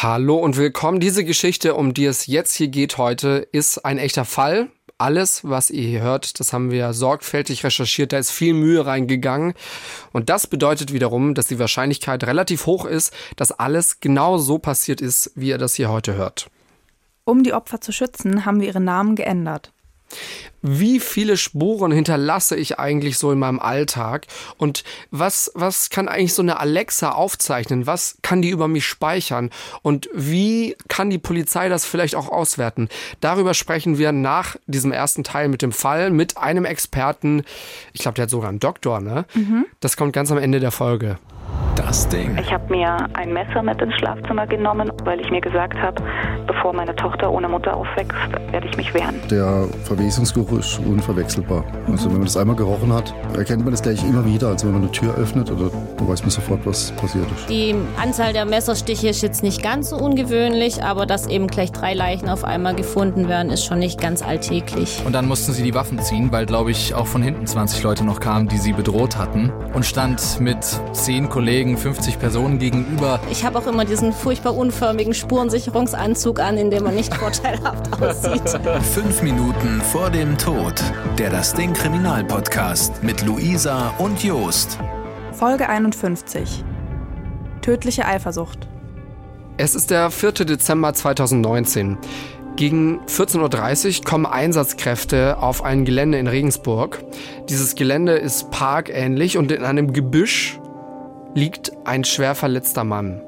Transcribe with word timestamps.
Hallo 0.00 0.36
und 0.36 0.56
willkommen. 0.56 1.00
Diese 1.00 1.24
Geschichte, 1.24 1.74
um 1.74 1.92
die 1.92 2.04
es 2.04 2.28
jetzt 2.28 2.54
hier 2.54 2.68
geht 2.68 2.98
heute, 2.98 3.48
ist 3.50 3.84
ein 3.84 3.98
echter 3.98 4.24
Fall. 4.24 4.68
Alles, 4.96 5.42
was 5.42 5.70
ihr 5.70 5.82
hier 5.82 6.02
hört, 6.02 6.38
das 6.38 6.52
haben 6.52 6.70
wir 6.70 6.92
sorgfältig 6.92 7.64
recherchiert. 7.64 8.12
Da 8.12 8.18
ist 8.18 8.30
viel 8.30 8.54
Mühe 8.54 8.86
reingegangen. 8.86 9.54
Und 10.12 10.30
das 10.30 10.46
bedeutet 10.46 10.92
wiederum, 10.92 11.34
dass 11.34 11.48
die 11.48 11.58
Wahrscheinlichkeit 11.58 12.22
relativ 12.22 12.66
hoch 12.66 12.84
ist, 12.84 13.12
dass 13.34 13.50
alles 13.50 13.98
genau 13.98 14.38
so 14.38 14.58
passiert 14.58 15.00
ist, 15.00 15.32
wie 15.34 15.48
ihr 15.48 15.58
das 15.58 15.74
hier 15.74 15.90
heute 15.90 16.14
hört. 16.14 16.48
Um 17.24 17.42
die 17.42 17.52
Opfer 17.52 17.80
zu 17.80 17.90
schützen, 17.90 18.44
haben 18.44 18.60
wir 18.60 18.68
ihre 18.68 18.80
Namen 18.80 19.16
geändert 19.16 19.72
wie 20.62 21.00
viele 21.00 21.36
Spuren 21.36 21.92
hinterlasse 21.92 22.56
ich 22.56 22.78
eigentlich 22.78 23.18
so 23.18 23.30
in 23.30 23.38
meinem 23.38 23.60
Alltag 23.60 24.26
und 24.56 24.84
was, 25.10 25.50
was 25.54 25.90
kann 25.90 26.08
eigentlich 26.08 26.34
so 26.34 26.42
eine 26.42 26.58
Alexa 26.58 27.12
aufzeichnen? 27.12 27.86
Was 27.86 28.18
kann 28.22 28.42
die 28.42 28.50
über 28.50 28.68
mich 28.68 28.86
speichern? 28.86 29.50
Und 29.82 30.08
wie 30.12 30.76
kann 30.88 31.10
die 31.10 31.18
Polizei 31.18 31.68
das 31.68 31.84
vielleicht 31.84 32.14
auch 32.14 32.28
auswerten? 32.28 32.88
Darüber 33.20 33.54
sprechen 33.54 33.98
wir 33.98 34.12
nach 34.12 34.56
diesem 34.66 34.92
ersten 34.92 35.24
Teil 35.24 35.48
mit 35.48 35.62
dem 35.62 35.72
Fall 35.72 36.10
mit 36.10 36.36
einem 36.36 36.64
Experten. 36.64 37.44
Ich 37.92 38.00
glaube, 38.00 38.16
der 38.16 38.24
hat 38.24 38.30
sogar 38.30 38.48
einen 38.48 38.60
Doktor, 38.60 39.00
ne? 39.00 39.26
Mhm. 39.34 39.66
Das 39.80 39.96
kommt 39.96 40.12
ganz 40.12 40.32
am 40.32 40.38
Ende 40.38 40.60
der 40.60 40.72
Folge. 40.72 41.18
Das 41.76 42.08
Ding. 42.08 42.36
Ich 42.40 42.52
habe 42.52 42.64
mir 42.70 43.06
ein 43.14 43.32
Messer 43.32 43.62
mit 43.62 43.80
ins 43.80 43.94
Schlafzimmer 43.94 44.46
genommen, 44.46 44.90
weil 45.04 45.20
ich 45.20 45.30
mir 45.30 45.40
gesagt 45.40 45.78
habe, 45.80 46.02
bevor 46.46 46.72
meine 46.72 46.94
Tochter 46.96 47.30
ohne 47.30 47.48
Mutter 47.48 47.76
aufwächst, 47.76 48.16
werde 48.50 48.66
ich 48.66 48.76
mich 48.76 48.92
wehren. 48.94 49.14
Der 49.30 49.66
Verwesungsgeruch 49.84 50.58
ist 50.58 50.80
unverwechselbar. 50.80 51.64
Also 51.86 52.06
wenn 52.06 52.18
man 52.18 52.24
das 52.24 52.36
einmal 52.36 52.56
gerochen 52.56 52.92
hat, 52.92 53.14
erkennt 53.36 53.62
man 53.62 53.70
das 53.70 53.82
gleich 53.82 54.02
immer 54.02 54.24
wieder. 54.24 54.48
Also 54.48 54.66
wenn 54.66 54.74
man 54.74 54.82
eine 54.82 54.90
Tür 54.90 55.14
öffnet, 55.14 55.50
oder 55.52 55.70
weiß 56.00 56.22
man 56.22 56.30
sofort, 56.30 56.66
was 56.66 56.90
passiert 56.92 57.26
ist. 57.36 57.48
Die 57.48 57.74
Anzahl 58.02 58.32
der 58.32 58.44
Messerstiche 58.44 59.08
ist 59.08 59.22
jetzt 59.22 59.42
nicht 59.42 59.62
ganz 59.62 59.90
so 59.90 59.96
ungewöhnlich, 59.96 60.82
aber 60.82 61.06
dass 61.06 61.26
eben 61.26 61.46
gleich 61.46 61.70
drei 61.70 61.94
Leichen 61.94 62.28
auf 62.28 62.44
einmal 62.44 62.74
gefunden 62.74 63.28
werden, 63.28 63.50
ist 63.50 63.64
schon 63.64 63.78
nicht 63.78 64.00
ganz 64.00 64.22
alltäglich. 64.22 65.00
Und 65.06 65.12
dann 65.12 65.28
mussten 65.28 65.52
sie 65.52 65.62
die 65.62 65.74
Waffen 65.74 66.00
ziehen, 66.00 66.32
weil, 66.32 66.46
glaube 66.46 66.70
ich, 66.70 66.94
auch 66.94 67.06
von 67.06 67.22
hinten 67.22 67.46
20 67.46 67.82
Leute 67.82 68.04
noch 68.04 68.20
kamen, 68.20 68.48
die 68.48 68.58
sie 68.58 68.72
bedroht 68.72 69.16
hatten. 69.16 69.52
Und 69.74 69.84
stand 69.86 70.40
mit 70.40 70.58
zehn 70.92 71.28
Kollegen, 71.28 71.37
50 71.76 72.18
Personen 72.18 72.58
gegenüber. 72.58 73.20
Ich 73.30 73.44
habe 73.44 73.58
auch 73.58 73.66
immer 73.66 73.84
diesen 73.84 74.12
furchtbar 74.12 74.56
unförmigen 74.56 75.14
Spurensicherungsanzug 75.14 76.40
an, 76.40 76.56
in 76.58 76.70
dem 76.70 76.84
man 76.84 76.94
nicht 76.94 77.14
vorteilhaft 77.14 77.92
aussieht. 78.02 78.60
Fünf 78.92 79.22
Minuten 79.22 79.80
vor 79.92 80.10
dem 80.10 80.36
Tod. 80.36 80.74
Der 81.18 81.30
Das 81.30 81.54
Ding 81.54 81.72
Kriminalpodcast 81.72 83.02
mit 83.02 83.24
Luisa 83.24 83.94
und 83.98 84.22
Jost. 84.24 84.78
Folge 85.32 85.68
51. 85.68 86.64
Tödliche 87.62 88.04
Eifersucht. 88.04 88.66
Es 89.56 89.74
ist 89.74 89.90
der 89.90 90.10
4. 90.10 90.32
Dezember 90.32 90.92
2019. 90.92 91.98
Gegen 92.56 93.00
14.30 93.06 93.98
Uhr 94.00 94.04
kommen 94.04 94.26
Einsatzkräfte 94.26 95.36
auf 95.40 95.62
ein 95.62 95.84
Gelände 95.84 96.18
in 96.18 96.26
Regensburg. 96.26 97.04
Dieses 97.48 97.76
Gelände 97.76 98.14
ist 98.14 98.50
parkähnlich 98.50 99.38
und 99.38 99.52
in 99.52 99.62
einem 99.62 99.92
Gebüsch 99.92 100.58
liegt 101.34 101.72
ein 101.84 102.04
schwer 102.04 102.34
verletzter 102.34 102.84
Mann. 102.84 103.20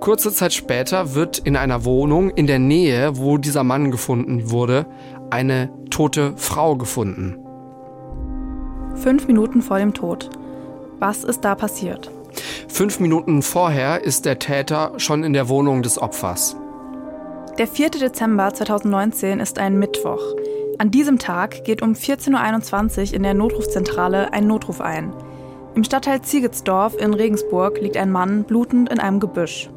Kurze 0.00 0.32
Zeit 0.32 0.52
später 0.52 1.14
wird 1.14 1.38
in 1.38 1.56
einer 1.56 1.84
Wohnung 1.84 2.30
in 2.30 2.46
der 2.46 2.58
Nähe, 2.58 3.18
wo 3.18 3.36
dieser 3.36 3.64
Mann 3.64 3.90
gefunden 3.90 4.50
wurde, 4.50 4.86
eine 5.30 5.70
tote 5.90 6.34
Frau 6.36 6.76
gefunden. 6.76 7.36
Fünf 8.94 9.26
Minuten 9.26 9.60
vor 9.62 9.78
dem 9.78 9.94
Tod. 9.94 10.30
Was 10.98 11.24
ist 11.24 11.44
da 11.44 11.54
passiert? 11.54 12.10
Fünf 12.68 13.00
Minuten 13.00 13.42
vorher 13.42 14.04
ist 14.04 14.24
der 14.24 14.38
Täter 14.38 14.92
schon 14.98 15.24
in 15.24 15.32
der 15.32 15.48
Wohnung 15.48 15.82
des 15.82 16.00
Opfers. 16.00 16.56
Der 17.58 17.66
4. 17.66 17.90
Dezember 17.90 18.54
2019 18.54 19.40
ist 19.40 19.58
ein 19.58 19.78
Mittwoch. 19.78 20.22
An 20.78 20.92
diesem 20.92 21.18
Tag 21.18 21.64
geht 21.64 21.82
um 21.82 21.94
14.21 21.94 23.08
Uhr 23.08 23.14
in 23.14 23.24
der 23.24 23.34
Notrufzentrale 23.34 24.32
ein 24.32 24.46
Notruf 24.46 24.80
ein. 24.80 25.12
Im 25.78 25.84
Stadtteil 25.84 26.22
Ziegetsdorf 26.22 26.96
in 27.00 27.14
Regensburg 27.14 27.80
liegt 27.80 27.96
ein 27.96 28.10
Mann 28.10 28.42
blutend 28.42 28.90
in 28.90 28.98
einem 28.98 29.20
Gebüsch. 29.20 29.70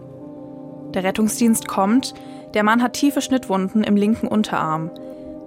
Der 0.95 1.03
Rettungsdienst 1.03 1.67
kommt, 1.67 2.16
der 2.56 2.63
Mann 2.63 2.81
hat 2.81 2.94
tiefe 2.94 3.22
Schnittwunden 3.22 3.84
im 3.84 3.95
linken 3.95 4.28
Unterarm. 4.28 4.89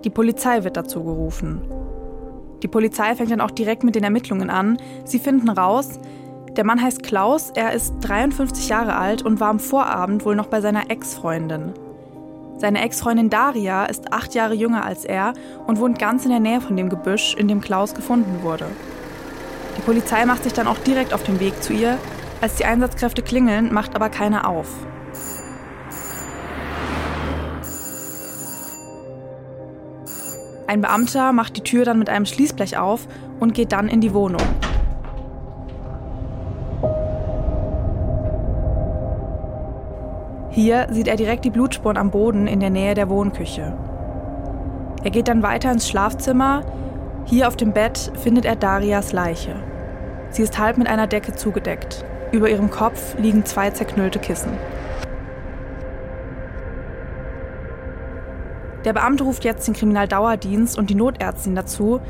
Die 0.05 0.11
Polizei 0.11 0.63
wird 0.63 0.77
dazu 0.77 1.03
gerufen. 1.03 1.61
Die 2.63 2.69
Polizei 2.69 3.17
fängt 3.17 3.33
dann 3.33 3.41
auch 3.41 3.51
direkt 3.51 3.83
mit 3.83 3.97
den 3.97 4.05
Ermittlungen 4.05 4.49
an. 4.49 4.79
Sie 5.05 5.19
finden 5.19 5.49
raus, 5.49 5.99
der 6.57 6.65
Mann 6.65 6.81
heißt 6.81 7.03
Klaus, 7.03 7.51
er 7.57 7.73
ist 7.73 7.93
53 8.03 8.69
Jahre 8.69 8.95
alt 8.95 9.23
und 9.23 9.41
war 9.41 9.49
am 9.49 9.59
Vorabend 9.59 10.25
wohl 10.25 10.37
noch 10.37 10.47
bei 10.47 10.61
seiner 10.61 10.89
Ex-Freundin. 10.89 11.73
Seine 12.59 12.81
Ex-Freundin 12.81 13.29
Daria 13.29 13.87
ist 13.87 14.13
acht 14.13 14.37
Jahre 14.37 14.55
jünger 14.55 14.85
als 14.85 15.05
er 15.05 15.33
und 15.67 15.81
wohnt 15.81 15.99
ganz 15.99 16.25
in 16.25 16.31
der 16.31 16.39
Nähe 16.39 16.61
von 16.61 16.77
dem 16.77 16.91
Gebüsch, 16.91 17.35
in 17.35 17.49
dem 17.49 17.61
Klaus 17.61 17.93
gefunden 17.93 18.45
wurde. 18.45 18.67
Die 19.77 19.83
Polizei 19.83 20.25
macht 20.25 20.45
sich 20.45 20.53
dann 20.53 20.67
auch 20.67 20.79
direkt 20.79 21.13
auf 21.13 21.23
den 21.23 21.41
Weg 21.41 21.63
zu 21.63 21.73
ihr. 21.73 21.99
Als 22.41 22.57
die 22.57 22.65
Einsatzkräfte 22.65 23.23
klingeln, 23.23 23.73
macht 23.73 23.95
aber 23.95 24.09
keiner 24.09 24.49
auf. 24.49 24.69
Ein 30.67 30.81
Beamter 30.81 31.33
macht 31.33 31.57
die 31.57 31.63
Tür 31.63 31.85
dann 31.85 31.99
mit 31.99 32.09
einem 32.09 32.27
Schließblech 32.27 32.79
auf 32.79 33.07
und 33.39 33.55
geht 33.55 33.73
dann 33.73 33.89
in 33.89 34.01
die 34.01 34.15
Wohnung. 34.15 34.43
Hier 40.51 40.87
sieht 40.91 41.09
er 41.09 41.17
direkt 41.17 41.45
die 41.45 41.51
Blutspuren 41.51 41.97
am 41.97 42.11
Boden 42.11 42.47
in 42.47 42.61
der 42.61 42.71
Nähe 42.71 42.95
der 42.95 43.09
Wohnküche. 43.09 43.77
Er 45.03 45.11
geht 45.11 45.29
dann 45.29 45.43
weiter 45.43 45.71
ins 45.71 45.89
Schlafzimmer, 45.89 46.63
hier 47.27 47.49
auf 47.49 47.57
dem 47.57 47.73
Bett 47.73 48.13
findet 48.23 48.45
er 48.45 48.57
Darias 48.57 49.13
Leiche. 49.13 49.57
Sie 50.31 50.43
ist 50.43 50.59
halb 50.59 50.77
mit 50.79 50.89
einer 50.89 51.07
Decke 51.07 51.35
zugedeckt. 51.35 52.05
Über 52.33 52.51
ihrem 52.51 52.71
Kopf 52.71 53.17
liegen 53.19 53.45
zwei 53.45 53.71
zerknüllte 53.71 54.19
Kissen. 54.19 54.53
Der 58.85 58.93
Beamte 58.93 59.25
ruft 59.25 59.45
jetzt 59.45 59.67
den 59.67 59.75
Kriminaldauerdienst 59.75 60.77
und 60.77 60.91
die 60.91 60.95
Notärztin 60.95 61.55
dazu. 61.55 62.01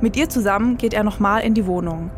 Mit 0.00 0.16
ihr 0.16 0.28
zusammen 0.28 0.78
geht 0.78 0.94
er 0.94 1.04
nochmal 1.04 1.42
in 1.42 1.52
die 1.52 1.66
Wohnung. 1.66 2.10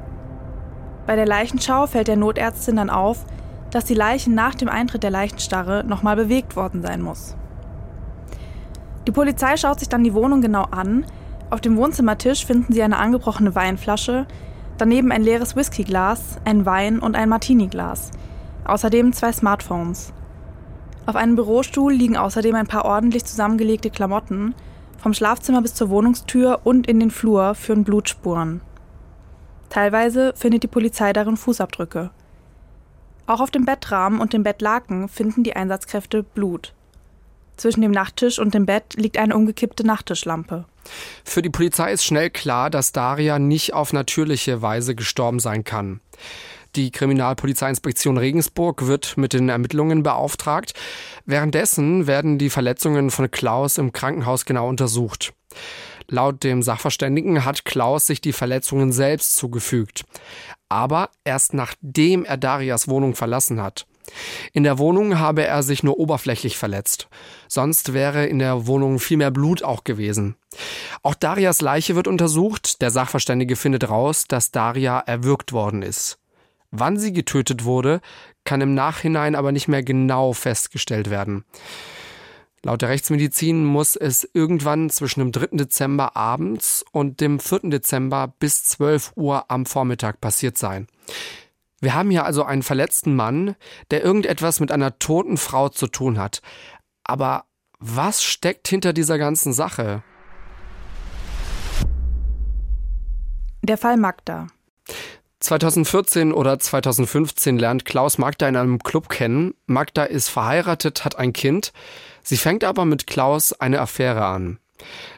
Bei 1.06 1.16
der 1.16 1.26
Leichenschau 1.26 1.86
fällt 1.86 2.08
der 2.08 2.16
Notärztin 2.16 2.76
dann 2.76 2.90
auf, 2.90 3.24
dass 3.70 3.84
die 3.84 3.94
Leiche 3.94 4.30
nach 4.30 4.54
dem 4.54 4.68
Eintritt 4.68 5.02
der 5.02 5.10
Leichenstarre 5.10 5.82
nochmal 5.84 6.14
bewegt 6.14 6.54
worden 6.54 6.82
sein 6.82 7.02
muss. 7.02 7.36
Die 9.06 9.12
Polizei 9.12 9.56
schaut 9.56 9.80
sich 9.80 9.88
dann 9.88 10.04
die 10.04 10.14
Wohnung 10.14 10.40
genau 10.40 10.66
an, 10.70 11.04
auf 11.50 11.60
dem 11.60 11.76
Wohnzimmertisch 11.76 12.46
finden 12.46 12.72
Sie 12.72 12.82
eine 12.82 12.98
angebrochene 12.98 13.54
Weinflasche, 13.54 14.26
daneben 14.78 15.12
ein 15.12 15.22
leeres 15.22 15.56
Whiskyglas, 15.56 16.38
ein 16.44 16.66
Wein 16.66 16.98
und 16.98 17.14
ein 17.14 17.28
Martini-Glas. 17.28 18.10
Außerdem 18.64 19.12
zwei 19.12 19.32
Smartphones. 19.32 20.12
Auf 21.06 21.16
einem 21.16 21.36
Bürostuhl 21.36 21.92
liegen 21.92 22.16
außerdem 22.16 22.54
ein 22.54 22.66
paar 22.66 22.84
ordentlich 22.84 23.24
zusammengelegte 23.24 23.90
Klamotten. 23.90 24.54
Vom 24.98 25.12
Schlafzimmer 25.12 25.60
bis 25.60 25.74
zur 25.74 25.90
Wohnungstür 25.90 26.60
und 26.64 26.86
in 26.86 26.98
den 26.98 27.10
Flur 27.10 27.54
führen 27.54 27.84
Blutspuren. 27.84 28.62
Teilweise 29.68 30.32
findet 30.36 30.62
die 30.62 30.68
Polizei 30.68 31.12
darin 31.12 31.36
Fußabdrücke. 31.36 32.10
Auch 33.26 33.40
auf 33.40 33.50
dem 33.50 33.64
Bettrahmen 33.64 34.20
und 34.20 34.32
dem 34.32 34.42
Bettlaken 34.42 35.08
finden 35.08 35.42
die 35.42 35.56
Einsatzkräfte 35.56 36.22
Blut. 36.22 36.73
Zwischen 37.56 37.82
dem 37.82 37.92
Nachttisch 37.92 38.38
und 38.38 38.54
dem 38.54 38.66
Bett 38.66 38.94
liegt 38.94 39.16
eine 39.16 39.36
umgekippte 39.36 39.86
Nachttischlampe. 39.86 40.64
Für 41.24 41.42
die 41.42 41.50
Polizei 41.50 41.92
ist 41.92 42.04
schnell 42.04 42.30
klar, 42.30 42.70
dass 42.70 42.92
Daria 42.92 43.38
nicht 43.38 43.74
auf 43.74 43.92
natürliche 43.92 44.60
Weise 44.60 44.94
gestorben 44.94 45.38
sein 45.38 45.64
kann. 45.64 46.00
Die 46.76 46.90
Kriminalpolizeiinspektion 46.90 48.18
Regensburg 48.18 48.86
wird 48.86 49.16
mit 49.16 49.32
den 49.32 49.48
Ermittlungen 49.48 50.02
beauftragt. 50.02 50.74
Währenddessen 51.24 52.08
werden 52.08 52.36
die 52.36 52.50
Verletzungen 52.50 53.10
von 53.10 53.30
Klaus 53.30 53.78
im 53.78 53.92
Krankenhaus 53.92 54.44
genau 54.44 54.68
untersucht. 54.68 55.32
Laut 56.08 56.42
dem 56.42 56.62
Sachverständigen 56.62 57.44
hat 57.44 57.64
Klaus 57.64 58.06
sich 58.06 58.20
die 58.20 58.32
Verletzungen 58.32 58.92
selbst 58.92 59.36
zugefügt. 59.36 60.04
Aber 60.68 61.10
erst 61.22 61.54
nachdem 61.54 62.24
er 62.24 62.36
Darias 62.36 62.88
Wohnung 62.88 63.14
verlassen 63.14 63.62
hat. 63.62 63.86
In 64.52 64.62
der 64.62 64.78
Wohnung 64.78 65.18
habe 65.18 65.46
er 65.46 65.62
sich 65.62 65.82
nur 65.82 65.98
oberflächlich 65.98 66.56
verletzt. 66.56 67.08
Sonst 67.48 67.92
wäre 67.92 68.26
in 68.26 68.38
der 68.38 68.66
Wohnung 68.66 68.98
viel 68.98 69.16
mehr 69.16 69.30
Blut 69.30 69.62
auch 69.62 69.84
gewesen. 69.84 70.36
Auch 71.02 71.14
Darias 71.14 71.60
Leiche 71.60 71.96
wird 71.96 72.08
untersucht. 72.08 72.82
Der 72.82 72.90
Sachverständige 72.90 73.56
findet 73.56 73.88
raus, 73.88 74.26
dass 74.28 74.50
Daria 74.50 75.00
erwürgt 75.00 75.52
worden 75.52 75.82
ist. 75.82 76.18
Wann 76.70 76.98
sie 76.98 77.12
getötet 77.12 77.64
wurde, 77.64 78.00
kann 78.44 78.60
im 78.60 78.74
Nachhinein 78.74 79.34
aber 79.34 79.52
nicht 79.52 79.68
mehr 79.68 79.82
genau 79.82 80.32
festgestellt 80.32 81.08
werden. 81.08 81.44
Laut 82.64 82.80
der 82.80 82.88
Rechtsmedizin 82.88 83.64
muss 83.64 83.94
es 83.94 84.28
irgendwann 84.32 84.88
zwischen 84.88 85.20
dem 85.20 85.32
3. 85.32 85.48
Dezember 85.52 86.16
abends 86.16 86.82
und 86.92 87.20
dem 87.20 87.38
4. 87.38 87.60
Dezember 87.64 88.32
bis 88.38 88.64
12 88.64 89.12
Uhr 89.16 89.50
am 89.50 89.66
Vormittag 89.66 90.20
passiert 90.20 90.56
sein. 90.56 90.88
Wir 91.84 91.94
haben 91.94 92.10
hier 92.10 92.24
also 92.24 92.44
einen 92.44 92.62
verletzten 92.62 93.14
Mann, 93.14 93.56
der 93.90 94.02
irgendetwas 94.02 94.58
mit 94.58 94.72
einer 94.72 94.98
toten 94.98 95.36
Frau 95.36 95.68
zu 95.68 95.86
tun 95.86 96.18
hat. 96.18 96.40
Aber 97.04 97.44
was 97.78 98.24
steckt 98.24 98.68
hinter 98.68 98.94
dieser 98.94 99.18
ganzen 99.18 99.52
Sache? 99.52 100.02
Der 103.60 103.76
Fall 103.76 103.98
Magda. 103.98 104.46
2014 105.40 106.32
oder 106.32 106.58
2015 106.58 107.58
lernt 107.58 107.84
Klaus 107.84 108.16
Magda 108.16 108.48
in 108.48 108.56
einem 108.56 108.78
Club 108.78 109.10
kennen. 109.10 109.52
Magda 109.66 110.04
ist 110.04 110.30
verheiratet, 110.30 111.04
hat 111.04 111.16
ein 111.16 111.34
Kind. 111.34 111.74
Sie 112.22 112.38
fängt 112.38 112.64
aber 112.64 112.86
mit 112.86 113.06
Klaus 113.06 113.52
eine 113.52 113.82
Affäre 113.82 114.24
an. 114.24 114.58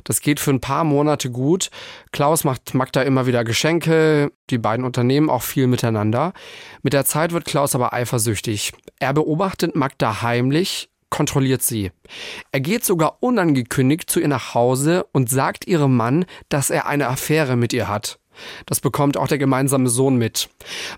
Das 0.05 0.21
geht 0.21 0.41
für 0.41 0.51
ein 0.51 0.61
paar 0.61 0.85
Monate 0.85 1.31
gut. 1.31 1.71
Klaus 2.13 2.45
macht 2.45 2.75
Magda 2.75 3.03
immer 3.03 3.27
wieder 3.27 3.45
Geschenke. 3.45 4.33
Die 4.51 4.59
beiden 4.59 4.85
unternehmen 4.85 5.31
auch 5.31 5.43
viel 5.43 5.67
miteinander. 5.67 6.33
Mit 6.83 6.93
der 6.93 7.05
Zeit 7.05 7.33
wird 7.33 7.45
Klaus 7.45 7.75
aber 7.75 7.93
eifersüchtig. 7.93 8.73
Er 8.99 9.13
beobachtet 9.13 9.75
Magda 9.75 10.23
heimlich, 10.23 10.89
kontrolliert 11.11 11.63
sie. 11.63 11.91
Er 12.53 12.61
geht 12.61 12.85
sogar 12.85 13.19
unangekündigt 13.23 14.11
zu 14.11 14.21
ihr 14.21 14.29
nach 14.29 14.55
Hause 14.55 15.07
und 15.13 15.31
sagt 15.31 15.67
ihrem 15.67 15.97
Mann, 15.97 16.27
dass 16.49 16.71
er 16.71 16.87
eine 16.87 17.09
Affäre 17.09 17.57
mit 17.57 17.73
ihr 17.73 17.89
hat. 17.89 18.19
Das 18.67 18.81
bekommt 18.81 19.17
auch 19.17 19.29
der 19.29 19.39
gemeinsame 19.39 19.89
Sohn 19.89 20.17
mit. 20.17 20.51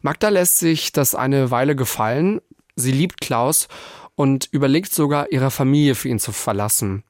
Magda 0.02 0.28
lässt 0.28 0.58
sich 0.58 0.92
das 0.92 1.14
eine 1.14 1.50
Weile 1.50 1.76
gefallen. 1.76 2.40
Sie 2.74 2.92
liebt 2.92 3.20
Klaus 3.20 3.68
und 4.18 4.48
überlegt 4.50 4.92
sogar, 4.92 5.30
ihre 5.30 5.52
Familie 5.52 5.94
für 5.94 6.08
ihn 6.08 6.18
zu 6.18 6.32
verlassen. 6.32 7.04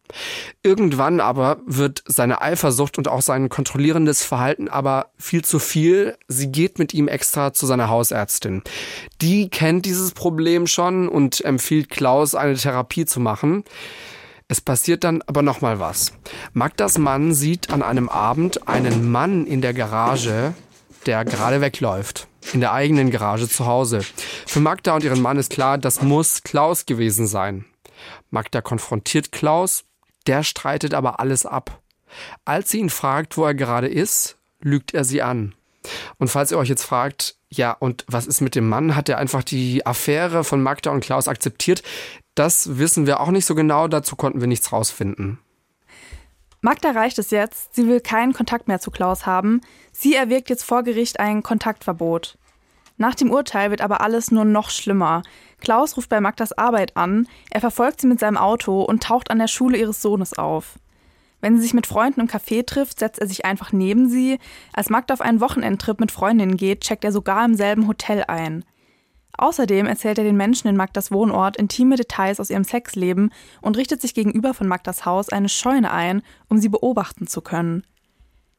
Irgendwann 0.62 1.20
aber 1.20 1.56
wird 1.64 2.02
seine 2.05 2.43
Eifersucht 2.43 2.99
und 2.99 3.08
auch 3.08 3.22
sein 3.22 3.49
kontrollierendes 3.49 4.22
Verhalten 4.22 4.69
aber 4.69 5.06
viel 5.16 5.43
zu 5.43 5.58
viel. 5.58 6.19
Sie 6.28 6.52
geht 6.52 6.78
mit 6.78 6.93
ihm 6.93 7.08
extra 7.08 7.55
zu 7.55 7.64
seiner 7.64 7.88
Hausärztin. 7.88 8.62
Die 9.22 9.49
kennt 9.49 9.87
dieses 9.87 10.12
Problem 10.12 10.66
schon 10.66 11.08
und 11.08 11.43
empfiehlt 11.43 11.88
Klaus, 11.88 12.34
eine 12.34 12.56
Therapie 12.56 13.06
zu 13.06 13.20
machen. 13.20 13.64
Es 14.46 14.60
passiert 14.60 15.02
dann 15.02 15.22
aber 15.22 15.40
noch 15.40 15.62
mal 15.62 15.81
was. 15.81 16.12
Magdas 16.52 16.99
Mann 16.99 17.32
sieht 17.32 17.70
an 17.70 17.82
einem 17.82 18.10
Abend 18.10 18.69
einen 18.69 19.10
Mann 19.10 19.46
in 19.46 19.62
der 19.62 19.72
Garage, 19.72 20.52
der 21.06 21.25
gerade 21.25 21.62
wegläuft 21.62 22.28
in 22.52 22.60
der 22.60 22.72
eigenen 22.72 23.10
Garage 23.10 23.48
zu 23.48 23.66
Hause. 23.66 24.00
Für 24.46 24.60
Magda 24.60 24.94
und 24.94 25.04
ihren 25.04 25.20
Mann 25.20 25.38
ist 25.38 25.50
klar, 25.50 25.78
das 25.78 26.02
muss 26.02 26.42
Klaus 26.42 26.86
gewesen 26.86 27.26
sein. 27.26 27.64
Magda 28.30 28.60
konfrontiert 28.60 29.32
Klaus, 29.32 29.84
der 30.26 30.42
streitet 30.42 30.94
aber 30.94 31.20
alles 31.20 31.46
ab. 31.46 31.80
Als 32.44 32.70
sie 32.70 32.78
ihn 32.78 32.90
fragt, 32.90 33.36
wo 33.36 33.44
er 33.44 33.54
gerade 33.54 33.88
ist, 33.88 34.36
lügt 34.60 34.94
er 34.94 35.04
sie 35.04 35.22
an. 35.22 35.54
Und 36.18 36.28
falls 36.28 36.50
ihr 36.50 36.58
euch 36.58 36.68
jetzt 36.68 36.84
fragt, 36.84 37.36
ja, 37.50 37.72
und 37.72 38.04
was 38.08 38.26
ist 38.26 38.40
mit 38.40 38.54
dem 38.54 38.68
Mann? 38.68 38.94
Hat 38.94 39.08
er 39.08 39.18
einfach 39.18 39.42
die 39.42 39.86
Affäre 39.86 40.44
von 40.44 40.62
Magda 40.62 40.90
und 40.90 41.00
Klaus 41.00 41.28
akzeptiert? 41.28 41.82
Das 42.34 42.78
wissen 42.78 43.06
wir 43.06 43.20
auch 43.20 43.30
nicht 43.30 43.46
so 43.46 43.54
genau, 43.54 43.88
dazu 43.88 44.16
konnten 44.16 44.40
wir 44.40 44.48
nichts 44.48 44.70
rausfinden. 44.70 45.38
Magda 46.60 46.90
reicht 46.90 47.19
es 47.19 47.31
jetzt, 47.31 47.75
sie 47.75 47.87
will 47.87 48.00
keinen 48.00 48.32
Kontakt 48.32 48.66
mehr 48.66 48.81
zu 48.81 48.90
Klaus 48.90 49.26
haben. 49.26 49.60
Sie 49.93 50.14
erwirkt 50.14 50.50
jetzt 50.50 50.64
vor 50.64 50.82
Gericht 50.82 51.20
ein 51.20 51.43
Kontaktverbot. 51.43 52.37
Nach 52.96 53.14
dem 53.14 53.31
Urteil 53.31 53.70
wird 53.70 53.81
aber 53.81 54.00
alles 54.00 54.32
nur 54.32 54.44
noch 54.44 54.70
schlimmer. 54.70 55.22
Klaus 55.60 55.96
ruft 55.96 56.08
bei 56.08 56.20
Magdas 56.20 56.52
Arbeit 56.52 56.96
an, 56.96 57.28
er 57.50 57.60
verfolgt 57.60 58.00
sie 58.00 58.08
mit 58.08 58.19
seinem 58.19 58.37
Auto 58.37 58.82
und 58.82 59.05
taucht 59.05 59.31
an 59.31 59.38
der 59.38 59.46
Schule 59.46 59.78
ihres 59.78 60.02
Sohnes 60.02 60.37
auf. 60.37 60.81
Wenn 61.40 61.56
sie 61.56 61.62
sich 61.62 61.75
mit 61.75 61.87
Freunden 61.87 62.22
im 62.22 62.26
Café 62.26 62.66
trifft, 62.66 62.99
setzt 62.99 63.20
er 63.20 63.28
sich 63.28 63.44
einfach 63.44 63.70
neben 63.70 64.08
sie. 64.08 64.40
Als 64.72 64.90
Magda 64.90 65.14
auf 65.14 65.20
einen 65.20 65.40
Wochenendtrip 65.40 66.00
mit 66.00 66.10
Freundinnen 66.10 66.56
geht, 66.56 66.81
checkt 66.81 67.05
er 67.05 67.12
sogar 67.12 67.44
im 67.44 67.55
selben 67.55 67.87
Hotel 67.87 68.25
ein. 68.26 68.64
Außerdem 69.38 69.87
erzählt 69.87 70.19
er 70.19 70.25
den 70.25 70.37
Menschen 70.37 70.67
in 70.67 70.76
Magdas 70.76 71.12
Wohnort 71.12 71.56
intime 71.56 71.94
Details 71.94 72.40
aus 72.40 72.50
ihrem 72.50 72.64
Sexleben 72.64 73.31
und 73.62 73.76
richtet 73.76 74.02
sich 74.02 74.12
gegenüber 74.12 74.52
von 74.52 74.67
Magdas 74.67 75.06
Haus 75.06 75.29
eine 75.29 75.49
Scheune 75.49 75.93
ein, 75.93 76.23
um 76.49 76.58
sie 76.58 76.69
beobachten 76.69 77.29
zu 77.29 77.40
können. 77.40 77.85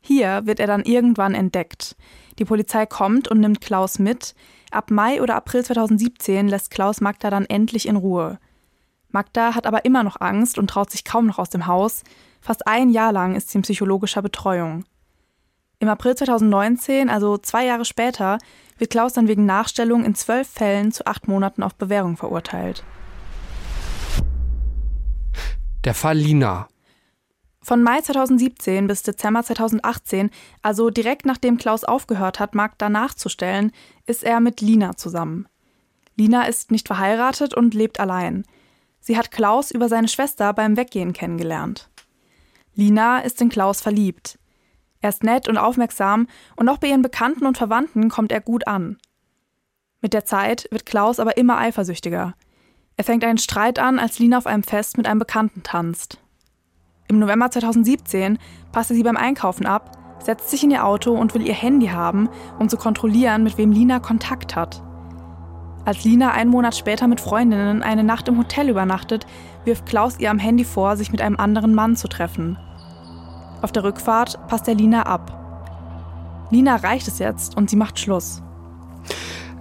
Hier 0.01 0.45
wird 0.45 0.61
er 0.61 0.67
dann 0.67 0.83
irgendwann 0.83 1.35
entdeckt. 1.35 1.97
Die 2.39 2.45
Polizei 2.45 2.85
kommt 2.85 3.27
und 3.27 3.41
nimmt 3.41 3.59
Klaus 3.59 3.99
mit. 3.99 4.33
Ab 4.71 4.89
Mai 4.89 5.21
oder 5.21 5.35
April 5.35 5.65
2017 5.65 6.47
lässt 6.47 6.71
Klaus 6.71 7.01
Magda 7.01 7.29
dann 7.29 7.45
endlich 7.45 7.85
in 7.85 7.97
Ruhe. 7.97 8.39
Magda 9.09 9.55
hat 9.55 9.67
aber 9.67 9.83
immer 9.83 10.03
noch 10.03 10.21
Angst 10.21 10.57
und 10.57 10.69
traut 10.69 10.91
sich 10.91 11.03
kaum 11.03 11.25
noch 11.25 11.39
aus 11.39 11.49
dem 11.49 11.67
Haus. 11.67 12.03
Fast 12.39 12.67
ein 12.67 12.89
Jahr 12.89 13.11
lang 13.11 13.35
ist 13.35 13.49
sie 13.49 13.57
in 13.57 13.63
psychologischer 13.63 14.21
Betreuung. 14.21 14.85
Im 15.79 15.89
April 15.89 16.15
2019, 16.15 17.09
also 17.09 17.37
zwei 17.37 17.65
Jahre 17.65 17.85
später, 17.85 18.37
wird 18.79 18.91
Klaus 18.91 19.13
dann 19.13 19.27
wegen 19.27 19.45
Nachstellung 19.45 20.03
in 20.03 20.15
zwölf 20.15 20.47
Fällen 20.47 20.91
zu 20.91 21.05
acht 21.05 21.27
Monaten 21.27 21.61
auf 21.63 21.75
Bewährung 21.75 22.17
verurteilt. 22.17 22.83
Der 25.85 25.93
Fall 25.93 26.17
Lina. 26.17 26.67
Von 27.61 27.83
Mai 27.83 28.01
2017 28.01 28.87
bis 28.87 29.03
Dezember 29.03 29.43
2018, 29.43 30.31
also 30.61 30.89
direkt 30.89 31.25
nachdem 31.25 31.57
Klaus 31.57 31.83
aufgehört 31.83 32.39
hat, 32.39 32.55
Magda 32.55 32.89
nachzustellen, 32.89 33.71
ist 34.05 34.23
er 34.23 34.39
mit 34.39 34.61
Lina 34.61 34.95
zusammen. 34.95 35.47
Lina 36.15 36.47
ist 36.47 36.71
nicht 36.71 36.87
verheiratet 36.87 37.53
und 37.53 37.73
lebt 37.73 37.99
allein. 37.99 38.45
Sie 38.99 39.17
hat 39.17 39.31
Klaus 39.31 39.71
über 39.71 39.87
seine 39.87 40.07
Schwester 40.07 40.51
beim 40.53 40.77
Weggehen 40.77 41.13
kennengelernt. 41.13 41.89
Lina 42.75 43.19
ist 43.19 43.41
in 43.41 43.49
Klaus 43.49 43.81
verliebt. 43.81 44.39
Er 45.01 45.09
ist 45.09 45.23
nett 45.23 45.47
und 45.47 45.57
aufmerksam 45.57 46.27
und 46.55 46.67
auch 46.67 46.77
bei 46.77 46.87
ihren 46.87 47.01
Bekannten 47.01 47.45
und 47.45 47.57
Verwandten 47.57 48.09
kommt 48.09 48.31
er 48.31 48.41
gut 48.41 48.67
an. 48.67 48.97
Mit 50.01 50.13
der 50.13 50.25
Zeit 50.25 50.67
wird 50.71 50.85
Klaus 50.85 51.19
aber 51.19 51.37
immer 51.37 51.57
eifersüchtiger. 51.57 52.33
Er 52.97 53.03
fängt 53.03 53.23
einen 53.23 53.37
Streit 53.37 53.79
an, 53.79 53.97
als 53.97 54.19
Lina 54.19 54.37
auf 54.37 54.45
einem 54.45 54.63
Fest 54.63 54.97
mit 54.97 55.07
einem 55.07 55.19
Bekannten 55.19 55.63
tanzt. 55.63 56.19
Im 57.07 57.19
November 57.19 57.49
2017 57.49 58.37
passt 58.71 58.91
er 58.91 58.95
sie 58.95 59.03
beim 59.03 59.17
Einkaufen 59.17 59.65
ab, 59.65 59.97
setzt 60.21 60.49
sich 60.49 60.63
in 60.63 60.71
ihr 60.71 60.85
Auto 60.85 61.13
und 61.13 61.33
will 61.33 61.47
ihr 61.47 61.53
Handy 61.53 61.87
haben, 61.87 62.29
um 62.59 62.67
zu 62.67 62.77
kontrollieren, 62.77 63.43
mit 63.43 63.57
wem 63.57 63.71
Lina 63.71 63.99
Kontakt 63.99 64.55
hat. 64.55 64.83
Als 65.85 66.03
Lina 66.03 66.31
einen 66.31 66.51
Monat 66.51 66.75
später 66.75 67.07
mit 67.07 67.21
Freundinnen 67.21 67.83
eine 67.83 68.03
Nacht 68.03 68.27
im 68.27 68.37
Hotel 68.37 68.69
übernachtet, 68.69 69.25
wirft 69.63 69.85
Klaus 69.85 70.19
ihr 70.19 70.29
am 70.29 70.37
Handy 70.37 70.65
vor, 70.65 70.97
sich 70.97 71.11
mit 71.11 71.21
einem 71.21 71.37
anderen 71.37 71.73
Mann 71.73 71.95
zu 71.95 72.07
treffen. 72.09 72.57
Auf 73.61 73.71
der 73.71 73.83
Rückfahrt 73.83 74.47
passt 74.47 74.67
er 74.67 74.75
Lina 74.75 75.03
ab. 75.03 75.35
Lina 76.51 76.77
reicht 76.77 77.07
es 77.07 77.19
jetzt 77.19 77.57
und 77.57 77.69
sie 77.69 77.75
macht 77.75 77.99
Schluss. 77.99 78.41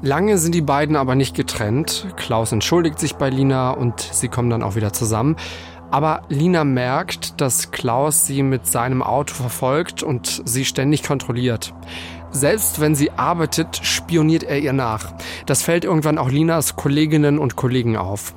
Lange 0.01 0.39
sind 0.39 0.55
die 0.55 0.63
beiden 0.63 0.95
aber 0.95 1.17
nicht 1.17 1.35
getrennt. 1.35 2.07
Klaus 2.17 2.53
entschuldigt 2.53 3.01
sich 3.01 3.17
bei 3.17 3.31
Lina 3.31 3.73
und 3.73 4.01
sie 4.01 4.29
kommen 4.29 4.49
dann 4.49 4.63
auch 4.63 4.77
wieder 4.77 4.93
zusammen. 4.93 5.37
Aber 5.91 6.23
Lina 6.29 6.65
merkt, 6.65 7.41
dass 7.41 7.73
Klaus 7.73 8.27
sie 8.27 8.43
mit 8.43 8.67
seinem 8.67 9.03
Auto 9.03 9.35
verfolgt 9.35 10.03
und 10.03 10.43
sie 10.45 10.65
ständig 10.65 11.03
kontrolliert. 11.03 11.75
Selbst 12.31 12.81
wenn 12.81 12.95
sie 12.95 13.11
arbeitet, 13.13 13.81
spioniert 13.83 14.43
er 14.45 14.59
ihr 14.59 14.75
nach. 14.75 15.15
Das 15.47 15.63
fällt 15.63 15.85
irgendwann 15.85 16.19
auch 16.19 16.31
Linas 16.31 16.77
Kolleginnen 16.77 17.39
und 17.39 17.57
Kollegen 17.57 17.97
auf. 17.97 18.35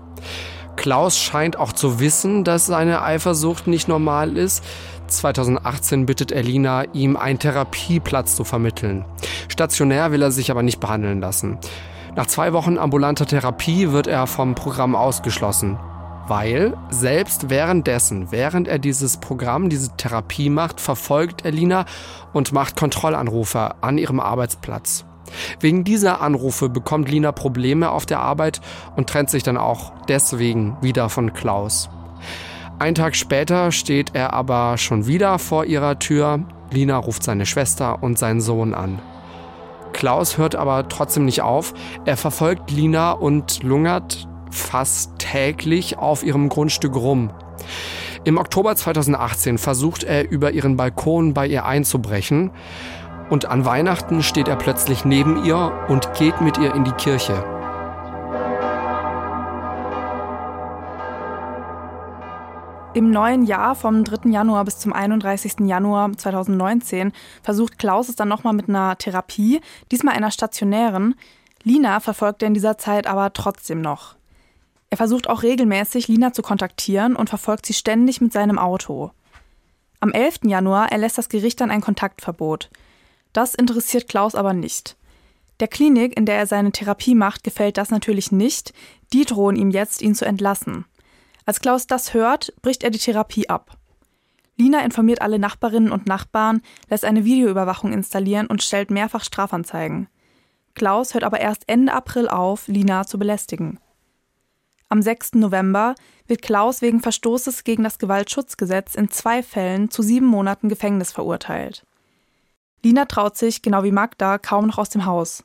Klaus 0.77 1.19
scheint 1.19 1.57
auch 1.57 1.73
zu 1.73 1.99
wissen, 1.99 2.43
dass 2.43 2.65
seine 2.65 3.03
Eifersucht 3.03 3.67
nicht 3.67 3.87
normal 3.87 4.37
ist. 4.37 4.63
2018 5.11 6.05
bittet 6.05 6.31
Elina, 6.31 6.83
ihm 6.93 7.17
einen 7.17 7.39
Therapieplatz 7.39 8.35
zu 8.35 8.43
vermitteln. 8.43 9.05
Stationär 9.47 10.11
will 10.11 10.21
er 10.21 10.31
sich 10.31 10.51
aber 10.51 10.63
nicht 10.63 10.79
behandeln 10.79 11.21
lassen. 11.21 11.57
Nach 12.15 12.27
zwei 12.27 12.53
Wochen 12.53 12.77
ambulanter 12.77 13.25
Therapie 13.25 13.91
wird 13.91 14.07
er 14.07 14.27
vom 14.27 14.55
Programm 14.55 14.95
ausgeschlossen. 14.95 15.79
Weil 16.27 16.77
selbst 16.89 17.49
währenddessen, 17.49 18.31
während 18.31 18.67
er 18.67 18.79
dieses 18.79 19.17
Programm, 19.17 19.69
diese 19.69 19.95
Therapie 19.97 20.49
macht, 20.49 20.79
verfolgt 20.79 21.45
Elina 21.45 21.85
und 22.33 22.53
macht 22.53 22.75
Kontrollanrufe 22.77 23.75
an 23.81 23.97
ihrem 23.97 24.19
Arbeitsplatz. 24.19 25.05
Wegen 25.59 25.83
dieser 25.83 26.21
Anrufe 26.21 26.69
bekommt 26.69 27.09
Lina 27.09 27.31
Probleme 27.31 27.89
auf 27.91 28.05
der 28.05 28.19
Arbeit 28.19 28.61
und 28.95 29.09
trennt 29.09 29.29
sich 29.29 29.43
dann 29.43 29.57
auch 29.57 29.93
deswegen 30.07 30.77
wieder 30.81 31.09
von 31.09 31.33
Klaus. 31.33 31.89
Ein 32.81 32.95
Tag 32.95 33.15
später 33.15 33.71
steht 33.71 34.15
er 34.15 34.33
aber 34.33 34.75
schon 34.79 35.05
wieder 35.05 35.37
vor 35.37 35.65
ihrer 35.65 35.99
Tür. 35.99 36.39
Lina 36.71 36.97
ruft 36.97 37.21
seine 37.21 37.45
Schwester 37.45 38.01
und 38.01 38.17
seinen 38.17 38.41
Sohn 38.41 38.73
an. 38.73 38.99
Klaus 39.93 40.39
hört 40.39 40.55
aber 40.55 40.89
trotzdem 40.89 41.25
nicht 41.25 41.43
auf. 41.43 41.75
Er 42.05 42.17
verfolgt 42.17 42.71
Lina 42.71 43.11
und 43.11 43.61
lungert 43.61 44.27
fast 44.49 45.19
täglich 45.19 45.99
auf 45.99 46.23
ihrem 46.23 46.49
Grundstück 46.49 46.95
rum. 46.95 47.29
Im 48.23 48.39
Oktober 48.39 48.75
2018 48.75 49.59
versucht 49.59 50.03
er 50.03 50.31
über 50.31 50.49
ihren 50.49 50.75
Balkon 50.75 51.35
bei 51.35 51.45
ihr 51.45 51.67
einzubrechen 51.67 52.49
und 53.29 53.45
an 53.45 53.63
Weihnachten 53.63 54.23
steht 54.23 54.47
er 54.47 54.55
plötzlich 54.55 55.05
neben 55.05 55.45
ihr 55.45 55.71
und 55.87 56.15
geht 56.15 56.41
mit 56.41 56.57
ihr 56.57 56.73
in 56.73 56.83
die 56.83 56.93
Kirche. 56.93 57.60
Im 62.93 63.09
neuen 63.09 63.45
Jahr 63.45 63.75
vom 63.75 64.03
3. 64.03 64.29
Januar 64.31 64.65
bis 64.65 64.79
zum 64.79 64.91
31. 64.91 65.61
Januar 65.61 66.11
2019 66.11 67.13
versucht 67.41 67.79
Klaus 67.79 68.09
es 68.09 68.17
dann 68.17 68.27
nochmal 68.27 68.51
mit 68.51 68.67
einer 68.67 68.97
Therapie, 68.97 69.61
diesmal 69.93 70.13
einer 70.13 70.29
stationären. 70.29 71.15
Lina 71.63 72.01
verfolgt 72.01 72.43
er 72.43 72.49
in 72.49 72.53
dieser 72.53 72.77
Zeit 72.77 73.07
aber 73.07 73.31
trotzdem 73.31 73.79
noch. 73.79 74.15
Er 74.89 74.97
versucht 74.97 75.29
auch 75.29 75.41
regelmäßig, 75.41 76.09
Lina 76.09 76.33
zu 76.33 76.41
kontaktieren 76.41 77.15
und 77.15 77.29
verfolgt 77.29 77.65
sie 77.65 77.73
ständig 77.73 78.19
mit 78.19 78.33
seinem 78.33 78.59
Auto. 78.59 79.11
Am 80.01 80.11
11. 80.11 80.39
Januar 80.43 80.91
erlässt 80.91 81.17
das 81.17 81.29
Gericht 81.29 81.61
dann 81.61 81.71
ein 81.71 81.79
Kontaktverbot. 81.79 82.69
Das 83.31 83.55
interessiert 83.55 84.09
Klaus 84.09 84.35
aber 84.35 84.51
nicht. 84.51 84.97
Der 85.61 85.69
Klinik, 85.69 86.17
in 86.17 86.25
der 86.25 86.37
er 86.37 86.47
seine 86.47 86.73
Therapie 86.73 87.15
macht, 87.15 87.45
gefällt 87.45 87.77
das 87.77 87.89
natürlich 87.89 88.33
nicht. 88.33 88.73
Die 89.13 89.23
drohen 89.23 89.55
ihm 89.55 89.69
jetzt, 89.69 90.01
ihn 90.01 90.15
zu 90.15 90.25
entlassen. 90.25 90.83
Als 91.51 91.59
Klaus 91.59 91.85
das 91.85 92.13
hört, 92.13 92.53
bricht 92.61 92.81
er 92.81 92.91
die 92.91 92.97
Therapie 92.97 93.49
ab. 93.49 93.71
Lina 94.55 94.85
informiert 94.85 95.21
alle 95.21 95.37
Nachbarinnen 95.37 95.91
und 95.91 96.07
Nachbarn, 96.07 96.61
lässt 96.89 97.03
eine 97.03 97.25
Videoüberwachung 97.25 97.91
installieren 97.91 98.47
und 98.47 98.63
stellt 98.63 98.89
mehrfach 98.89 99.21
Strafanzeigen. 99.21 100.07
Klaus 100.75 101.13
hört 101.13 101.25
aber 101.25 101.41
erst 101.41 101.67
Ende 101.67 101.91
April 101.91 102.29
auf, 102.29 102.69
Lina 102.69 103.05
zu 103.05 103.19
belästigen. 103.19 103.81
Am 104.87 105.01
6. 105.01 105.33
November 105.33 105.95
wird 106.25 106.41
Klaus 106.41 106.81
wegen 106.81 107.01
Verstoßes 107.01 107.65
gegen 107.65 107.83
das 107.83 107.99
Gewaltschutzgesetz 107.99 108.95
in 108.95 109.09
zwei 109.09 109.43
Fällen 109.43 109.91
zu 109.91 110.03
sieben 110.03 110.27
Monaten 110.27 110.69
Gefängnis 110.69 111.11
verurteilt. 111.11 111.85
Lina 112.81 113.03
traut 113.03 113.35
sich, 113.35 113.61
genau 113.61 113.83
wie 113.83 113.91
Magda, 113.91 114.37
kaum 114.37 114.67
noch 114.67 114.77
aus 114.77 114.89
dem 114.89 115.05
Haus. 115.05 115.43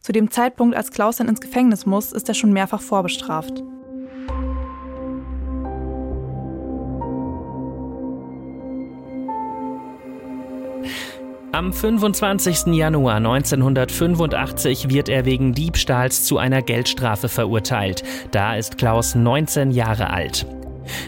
Zu 0.00 0.12
dem 0.12 0.30
Zeitpunkt, 0.30 0.74
als 0.74 0.90
Klaus 0.90 1.16
dann 1.16 1.28
ins 1.28 1.42
Gefängnis 1.42 1.84
muss, 1.84 2.12
ist 2.12 2.30
er 2.30 2.34
schon 2.34 2.54
mehrfach 2.54 2.80
vorbestraft. 2.80 3.62
Am 11.54 11.72
25. 11.72 12.74
Januar 12.74 13.18
1985 13.18 14.90
wird 14.90 15.08
er 15.08 15.24
wegen 15.24 15.54
Diebstahls 15.54 16.24
zu 16.24 16.36
einer 16.36 16.62
Geldstrafe 16.62 17.28
verurteilt. 17.28 18.02
Da 18.32 18.56
ist 18.56 18.76
Klaus 18.76 19.14
19 19.14 19.70
Jahre 19.70 20.10
alt. 20.10 20.46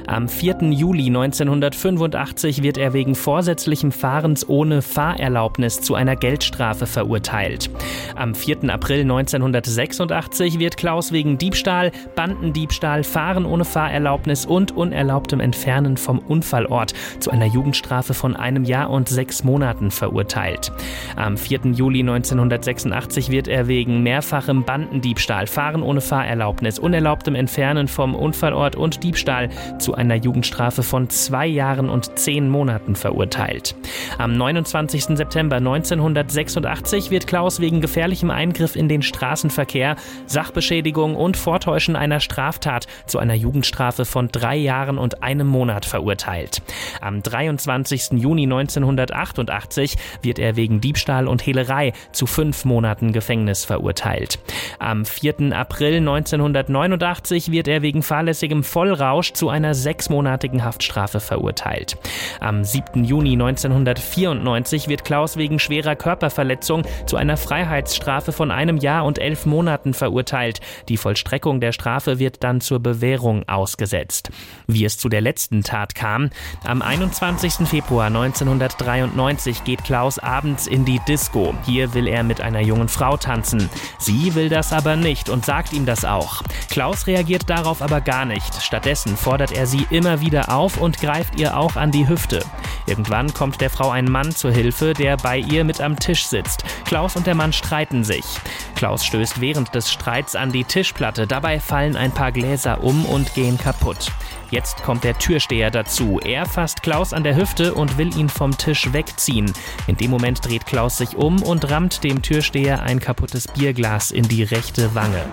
Am 0.07 0.29
4. 0.29 0.57
Juli 0.71 1.07
1985 1.07 2.63
wird 2.63 2.79
er 2.79 2.93
wegen 2.93 3.15
vorsätzlichem 3.15 3.93
Fahrens 3.93 4.49
ohne 4.49 4.83
Fahrerlaubnis 4.83 5.81
zu 5.81 5.95
einer 5.95 6.17
Geldstrafe 6.17 6.87
verurteilt. 6.87 7.71
Am 8.15 8.35
4. 8.35 8.71
April 8.71 9.01
1986 9.03 10.59
wird 10.59 10.77
Klaus 10.77 11.13
wegen 11.13 11.39
Diebstahl, 11.39 11.93
Bandendiebstahl, 12.15 13.05
Fahren 13.05 13.45
ohne 13.45 13.65
Fahrerlaubnis 13.65 14.47
und 14.47 14.77
unerlaubtem 14.77 15.41
Entfernen 15.41 15.97
vom 15.97 16.19
Unfallort 16.19 16.95
zu 17.19 17.31
einer 17.31 17.47
Jugendstrafe 17.47 18.15
von 18.15 18.37
einem 18.37 18.65
Jahr 18.65 18.91
und 18.91 19.09
sechs 19.09 19.45
Monaten 19.45 19.91
verurteilt. 19.91 20.73
Am 21.17 21.37
4. 21.37 21.61
Juli 21.73 22.01
1986 22.01 23.31
wird 23.31 23.49
er 23.49 23.69
wegen 23.69 24.03
mehrfachem 24.03 24.65
Bandendiebstahl, 24.65 25.47
Fahren 25.47 25.83
ohne 25.83 26.01
Fahrerlaubnis, 26.01 26.79
unerlaubtem 26.79 27.35
Entfernen 27.35 27.89
vom 27.89 28.15
Unfallort 28.15 28.77
und 28.77 29.03
Diebstahl 29.03 29.49
zu 29.79 29.95
einer 29.95 30.15
Jugendstrafe 30.15 30.83
von 30.83 31.11
zwei 31.11 31.47
Jahren 31.47 31.89
und 31.89 32.19
zehn 32.19 32.49
Monaten 32.49 32.97
verurteilt. 32.97 33.75
Am 34.19 34.37
29. 34.37 35.17
September 35.17 35.57
1986 35.57 37.11
wird 37.11 37.27
Klaus 37.27 37.61
wegen 37.61 37.81
gefährlichem 37.81 38.31
Eingriff 38.31 38.77
in 38.77 38.89
den 38.89 39.03
Straßenverkehr, 39.03 39.97
Sachbeschädigung 40.27 41.17
und 41.17 41.37
Vortäuschen 41.37 41.97
einer 41.97 42.21
Straftat 42.21 42.87
zu 43.07 43.19
einer 43.19 43.35
Jugendstrafe 43.35 44.05
von 44.05 44.29
drei 44.29 44.57
Jahren 44.57 44.99
und 44.99 45.23
einem 45.23 45.47
Monat 45.47 45.85
verurteilt. 45.85 46.63
Am 47.01 47.23
23. 47.23 48.13
Juni 48.13 48.45
1988 48.45 49.97
wird 50.23 50.39
er 50.39 50.57
wegen 50.57 50.81
Diebstahl 50.81 51.29
und 51.29 51.45
Hehlerei 51.45 51.93
zu 52.13 52.27
fünf 52.27 52.65
Monaten 52.65 53.13
Gefängnis 53.13 53.65
verurteilt. 53.65 54.39
Am 54.79 55.05
4. 55.05 55.53
April 55.53 55.97
1989 55.97 57.51
wird 57.51 57.69
er 57.69 57.83
wegen 57.83 58.03
fahrlässigem 58.03 58.63
Vollrausch 58.63 59.33
zu 59.33 59.49
einer 59.57 59.75
sechsmonatigen 59.75 60.65
Haftstrafe 60.65 61.19
verurteilt. 61.19 61.97
Am 62.41 62.63
7. 62.63 63.05
Juni 63.05 63.33
1994 63.33 64.89
wird 64.89 65.05
Klaus 65.05 65.37
wegen 65.37 65.59
schwerer 65.59 65.97
Körperverletzung 65.97 66.83
zu 67.07 67.17
einer 67.17 67.39
Freiheitsstrafe 67.39 68.33
von 68.33 68.51
einem 68.51 68.77
Jahr 68.77 69.07
und 69.07 69.19
elf 69.19 69.47
Monaten 69.47 69.95
verurteilt. 69.95 70.61
Die 70.89 70.99
Vollstreckung 70.99 71.61
der 71.61 71.73
Strafe 71.73 72.19
wird 72.19 72.45
dann 72.45 72.61
zur 72.61 72.81
Bewährung 72.81 73.49
ausgesetzt. 73.49 74.31
Wie 74.67 74.85
es 74.85 74.99
zu 74.99 75.09
der 75.09 75.23
letzten 75.23 75.63
Tat 75.63 75.95
kam, 75.95 76.29
am 76.65 76.83
21. 76.83 77.67
Februar 77.67 78.07
1993 78.09 79.65
geht 79.65 79.85
Klaus 79.85 80.19
abends 80.19 80.67
in 80.67 80.85
die 80.85 81.01
Disco. 81.09 81.55
Hier 81.65 81.95
will 81.95 82.07
er 82.07 82.23
mit 82.23 82.43
einer 82.43 82.61
jungen 82.61 82.89
Frau 82.89 83.17
tanzen. 83.17 83.71
Sie 83.99 84.35
will 84.35 84.51
das 84.51 84.75
aber 84.75 84.97
nicht 84.97 85.31
und 85.31 85.47
sagt 85.47 85.73
ihm 85.73 85.87
das 85.87 86.05
auch. 86.05 86.43
Klaus 86.69 87.07
reagiert 87.07 87.49
darauf 87.49 87.81
aber 87.81 88.03
gar 88.03 88.27
nicht. 88.27 88.63
Stattdessen 88.63 89.17
fordert 89.17 89.46
er 89.53 89.67
sie 89.67 89.87
immer 89.91 90.21
wieder 90.21 90.55
auf 90.55 90.81
und 90.81 91.01
greift 91.01 91.39
ihr 91.39 91.57
auch 91.57 91.77
an 91.77 91.91
die 91.91 92.09
Hüfte. 92.09 92.45
Irgendwann 92.87 93.35
kommt 93.35 93.61
der 93.61 93.71
Frau 93.71 93.91
ein 93.91 94.11
Mann 94.11 94.31
zur 94.31 94.53
Hilfe, 94.53 94.93
der 94.93 95.17
bei 95.17 95.39
ihr 95.39 95.65
mit 95.65 95.81
am 95.81 95.99
Tisch 95.99 96.27
sitzt. 96.27 96.65
Klaus 96.85 97.17
und 97.17 97.27
der 97.27 97.35
Mann 97.35 97.53
streiten 97.53 98.05
sich. 98.05 98.25
Klaus 98.77 99.05
stößt 99.05 99.41
während 99.41 99.75
des 99.75 99.91
Streits 99.91 100.37
an 100.37 100.53
die 100.53 100.65
Tischplatte. 100.65 101.27
Dabei 101.27 101.59
fallen 101.61 101.97
ein 101.97 102.13
paar 102.13 102.33
Gläser 102.33 102.83
um 102.83 103.05
und 103.07 103.35
gehen 103.35 103.59
kaputt. 103.59 104.13
Jetzt 104.51 104.83
kommt 104.85 105.03
der 105.03 105.19
Türsteher 105.19 105.71
dazu. 105.71 106.21
Er 106.23 106.47
fasst 106.47 106.83
Klaus 106.83 107.13
an 107.13 107.25
der 107.25 107.37
Hüfte 107.37 107.75
und 107.75 107.99
will 107.99 108.17
ihn 108.17 108.29
vom 108.29 108.57
Tisch 108.57 108.93
wegziehen. 108.93 109.53
In 109.89 109.97
dem 109.97 110.11
Moment 110.11 110.47
dreht 110.47 110.67
Klaus 110.67 110.99
sich 110.99 111.17
um 111.17 111.43
und 111.43 111.69
rammt 111.69 112.05
dem 112.05 112.23
Türsteher 112.23 112.83
ein 112.83 113.01
kaputtes 113.01 113.49
Bierglas 113.49 114.13
in 114.13 114.29
die 114.29 114.45
rechte 114.45 114.95
Wange. 114.95 115.25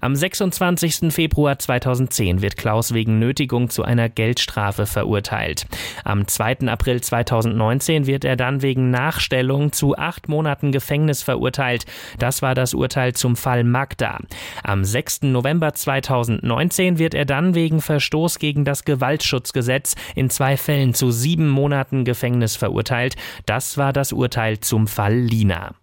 Am 0.00 0.14
26. 0.14 1.12
Februar 1.12 1.58
2010 1.58 2.42
wird 2.42 2.56
Klaus 2.56 2.94
wegen 2.94 3.18
Nötigung 3.18 3.70
zu 3.70 3.82
einer 3.82 4.08
Geldstrafe 4.08 4.86
verurteilt. 4.86 5.66
Am 6.04 6.26
2. 6.26 6.68
April 6.68 7.00
2019 7.00 8.06
wird 8.06 8.24
er 8.24 8.36
dann 8.36 8.62
wegen 8.62 8.90
Nachstellung 8.90 9.72
zu 9.72 9.96
acht 9.96 10.28
Monaten 10.28 10.72
Gefängnis 10.72 11.22
verurteilt. 11.22 11.84
Das 12.18 12.42
war 12.42 12.54
das 12.54 12.74
Urteil 12.74 13.14
zum 13.14 13.36
Fall 13.36 13.64
Magda. 13.64 14.18
Am 14.62 14.84
6. 14.84 15.22
November 15.22 15.74
2019 15.74 16.98
wird 16.98 17.14
er 17.14 17.24
dann 17.24 17.54
wegen 17.54 17.80
Verstoß 17.80 18.38
gegen 18.38 18.64
das 18.64 18.84
Gewaltschutzgesetz 18.84 19.94
in 20.14 20.30
zwei 20.30 20.56
Fällen 20.56 20.94
zu 20.94 21.10
sieben 21.10 21.48
Monaten 21.48 22.04
Gefängnis 22.04 22.56
verurteilt. 22.56 23.16
Das 23.46 23.78
war 23.78 23.92
das 23.92 24.12
Urteil 24.12 24.60
zum 24.60 24.86
Fall 24.86 25.14
Lina. 25.14 25.74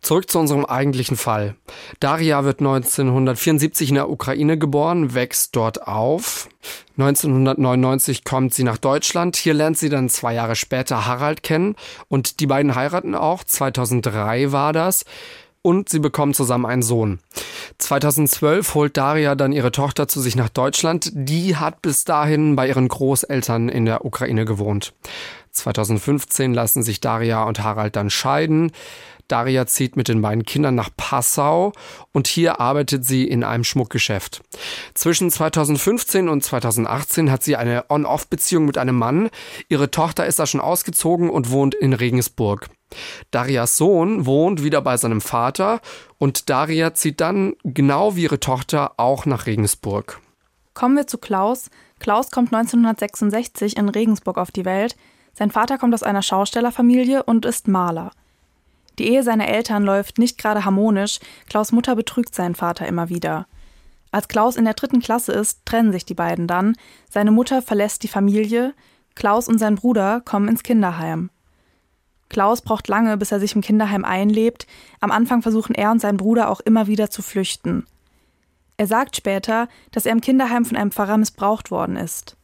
Zurück 0.00 0.30
zu 0.30 0.38
unserem 0.38 0.64
eigentlichen 0.64 1.16
Fall. 1.16 1.54
Daria 2.00 2.44
wird 2.44 2.60
1974 2.60 3.90
in 3.90 3.94
der 3.94 4.10
Ukraine 4.10 4.58
geboren, 4.58 5.14
wächst 5.14 5.54
dort 5.54 5.86
auf. 5.86 6.48
1999 6.98 8.24
kommt 8.24 8.52
sie 8.52 8.64
nach 8.64 8.78
Deutschland. 8.78 9.36
Hier 9.36 9.54
lernt 9.54 9.78
sie 9.78 9.88
dann 9.88 10.08
zwei 10.08 10.34
Jahre 10.34 10.56
später 10.56 11.06
Harald 11.06 11.42
kennen 11.42 11.76
und 12.08 12.40
die 12.40 12.46
beiden 12.46 12.74
heiraten 12.74 13.14
auch. 13.14 13.44
2003 13.44 14.52
war 14.52 14.72
das. 14.72 15.04
Und 15.64 15.88
sie 15.88 16.00
bekommen 16.00 16.34
zusammen 16.34 16.66
einen 16.66 16.82
Sohn. 16.82 17.20
2012 17.78 18.74
holt 18.74 18.96
Daria 18.96 19.36
dann 19.36 19.52
ihre 19.52 19.70
Tochter 19.70 20.08
zu 20.08 20.20
sich 20.20 20.34
nach 20.34 20.48
Deutschland. 20.48 21.10
Die 21.14 21.56
hat 21.56 21.82
bis 21.82 22.04
dahin 22.04 22.56
bei 22.56 22.66
ihren 22.66 22.88
Großeltern 22.88 23.68
in 23.68 23.84
der 23.84 24.04
Ukraine 24.04 24.44
gewohnt. 24.44 24.92
2015 25.52 26.52
lassen 26.52 26.82
sich 26.82 27.00
Daria 27.00 27.44
und 27.44 27.62
Harald 27.62 27.94
dann 27.94 28.10
scheiden. 28.10 28.72
Daria 29.32 29.64
zieht 29.64 29.96
mit 29.96 30.08
den 30.08 30.20
beiden 30.20 30.44
Kindern 30.44 30.74
nach 30.74 30.90
Passau 30.94 31.72
und 32.12 32.26
hier 32.26 32.60
arbeitet 32.60 33.06
sie 33.06 33.26
in 33.26 33.44
einem 33.44 33.64
Schmuckgeschäft. 33.64 34.42
Zwischen 34.92 35.30
2015 35.30 36.28
und 36.28 36.44
2018 36.44 37.30
hat 37.30 37.42
sie 37.42 37.56
eine 37.56 37.86
On-Off-Beziehung 37.88 38.66
mit 38.66 38.76
einem 38.76 38.98
Mann. 38.98 39.30
Ihre 39.70 39.90
Tochter 39.90 40.26
ist 40.26 40.38
da 40.38 40.44
schon 40.44 40.60
ausgezogen 40.60 41.30
und 41.30 41.50
wohnt 41.50 41.74
in 41.74 41.94
Regensburg. 41.94 42.68
Darias 43.30 43.78
Sohn 43.78 44.26
wohnt 44.26 44.62
wieder 44.62 44.82
bei 44.82 44.98
seinem 44.98 45.22
Vater 45.22 45.80
und 46.18 46.50
Daria 46.50 46.92
zieht 46.92 47.22
dann, 47.22 47.54
genau 47.64 48.16
wie 48.16 48.24
ihre 48.24 48.38
Tochter, 48.38 48.92
auch 48.98 49.24
nach 49.24 49.46
Regensburg. 49.46 50.20
Kommen 50.74 50.94
wir 50.94 51.06
zu 51.06 51.16
Klaus. 51.16 51.70
Klaus 52.00 52.30
kommt 52.30 52.52
1966 52.52 53.78
in 53.78 53.88
Regensburg 53.88 54.36
auf 54.36 54.50
die 54.50 54.66
Welt. 54.66 54.94
Sein 55.32 55.50
Vater 55.50 55.78
kommt 55.78 55.94
aus 55.94 56.02
einer 56.02 56.20
Schaustellerfamilie 56.20 57.22
und 57.22 57.46
ist 57.46 57.66
Maler. 57.66 58.10
Die 58.98 59.08
Ehe 59.08 59.22
seiner 59.22 59.48
Eltern 59.48 59.82
läuft 59.82 60.18
nicht 60.18 60.38
gerade 60.38 60.64
harmonisch, 60.64 61.18
Klaus 61.48 61.72
Mutter 61.72 61.96
betrügt 61.96 62.34
seinen 62.34 62.54
Vater 62.54 62.86
immer 62.86 63.08
wieder. 63.08 63.46
Als 64.10 64.28
Klaus 64.28 64.56
in 64.56 64.64
der 64.64 64.74
dritten 64.74 65.00
Klasse 65.00 65.32
ist, 65.32 65.64
trennen 65.64 65.92
sich 65.92 66.04
die 66.04 66.14
beiden 66.14 66.46
dann, 66.46 66.76
seine 67.08 67.30
Mutter 67.30 67.62
verlässt 67.62 68.02
die 68.02 68.08
Familie, 68.08 68.74
Klaus 69.14 69.48
und 69.48 69.58
sein 69.58 69.76
Bruder 69.76 70.20
kommen 70.20 70.48
ins 70.48 70.62
Kinderheim. 70.62 71.30
Klaus 72.28 72.62
braucht 72.62 72.88
lange, 72.88 73.16
bis 73.16 73.32
er 73.32 73.40
sich 73.40 73.54
im 73.54 73.60
Kinderheim 73.60 74.04
einlebt, 74.04 74.66
am 75.00 75.10
Anfang 75.10 75.42
versuchen 75.42 75.74
er 75.74 75.90
und 75.90 76.00
sein 76.00 76.16
Bruder 76.16 76.50
auch 76.50 76.60
immer 76.60 76.86
wieder 76.86 77.10
zu 77.10 77.22
flüchten. 77.22 77.86
Er 78.78 78.86
sagt 78.86 79.16
später, 79.16 79.68
dass 79.90 80.06
er 80.06 80.12
im 80.12 80.22
Kinderheim 80.22 80.64
von 80.64 80.76
einem 80.76 80.92
Pfarrer 80.92 81.18
missbraucht 81.18 81.70
worden 81.70 81.96
ist. 81.96 82.36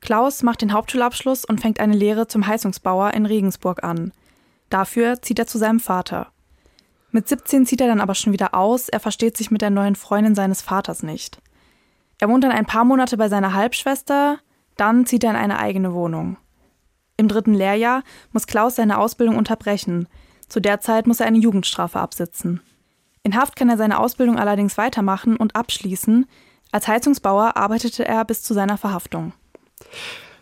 Klaus 0.00 0.42
macht 0.42 0.62
den 0.62 0.72
Hauptschulabschluss 0.72 1.44
und 1.44 1.60
fängt 1.60 1.80
eine 1.80 1.94
Lehre 1.94 2.28
zum 2.28 2.46
Heizungsbauer 2.46 3.12
in 3.14 3.26
Regensburg 3.26 3.84
an. 3.84 4.12
Dafür 4.70 5.22
zieht 5.22 5.38
er 5.38 5.46
zu 5.46 5.58
seinem 5.58 5.80
Vater. 5.80 6.28
Mit 7.10 7.28
17 7.28 7.66
zieht 7.66 7.80
er 7.80 7.88
dann 7.88 8.00
aber 8.00 8.14
schon 8.14 8.32
wieder 8.32 8.54
aus, 8.54 8.88
er 8.88 9.00
versteht 9.00 9.36
sich 9.36 9.50
mit 9.50 9.62
der 9.62 9.70
neuen 9.70 9.96
Freundin 9.96 10.34
seines 10.34 10.60
Vaters 10.60 11.02
nicht. 11.02 11.38
Er 12.18 12.28
wohnt 12.28 12.44
dann 12.44 12.52
ein 12.52 12.66
paar 12.66 12.84
Monate 12.84 13.16
bei 13.16 13.28
seiner 13.28 13.54
Halbschwester, 13.54 14.38
dann 14.76 15.06
zieht 15.06 15.24
er 15.24 15.30
in 15.30 15.36
eine 15.36 15.58
eigene 15.58 15.94
Wohnung. 15.94 16.36
Im 17.16 17.28
dritten 17.28 17.54
Lehrjahr 17.54 18.02
muss 18.32 18.46
Klaus 18.46 18.76
seine 18.76 18.98
Ausbildung 18.98 19.36
unterbrechen. 19.36 20.08
Zu 20.48 20.60
der 20.60 20.80
Zeit 20.80 21.06
muss 21.06 21.20
er 21.20 21.26
eine 21.26 21.38
Jugendstrafe 21.38 21.98
absitzen. 21.98 22.60
In 23.22 23.34
Haft 23.34 23.56
kann 23.56 23.68
er 23.68 23.76
seine 23.76 23.98
Ausbildung 23.98 24.38
allerdings 24.38 24.76
weitermachen 24.78 25.36
und 25.36 25.56
abschließen. 25.56 26.26
Als 26.70 26.86
Heizungsbauer 26.86 27.56
arbeitete 27.56 28.06
er 28.06 28.24
bis 28.24 28.42
zu 28.42 28.54
seiner 28.54 28.76
Verhaftung. 28.76 29.32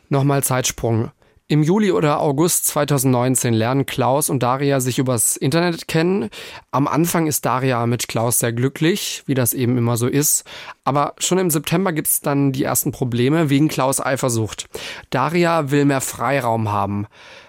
Nochmal 0.09 0.43
Zeitsprung. 0.43 1.11
Im 1.55 1.63
Juli 1.63 1.93
oder 1.93 2.21
August 2.21 2.67
2019 2.67 3.55
lernen 3.55 3.87
Klaus 3.87 4.29
und 4.29 4.43
Daria 4.43 4.81
sich 4.81 4.99
übers 4.99 5.37
Internet 5.37 5.87
kennen. 5.87 6.29
Am 6.73 6.89
Anfang 6.89 7.29
ist 7.29 7.47
Daria 7.47 7.87
mit 7.87 8.09
Klaus 8.09 8.41
sehr 8.41 8.53
glücklich, 8.53 9.23
wie 9.27 9.35
das 9.35 9.55
eben 9.55 9.79
immer 9.79 9.97
so 9.97 10.09
ist. 10.09 10.43
Aber 10.83 11.15
schon 11.19 11.39
im 11.39 11.51
September 11.51 11.93
gibt 11.93 12.09
es 12.09 12.21
dann 12.21 12.51
die 12.51 12.65
ersten 12.65 12.91
Probleme 12.91 13.51
wegen 13.51 13.69
Klaus 13.69 14.05
Eifersucht. 14.05 14.67
Daria 15.11 15.71
will 15.71 15.85
mehr 15.85 16.01
Freiraum 16.01 16.73
haben. 16.73 17.07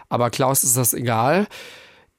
Aber 0.07 0.29
Klaus 0.29 0.63
ist 0.63 0.77
das 0.77 0.93
egal. 0.93 1.47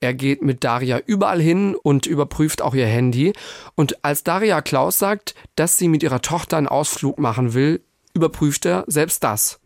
Er 0.01 0.13
geht 0.13 0.43
mit 0.43 0.65
Daria 0.65 0.99
überall 1.07 1.41
hin 1.41 1.77
und 1.81 2.07
überprüft 2.07 2.63
auch 2.63 2.75
ihr 2.75 2.87
Handy. 2.87 3.33
Und 3.77 4.05
als 4.05 4.25
Daria 4.25 4.61
Klaus 4.61 4.99
sagt, 4.99 5.37
dass 5.55 5.79
sie 5.79 5.87
mit 5.87 6.03
ihrer 6.03 6.21
Tochter 6.21 6.57
einen 6.57 6.67
Ausflug 6.67 7.21
machen 7.21 7.55
will, 7.55 7.81
überprüft 8.17 8.67
er 8.67 8.85
selbst 8.89 9.23
das. 9.23 9.61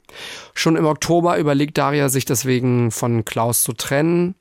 Schon 0.54 0.76
im 0.76 0.85
Oktober 0.85 1.38
überlegt 1.38 1.78
Daria 1.78 2.09
sich 2.09 2.25
deswegen 2.25 2.90
von 2.90 3.25
Klaus 3.25 3.62
zu 3.62 3.73
trennen. 3.73 4.35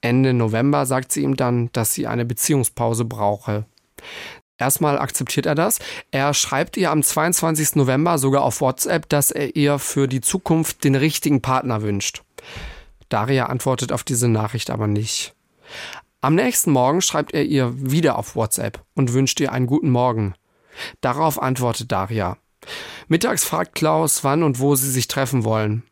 Ende 0.00 0.32
November 0.32 0.86
sagt 0.86 1.12
sie 1.12 1.22
ihm 1.22 1.36
dann, 1.36 1.70
dass 1.72 1.94
sie 1.94 2.06
eine 2.06 2.24
Beziehungspause 2.24 3.04
brauche. 3.04 3.66
Erstmal 4.58 4.98
akzeptiert 4.98 5.46
er 5.46 5.54
das. 5.54 5.78
Er 6.10 6.34
schreibt 6.34 6.76
ihr 6.76 6.90
am 6.90 7.02
22. 7.02 7.76
November 7.76 8.18
sogar 8.18 8.42
auf 8.42 8.60
WhatsApp, 8.60 9.08
dass 9.08 9.30
er 9.30 9.56
ihr 9.56 9.78
für 9.78 10.08
die 10.08 10.20
Zukunft 10.20 10.84
den 10.84 10.94
richtigen 10.94 11.40
Partner 11.40 11.82
wünscht. 11.82 12.22
Daria 13.08 13.46
antwortet 13.46 13.92
auf 13.92 14.04
diese 14.04 14.28
Nachricht 14.28 14.70
aber 14.70 14.86
nicht. 14.86 15.34
Am 16.20 16.34
nächsten 16.34 16.70
Morgen 16.70 17.00
schreibt 17.00 17.32
er 17.32 17.44
ihr 17.44 17.72
wieder 17.74 18.18
auf 18.18 18.36
WhatsApp 18.36 18.84
und 18.94 19.14
wünscht 19.14 19.40
ihr 19.40 19.52
einen 19.52 19.66
guten 19.66 19.90
Morgen. 19.90 20.34
Darauf 21.00 21.40
antwortet 21.40 21.90
Daria. 21.90 22.36
Mittags 23.12 23.44
fragt 23.44 23.74
Klaus, 23.74 24.22
wann 24.22 24.44
und 24.44 24.60
wo 24.60 24.76
sie 24.76 24.88
sich 24.88 25.08
treffen 25.08 25.42
wollen. 25.42 25.82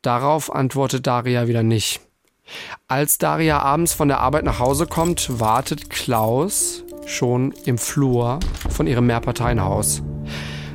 Darauf 0.00 0.54
antwortet 0.54 1.04
Daria 1.04 1.48
wieder 1.48 1.64
nicht. 1.64 2.00
Als 2.86 3.18
Daria 3.18 3.58
abends 3.58 3.94
von 3.94 4.06
der 4.06 4.20
Arbeit 4.20 4.44
nach 4.44 4.60
Hause 4.60 4.86
kommt, 4.86 5.40
wartet 5.40 5.90
Klaus 5.90 6.84
schon 7.04 7.52
im 7.64 7.78
Flur 7.78 8.38
von 8.68 8.86
ihrem 8.86 9.08
Mehrparteienhaus. 9.08 10.04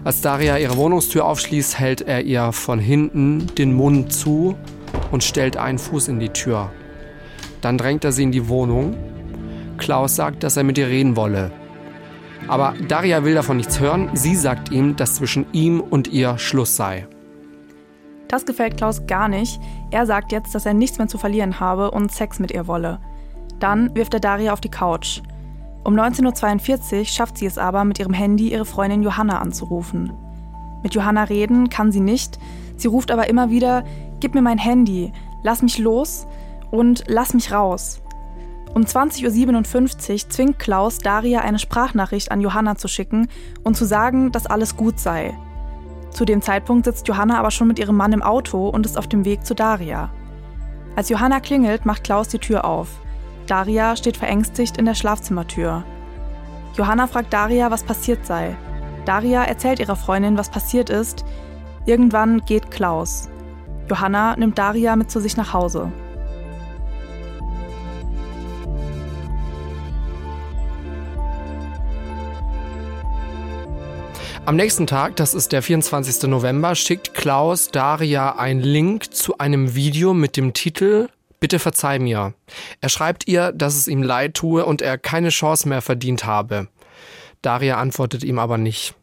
Als 0.04 0.20
Daria 0.20 0.58
ihre 0.58 0.76
Wohnungstür 0.76 1.24
aufschließt, 1.24 1.80
hält 1.80 2.02
er 2.02 2.24
ihr 2.24 2.52
von 2.52 2.78
hinten 2.78 3.48
den 3.56 3.74
Mund 3.74 4.12
zu 4.12 4.58
und 5.10 5.24
stellt 5.24 5.56
einen 5.56 5.80
Fuß 5.80 6.10
in 6.10 6.20
die 6.20 6.34
Tür. 6.34 6.70
Dann 7.62 7.78
drängt 7.78 8.04
er 8.04 8.12
sie 8.12 8.24
in 8.24 8.34
die 8.34 8.50
Wohnung. 8.50 8.98
Klaus 9.78 10.18
sagt, 10.18 10.44
dass 10.44 10.58
er 10.58 10.64
mit 10.64 10.78
ihr 10.78 10.88
reden 10.88 11.16
wolle. 11.16 11.61
Aber 12.48 12.74
Daria 12.88 13.24
will 13.24 13.36
davon 13.36 13.58
nichts 13.58 13.80
hören. 13.80 14.10
Sie 14.14 14.36
sagt 14.36 14.72
ihm, 14.72 14.96
dass 14.96 15.16
zwischen 15.16 15.46
ihm 15.52 15.80
und 15.80 16.08
ihr 16.08 16.38
Schluss 16.38 16.76
sei. 16.76 17.08
Das 18.28 18.46
gefällt 18.46 18.78
Klaus 18.78 19.06
gar 19.08 19.28
nicht. 19.28 19.60
Er 19.92 20.06
sagt 20.06 20.32
jetzt, 20.32 20.56
dass 20.56 20.66
er 20.66 20.74
nichts 20.74 20.98
mehr 20.98 21.08
zu 21.08 21.18
verlieren 21.18 21.60
habe 21.60 21.92
und 21.92 22.12
Sex 22.12 22.40
mit 22.40 22.52
ihr 22.52 22.68
wolle. 22.68 23.00
Dann 23.60 23.94
wirft 23.96 24.14
er 24.14 24.20
Daria 24.20 24.54
auf 24.54 24.62
die 24.62 24.72
Couch. 24.72 25.22
Um 25.84 25.96
19.42 25.96 27.00
Uhr 27.00 27.06
schafft 27.06 27.38
sie 27.38 27.46
es 27.46 27.58
aber, 27.58 27.84
mit 27.86 28.00
ihrem 28.00 28.14
Handy 28.14 28.52
ihre 28.52 28.66
Freundin 28.66 29.04
Johanna 29.04 29.40
anzurufen. 29.40 30.14
Mit 30.84 30.96
Johanna 30.96 31.24
reden 31.24 31.70
kann 31.70 31.92
sie 31.92 32.00
nicht. 32.00 32.40
Sie 32.78 32.88
ruft 32.88 33.12
aber 33.12 33.30
immer 33.30 33.50
wieder: 33.50 33.84
Gib 34.20 34.34
mir 34.34 34.42
mein 34.42 34.58
Handy, 34.58 35.12
lass 35.44 35.62
mich 35.62 35.78
los 35.78 36.28
und 36.72 37.04
lass 37.08 37.34
mich 37.34 37.52
raus. 37.52 38.01
Um 38.74 38.84
20.57 38.84 40.12
Uhr 40.12 40.30
zwingt 40.30 40.60
Klaus 40.60 41.00
Daria 41.00 41.42
eine 41.42 41.60
Sprachnachricht 41.60 42.32
an 42.32 42.40
Johanna 42.40 42.76
zu 42.76 42.88
schicken 42.88 43.28
und 43.64 43.76
zu 43.76 43.86
sagen, 43.86 44.32
dass 44.32 44.46
alles 44.46 44.78
gut 44.78 44.98
sei. 44.98 45.38
Zu 46.12 46.24
dem 46.24 46.42
Zeitpunkt 46.42 46.86
sitzt 46.86 47.08
Johanna 47.08 47.38
aber 47.38 47.52
schon 47.52 47.68
mit 47.68 47.80
ihrem 47.80 47.98
Mann 47.98 48.14
im 48.14 48.22
Auto 48.22 48.70
und 48.70 48.86
ist 48.86 48.98
auf 48.98 49.08
dem 49.08 49.26
Weg 49.26 49.46
zu 49.46 49.56
Daria. 49.56 50.10
Als 50.96 51.10
Johanna 51.10 51.40
klingelt, 51.42 51.86
macht 51.86 52.04
Klaus 52.04 52.30
die 52.30 52.40
Tür 52.40 52.64
auf. 52.64 52.88
Daria 53.48 53.96
steht 53.96 54.18
verängstigt 54.18 54.78
in 54.78 54.86
der 54.86 54.96
Schlafzimmertür. 54.96 55.84
Johanna 56.76 57.08
fragt 57.08 57.34
Daria, 57.34 57.72
was 57.72 57.84
passiert 57.84 58.26
sei. 58.26 58.56
Daria 59.06 59.44
erzählt 59.44 59.80
ihrer 59.80 59.96
Freundin, 59.98 60.38
was 60.38 60.50
passiert 60.50 60.90
ist. 60.90 61.26
Irgendwann 61.86 62.42
geht 62.46 62.72
Klaus. 62.72 63.30
Johanna 63.90 64.36
nimmt 64.38 64.58
Daria 64.58 64.96
mit 64.96 65.12
zu 65.12 65.20
sich 65.20 65.36
nach 65.36 65.52
Hause. 65.52 65.92
Am 74.52 74.58
nächsten 74.58 74.86
Tag, 74.86 75.16
das 75.16 75.34
ist 75.34 75.54
der 75.54 75.62
24. 75.62 76.24
November, 76.24 76.76
schickt 76.76 77.14
Klaus 77.14 77.70
Daria 77.70 78.36
einen 78.36 78.60
Link 78.60 79.14
zu 79.14 79.38
einem 79.38 79.76
Video 79.76 80.14
mit 80.14 80.36
dem 80.36 80.52
Titel 80.52 81.08
Bitte 81.40 81.58
verzeih 81.58 82.00
mir. 82.00 82.34
Er 82.82 82.90
schreibt 82.90 83.30
ihr, 83.30 83.54
dass 83.54 83.78
es 83.78 83.88
ihm 83.88 84.04
leid 84.04 84.34
tue 84.34 84.66
und 84.66 84.82
er 84.82 84.98
keine 84.98 85.30
Chance 85.30 85.70
mehr 85.70 85.82
verdient 85.82 86.26
habe. 86.26 86.68
Daria 87.42 87.78
antwortet 87.78 88.26
ihm 88.26 88.40
aber 88.40 88.58
nicht. 88.58 88.94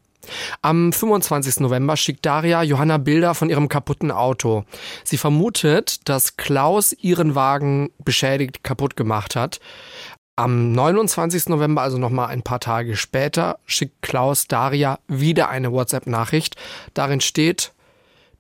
Am 0.61 0.93
25. 0.93 1.61
November 1.61 1.97
schickt 1.97 2.27
Daria 2.27 2.63
Johanna 2.63 2.99
Bilder 2.99 3.35
von 3.35 3.49
ihrem 3.49 3.71
kaputten 3.71 4.11
Auto. 4.11 4.65
Sie 5.03 5.17
vermutet, 5.17 6.07
dass 6.11 6.37
Klaus 6.37 6.93
ihren 6.93 7.35
Wagen 7.35 7.89
beschädigt 8.05 8.63
kaputt 8.65 8.97
gemacht 8.97 9.35
hat. 9.35 9.61
Am 10.39 10.71
29. 10.71 11.49
November, 11.49 11.83
also 11.83 11.99
nochmal 11.99 12.29
ein 12.29 12.43
paar 12.43 12.61
Tage 12.61 12.95
später, 12.95 13.59
schickt 13.67 14.03
Klaus 14.03 14.47
Daria 14.47 15.01
wieder 15.09 15.49
eine 15.49 15.73
WhatsApp-Nachricht. 15.73 16.55
Darin 16.95 17.21
steht, 17.21 17.73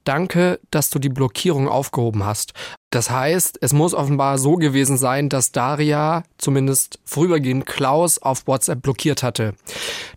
Danke, 0.04 0.60
dass 0.70 0.90
du 0.90 1.00
die 1.00 1.08
Blockierung 1.08 1.66
aufgehoben 1.66 2.24
hast. 2.24 2.52
Das 2.90 3.10
heißt, 3.10 3.58
es 3.60 3.72
muss 3.72 3.94
offenbar 3.94 4.38
so 4.38 4.54
gewesen 4.54 4.96
sein, 4.96 5.28
dass 5.28 5.50
Daria 5.50 6.22
zumindest 6.38 7.00
vorübergehend 7.04 7.66
Klaus 7.66 8.22
auf 8.22 8.46
WhatsApp 8.46 8.80
blockiert 8.80 9.24
hatte. 9.24 9.54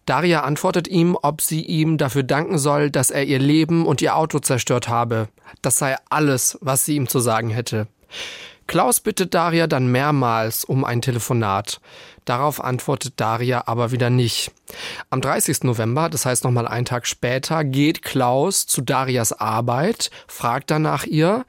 Daria 0.05 0.43
antwortet 0.43 0.87
ihm, 0.87 1.17
ob 1.19 1.41
sie 1.41 1.63
ihm 1.63 1.97
dafür 1.97 2.21
danken 2.21 2.59
soll, 2.59 2.91
dass 2.91 3.09
er 3.09 3.23
ihr 3.23 3.39
Leben 3.39 3.87
und 3.87 4.03
ihr 4.03 4.15
Auto 4.15 4.37
zerstört 4.37 4.87
habe. 4.87 5.29
Das 5.63 5.79
sei 5.79 5.95
alles, 6.11 6.59
was 6.61 6.85
sie 6.85 6.95
ihm 6.95 7.07
zu 7.07 7.19
sagen 7.19 7.49
hätte. 7.49 7.87
Klaus 8.71 9.01
bittet 9.01 9.33
Daria 9.33 9.67
dann 9.67 9.87
mehrmals 9.87 10.63
um 10.63 10.85
ein 10.85 11.01
Telefonat. 11.01 11.81
Darauf 12.23 12.63
antwortet 12.63 13.15
Daria 13.17 13.63
aber 13.65 13.91
wieder 13.91 14.09
nicht. 14.09 14.53
Am 15.09 15.19
30. 15.19 15.63
November, 15.63 16.07
das 16.07 16.25
heißt 16.25 16.45
nochmal 16.45 16.69
einen 16.69 16.85
Tag 16.85 17.05
später, 17.05 17.65
geht 17.65 18.01
Klaus 18.01 18.67
zu 18.67 18.79
Darias 18.79 19.33
Arbeit, 19.33 20.09
fragt 20.25 20.71
dann 20.71 20.83
nach 20.83 21.03
ihr. 21.05 21.43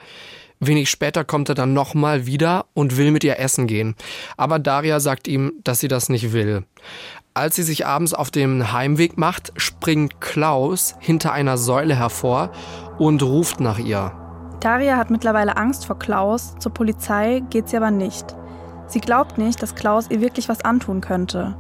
Wenig 0.59 0.91
später 0.91 1.25
kommt 1.25 1.49
er 1.49 1.55
dann 1.55 1.73
nochmal 1.73 2.27
wieder 2.27 2.67
und 2.75 2.97
will 2.97 3.13
mit 3.13 3.23
ihr 3.23 3.39
essen 3.39 3.69
gehen. 3.69 3.95
Aber 4.37 4.59
Daria 4.59 4.99
sagt 4.99 5.29
ihm, 5.29 5.53
dass 5.63 5.79
sie 5.79 5.87
das 5.87 6.09
nicht 6.09 6.33
will. 6.33 6.65
Als 7.35 7.55
sie 7.55 7.63
sich 7.63 7.87
abends 7.87 8.15
auf 8.15 8.33
dem 8.33 8.73
Heimweg 8.73 9.17
macht, 9.17 9.53
springt 9.57 10.21
Klaus 10.21 10.97
hinter 10.99 11.33
einer 11.33 11.57
Säule 11.57 11.95
hervor 11.95 12.51
und 12.99 13.23
ruft 13.23 13.61
nach 13.61 13.79
ihr. 13.79 14.22
Daria 14.63 14.97
hat 14.97 15.11
mittlerweile 15.11 15.57
Angst 15.57 15.87
vor 15.87 15.99
Klaus, 15.99 16.55
zur 16.61 16.73
Polizei 16.73 17.43
geht 17.51 17.69
sie 17.69 17.77
aber 17.77 17.91
nicht. 17.91 18.37
Sie 18.87 19.01
glaubt 19.01 19.37
nicht, 19.37 19.61
dass 19.61 19.75
Klaus 19.75 20.09
ihr 20.09 20.21
wirklich 20.21 20.49
was 20.49 20.65
antun 20.65 21.01
könnte. 21.01 21.57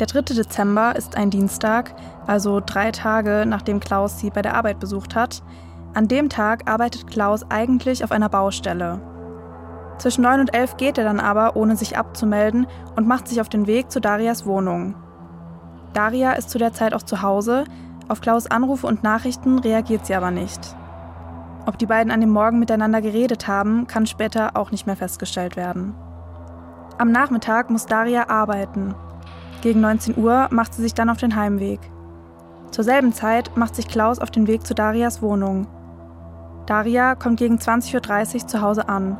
Der 0.00 0.06
3. 0.06 0.34
Dezember 0.34 0.96
ist 0.96 1.14
ein 1.14 1.28
Dienstag, 1.28 1.94
also 2.26 2.62
drei 2.64 2.90
Tage 2.90 3.44
nachdem 3.46 3.80
Klaus 3.80 4.18
sie 4.18 4.30
bei 4.30 4.40
der 4.40 4.54
Arbeit 4.54 4.80
besucht 4.80 5.14
hat. 5.14 5.42
An 5.92 6.08
dem 6.08 6.30
Tag 6.30 6.70
arbeitet 6.70 7.06
Klaus 7.06 7.44
eigentlich 7.50 8.02
auf 8.02 8.12
einer 8.12 8.30
Baustelle. 8.30 9.02
Zwischen 9.98 10.22
9 10.22 10.40
und 10.40 10.54
11 10.54 10.78
geht 10.78 10.96
er 10.96 11.04
dann 11.04 11.20
aber, 11.20 11.54
ohne 11.54 11.76
sich 11.76 11.98
abzumelden, 11.98 12.66
und 12.96 13.06
macht 13.06 13.28
sich 13.28 13.42
auf 13.42 13.50
den 13.50 13.66
Weg 13.66 13.90
zu 13.90 14.00
Darias 14.00 14.46
Wohnung. 14.46 14.94
Daria 15.92 16.32
ist 16.32 16.48
zu 16.48 16.56
der 16.56 16.72
Zeit 16.72 16.94
auch 16.94 17.02
zu 17.02 17.20
Hause, 17.20 17.64
auf 18.08 18.22
Klaus 18.22 18.50
Anrufe 18.50 18.86
und 18.86 19.02
Nachrichten 19.02 19.58
reagiert 19.58 20.06
sie 20.06 20.14
aber 20.14 20.30
nicht. 20.30 20.76
Ob 21.66 21.78
die 21.78 21.86
beiden 21.86 22.12
an 22.12 22.20
dem 22.20 22.30
Morgen 22.30 22.60
miteinander 22.60 23.02
geredet 23.02 23.48
haben, 23.48 23.88
kann 23.88 24.06
später 24.06 24.56
auch 24.56 24.70
nicht 24.70 24.86
mehr 24.86 24.96
festgestellt 24.96 25.56
werden. 25.56 25.94
Am 26.96 27.10
Nachmittag 27.10 27.70
muss 27.70 27.86
Daria 27.86 28.28
arbeiten. 28.28 28.94
Gegen 29.62 29.80
19 29.80 30.16
Uhr 30.16 30.46
macht 30.50 30.74
sie 30.74 30.82
sich 30.82 30.94
dann 30.94 31.10
auf 31.10 31.18
den 31.18 31.34
Heimweg. 31.34 31.80
Zur 32.70 32.84
selben 32.84 33.12
Zeit 33.12 33.56
macht 33.56 33.74
sich 33.74 33.88
Klaus 33.88 34.20
auf 34.20 34.30
den 34.30 34.46
Weg 34.46 34.64
zu 34.64 34.74
Darias 34.74 35.22
Wohnung. 35.22 35.66
Daria 36.66 37.16
kommt 37.16 37.38
gegen 37.38 37.56
20.30 37.56 38.34
Uhr 38.34 38.46
zu 38.46 38.60
Hause 38.60 38.88
an. 38.88 39.18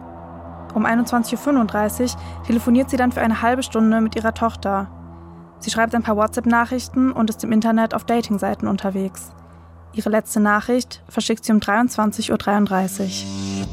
Um 0.74 0.86
21.35 0.86 2.14
Uhr 2.14 2.44
telefoniert 2.46 2.90
sie 2.90 2.96
dann 2.96 3.12
für 3.12 3.22
eine 3.22 3.42
halbe 3.42 3.62
Stunde 3.62 4.00
mit 4.00 4.14
ihrer 4.14 4.34
Tochter. 4.34 4.88
Sie 5.58 5.70
schreibt 5.70 5.94
ein 5.94 6.02
paar 6.02 6.16
WhatsApp-Nachrichten 6.16 7.12
und 7.12 7.30
ist 7.30 7.42
im 7.42 7.52
Internet 7.52 7.94
auf 7.94 8.04
Datingseiten 8.04 8.68
unterwegs. 8.68 9.32
Ihre 9.96 10.10
letzte 10.10 10.40
Nachricht 10.40 11.00
verschickt 11.08 11.46
sie 11.46 11.52
um 11.52 11.58
23.33 11.58 13.00
Uhr. 13.00 13.66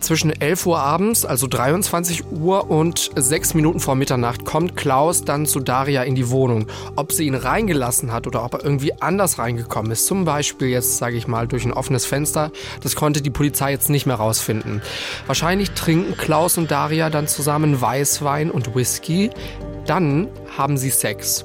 Zwischen 0.00 0.30
11 0.30 0.64
Uhr 0.64 0.78
abends, 0.78 1.26
also 1.26 1.46
23 1.46 2.24
Uhr 2.32 2.70
und 2.70 3.10
6 3.14 3.52
Minuten 3.52 3.78
vor 3.78 3.94
Mitternacht, 3.94 4.46
kommt 4.46 4.76
Klaus 4.76 5.24
dann 5.24 5.44
zu 5.44 5.60
Daria 5.60 6.04
in 6.04 6.14
die 6.14 6.30
Wohnung. 6.30 6.68
Ob 6.96 7.12
sie 7.12 7.26
ihn 7.26 7.34
reingelassen 7.34 8.12
hat 8.12 8.26
oder 8.26 8.44
ob 8.44 8.54
er 8.54 8.64
irgendwie 8.64 8.94
anders 9.02 9.38
reingekommen 9.38 9.92
ist, 9.92 10.06
zum 10.06 10.24
Beispiel 10.24 10.68
jetzt, 10.68 10.96
sage 10.96 11.18
ich 11.18 11.28
mal, 11.28 11.46
durch 11.46 11.66
ein 11.66 11.74
offenes 11.74 12.06
Fenster, 12.06 12.50
das 12.82 12.96
konnte 12.96 13.20
die 13.20 13.28
Polizei 13.28 13.72
jetzt 13.72 13.90
nicht 13.90 14.06
mehr 14.06 14.16
rausfinden. 14.16 14.80
Wahrscheinlich 15.26 15.72
trinken 15.72 16.16
Klaus 16.16 16.56
und 16.56 16.70
Daria 16.70 17.10
dann 17.10 17.28
zusammen 17.28 17.78
Weißwein 17.78 18.50
und 18.50 18.74
Whisky. 18.74 19.30
Dann 19.84 20.28
haben 20.56 20.78
sie 20.78 20.90
Sex. 20.90 21.44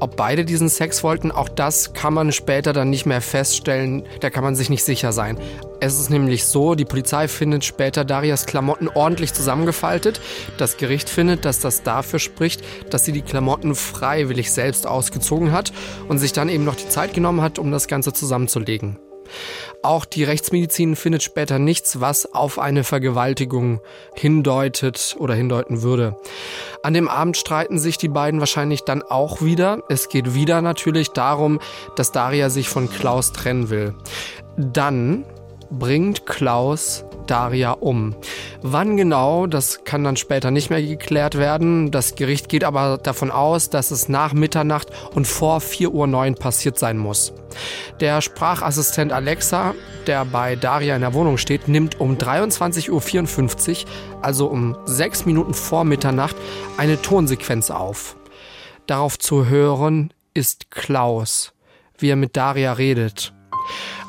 Ob 0.00 0.16
beide 0.16 0.44
diesen 0.44 0.68
Sex 0.68 1.04
wollten, 1.04 1.30
auch 1.30 1.48
das 1.48 1.92
kann 1.92 2.14
man 2.14 2.32
später 2.32 2.72
dann 2.72 2.90
nicht 2.90 3.06
mehr 3.06 3.20
feststellen. 3.20 4.04
Da 4.20 4.30
kann 4.30 4.44
man 4.44 4.56
sich 4.56 4.68
nicht 4.68 4.84
sicher 4.84 5.12
sein. 5.12 5.38
Es 5.80 5.98
ist 5.98 6.10
nämlich 6.10 6.44
so, 6.44 6.74
die 6.74 6.84
Polizei 6.84 7.28
findet 7.28 7.64
später 7.64 8.04
Darias 8.04 8.46
Klamotten 8.46 8.88
ordentlich 8.88 9.32
zusammengefaltet. 9.32 10.20
Das 10.58 10.76
Gericht 10.76 11.08
findet, 11.08 11.44
dass 11.44 11.60
das 11.60 11.82
dafür 11.82 12.18
spricht, 12.18 12.62
dass 12.90 13.04
sie 13.04 13.12
die 13.12 13.22
Klamotten 13.22 13.74
freiwillig 13.74 14.50
selbst 14.50 14.86
ausgezogen 14.86 15.52
hat 15.52 15.72
und 16.08 16.18
sich 16.18 16.32
dann 16.32 16.48
eben 16.48 16.64
noch 16.64 16.76
die 16.76 16.88
Zeit 16.88 17.14
genommen 17.14 17.42
hat, 17.42 17.58
um 17.58 17.70
das 17.70 17.86
Ganze 17.86 18.12
zusammenzulegen. 18.12 18.98
Auch 19.82 20.04
die 20.04 20.24
Rechtsmedizin 20.24 20.96
findet 20.96 21.22
später 21.22 21.58
nichts, 21.58 22.00
was 22.00 22.32
auf 22.34 22.58
eine 22.58 22.84
Vergewaltigung 22.84 23.80
hindeutet 24.14 25.16
oder 25.18 25.34
hindeuten 25.34 25.82
würde. 25.82 26.16
An 26.82 26.94
dem 26.94 27.08
Abend 27.08 27.36
streiten 27.36 27.78
sich 27.78 27.98
die 27.98 28.08
beiden 28.08 28.40
wahrscheinlich 28.40 28.82
dann 28.82 29.02
auch 29.02 29.42
wieder. 29.42 29.82
Es 29.88 30.08
geht 30.08 30.34
wieder 30.34 30.62
natürlich 30.62 31.10
darum, 31.10 31.60
dass 31.96 32.12
Daria 32.12 32.50
sich 32.50 32.68
von 32.68 32.90
Klaus 32.90 33.32
trennen 33.32 33.70
will. 33.70 33.94
Dann 34.56 35.24
bringt 35.70 36.26
Klaus 36.26 37.04
Daria 37.26 37.72
um. 37.72 38.14
Wann 38.62 38.96
genau, 38.96 39.46
das 39.46 39.84
kann 39.84 40.04
dann 40.04 40.16
später 40.16 40.50
nicht 40.50 40.70
mehr 40.70 40.82
geklärt 40.82 41.36
werden. 41.36 41.90
Das 41.90 42.14
Gericht 42.14 42.48
geht 42.48 42.64
aber 42.64 42.98
davon 42.98 43.30
aus, 43.30 43.70
dass 43.70 43.90
es 43.90 44.08
nach 44.08 44.32
Mitternacht 44.32 44.88
und 45.14 45.26
vor 45.26 45.58
4.09 45.58 46.30
Uhr 46.30 46.34
passiert 46.36 46.78
sein 46.78 46.98
muss. 46.98 47.32
Der 48.00 48.20
Sprachassistent 48.20 49.12
Alexa, 49.12 49.74
der 50.06 50.24
bei 50.24 50.56
Daria 50.56 50.94
in 50.94 51.02
der 51.02 51.14
Wohnung 51.14 51.38
steht, 51.38 51.68
nimmt 51.68 52.00
um 52.00 52.16
23.54 52.16 52.90
Uhr, 52.90 53.90
also 54.22 54.46
um 54.46 54.76
sechs 54.84 55.24
Minuten 55.24 55.54
vor 55.54 55.84
Mitternacht, 55.84 56.36
eine 56.76 57.00
Tonsequenz 57.00 57.70
auf. 57.70 58.16
Darauf 58.86 59.18
zu 59.18 59.46
hören 59.46 60.12
ist 60.34 60.70
Klaus, 60.70 61.52
wie 61.98 62.10
er 62.10 62.16
mit 62.16 62.36
Daria 62.36 62.72
redet. 62.72 63.32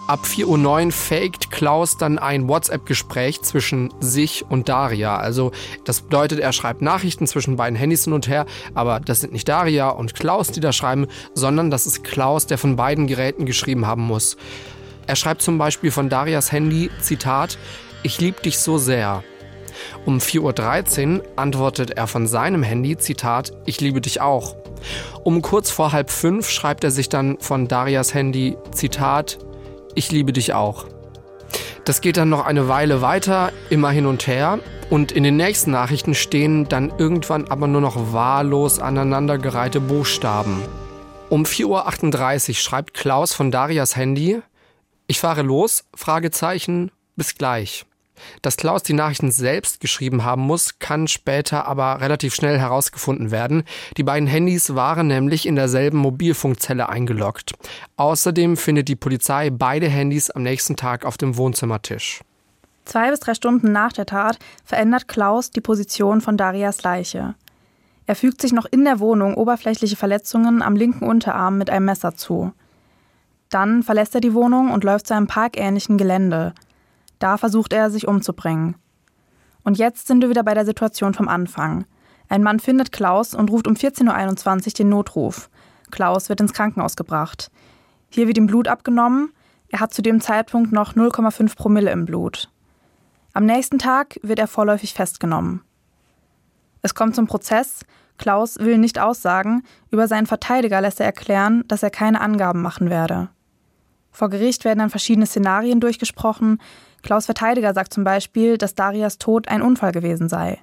Ab 0.08 0.24
4.09 0.24 0.86
Uhr 0.86 0.92
faked 0.92 1.50
Klaus 1.50 1.98
dann 1.98 2.20
ein 2.20 2.48
WhatsApp-Gespräch 2.48 3.42
zwischen 3.42 3.92
sich 4.00 4.46
und 4.48 4.70
Daria. 4.70 5.18
Also 5.18 5.52
das 5.84 6.02
bedeutet, 6.02 6.40
er 6.40 6.54
schreibt 6.54 6.84
Nachrichten 6.84 7.26
zwischen 7.26 7.56
beiden 7.56 7.76
Handys 7.76 8.04
hin 8.04 8.14
und 8.14 8.28
her, 8.28 8.46
aber 8.76 9.00
das 9.00 9.22
sind 9.22 9.34
nicht 9.34 9.50
Daria 9.50 9.90
und 9.90 10.14
Klaus, 10.14 10.52
die 10.52 10.60
da 10.60 10.74
schreiben, 10.74 11.08
sondern 11.34 11.72
das 11.72 11.88
ist 11.88 12.04
Klaus, 12.04 12.46
der 12.46 12.60
von 12.60 12.76
beiden 12.76 13.08
Geräten 13.08 13.48
geschrieben 13.48 13.88
haben 13.88 14.04
muss. 14.04 14.38
Er 15.08 15.16
schreibt 15.16 15.42
zum 15.42 15.58
Beispiel 15.58 15.90
von 15.90 16.08
Darias 16.08 16.52
Handy, 16.52 16.92
Zitat, 17.02 17.58
Ich 18.04 18.22
lieb 18.22 18.44
dich 18.44 18.60
so 18.60 18.78
sehr. 18.78 19.24
Um 20.06 20.20
4.13 20.20 21.18
Uhr 21.18 21.26
antwortet 21.36 21.92
er 21.92 22.06
von 22.06 22.28
seinem 22.28 22.62
Handy, 22.62 22.96
Zitat, 22.96 23.54
Ich 23.66 23.82
liebe 23.82 24.02
dich 24.02 24.22
auch. 24.22 24.56
Um 25.24 25.42
kurz 25.42 25.72
vor 25.72 25.92
halb 25.92 26.12
fünf 26.12 26.48
schreibt 26.50 26.84
er 26.84 26.92
sich 26.92 27.10
dann 27.10 27.40
von 27.40 27.68
Darias 27.68 28.14
Handy, 28.14 28.56
Zitat, 28.72 29.40
ich 29.96 30.12
liebe 30.12 30.34
dich 30.34 30.54
auch. 30.54 30.86
Das 31.86 32.02
geht 32.02 32.18
dann 32.18 32.30
noch 32.30 32.46
eine 32.46 32.68
Weile 32.68 33.02
weiter, 33.02 33.52
immer 33.70 33.92
hin 33.92 34.06
und 34.06 34.28
her. 34.28 34.60
Und 34.90 35.12
in 35.12 35.24
den 35.24 35.38
nächsten 35.38 35.72
Nachrichten 35.72 36.14
stehen 36.14 36.68
dann 36.68 36.92
irgendwann 36.98 37.48
aber 37.48 37.68
nur 37.68 37.82
noch 37.82 38.14
wahllos 38.14 38.80
aneinandergereihte 38.80 39.80
Buchstaben. 39.80 40.62
Um 41.30 41.44
4.38 41.44 42.50
Uhr 42.50 42.56
schreibt 42.56 42.94
Klaus 42.94 43.34
von 43.34 43.50
Darias 43.52 43.96
Handy, 43.96 44.42
ich 45.08 45.20
fahre 45.20 45.44
los, 45.44 45.86
Fragezeichen, 45.94 46.92
bis 47.16 47.36
gleich. 47.36 47.86
Dass 48.42 48.58
Klaus 48.58 48.84
die 48.84 48.94
Nachrichten 48.94 49.32
selbst 49.32 49.80
geschrieben 49.80 50.24
haben 50.24 50.42
muss, 50.42 50.80
kann 50.80 51.08
später 51.08 51.68
aber 51.68 52.02
relativ 52.02 52.36
schnell 52.36 52.58
herausgefunden 52.58 53.32
werden. 53.32 53.64
Die 53.98 54.04
beiden 54.04 54.28
Handys 54.28 54.76
waren 54.76 55.08
nämlich 55.08 55.46
in 55.46 55.56
derselben 55.56 55.98
Mobilfunkzelle 55.98 56.90
eingeloggt. 56.90 57.54
Außerdem 57.98 58.58
findet 58.58 58.88
die 58.88 58.96
Polizei 58.96 59.50
beide 59.50 59.88
Handys 59.88 60.30
am 60.30 60.44
nächsten 60.44 60.76
Tag 60.76 61.06
auf 61.06 61.18
dem 61.18 61.38
Wohnzimmertisch. 61.38 62.22
Zwei 62.86 63.10
bis 63.10 63.20
drei 63.20 63.34
Stunden 63.34 63.72
nach 63.72 63.94
der 63.94 64.06
Tat 64.06 64.38
verändert 64.64 65.08
Klaus 65.08 65.50
die 65.50 65.62
Position 65.62 66.22
von 66.22 66.38
Darias 66.38 66.84
Leiche. 66.84 67.36
Er 68.06 68.16
fügt 68.16 68.42
sich 68.42 68.54
noch 68.54 68.66
in 68.70 68.86
der 68.86 69.00
Wohnung 69.00 69.34
oberflächliche 69.34 69.96
Verletzungen 69.96 70.62
am 70.62 70.76
linken 70.76 71.06
Unterarm 71.06 71.58
mit 71.58 71.70
einem 71.70 71.86
Messer 71.86 72.16
zu. 72.16 72.54
Dann 73.50 73.84
verlässt 73.84 74.14
er 74.16 74.22
die 74.22 74.34
Wohnung 74.34 74.72
und 74.72 74.84
läuft 74.84 75.08
zu 75.08 75.16
einem 75.16 75.28
parkähnlichen 75.28 75.98
Gelände. 75.98 76.54
Da 77.20 77.38
versucht 77.38 77.74
er, 77.74 77.90
sich 77.90 78.08
umzubringen. 78.08 78.76
Und 79.64 79.78
jetzt 79.78 80.08
sind 80.08 80.22
wir 80.22 80.30
wieder 80.30 80.44
bei 80.44 80.54
der 80.54 80.66
Situation 80.66 81.14
vom 81.14 81.28
Anfang. 81.28 81.86
Ein 82.30 82.44
Mann 82.44 82.60
findet 82.60 82.92
Klaus 82.92 83.34
und 83.34 83.50
ruft 83.52 83.68
um 83.68 83.76
14.21 83.76 84.68
Uhr 84.68 84.74
den 84.74 84.90
Notruf. 84.90 85.50
Klaus 85.92 86.30
wird 86.30 86.42
ins 86.42 86.54
Krankenhaus 86.54 86.96
gebracht. 86.96 87.52
Hier 88.10 88.28
wird 88.28 88.38
ihm 88.38 88.48
Blut 88.48 88.68
abgenommen. 88.68 89.32
Er 89.70 89.80
hat 89.80 89.94
zu 89.94 90.02
dem 90.02 90.22
Zeitpunkt 90.22 90.72
noch 90.72 90.94
0,5 90.94 91.56
Promille 91.56 91.92
im 91.92 92.06
Blut. 92.06 92.50
Am 93.34 93.46
nächsten 93.46 93.80
Tag 93.80 94.20
wird 94.22 94.40
er 94.40 94.48
vorläufig 94.48 94.94
festgenommen. 94.94 95.62
Es 96.82 96.96
kommt 96.96 97.16
zum 97.16 97.28
Prozess. 97.28 97.82
Klaus 98.18 98.60
will 98.60 98.78
nicht 98.78 99.00
aussagen. 99.00 99.64
Über 99.92 100.08
seinen 100.08 100.28
Verteidiger 100.28 100.80
lässt 100.82 101.00
er 101.00 101.06
erklären, 101.06 101.64
dass 101.68 101.84
er 101.84 101.90
keine 101.90 102.22
Angaben 102.22 102.62
machen 102.62 102.90
werde. 102.90 103.30
Vor 104.12 104.30
Gericht 104.30 104.64
werden 104.64 104.80
dann 104.80 104.90
verschiedene 104.90 105.26
Szenarien 105.26 105.82
durchgesprochen. 105.82 106.60
Klaus 107.06 107.28
Verteidiger 107.28 107.76
sagt 107.76 107.94
zum 107.94 108.04
Beispiel, 108.04 108.58
dass 108.58 108.74
Darias 108.74 109.20
Tod 109.20 109.48
ein 109.48 109.62
Unfall 109.62 109.92
gewesen 109.92 110.28
sei. 110.28 110.58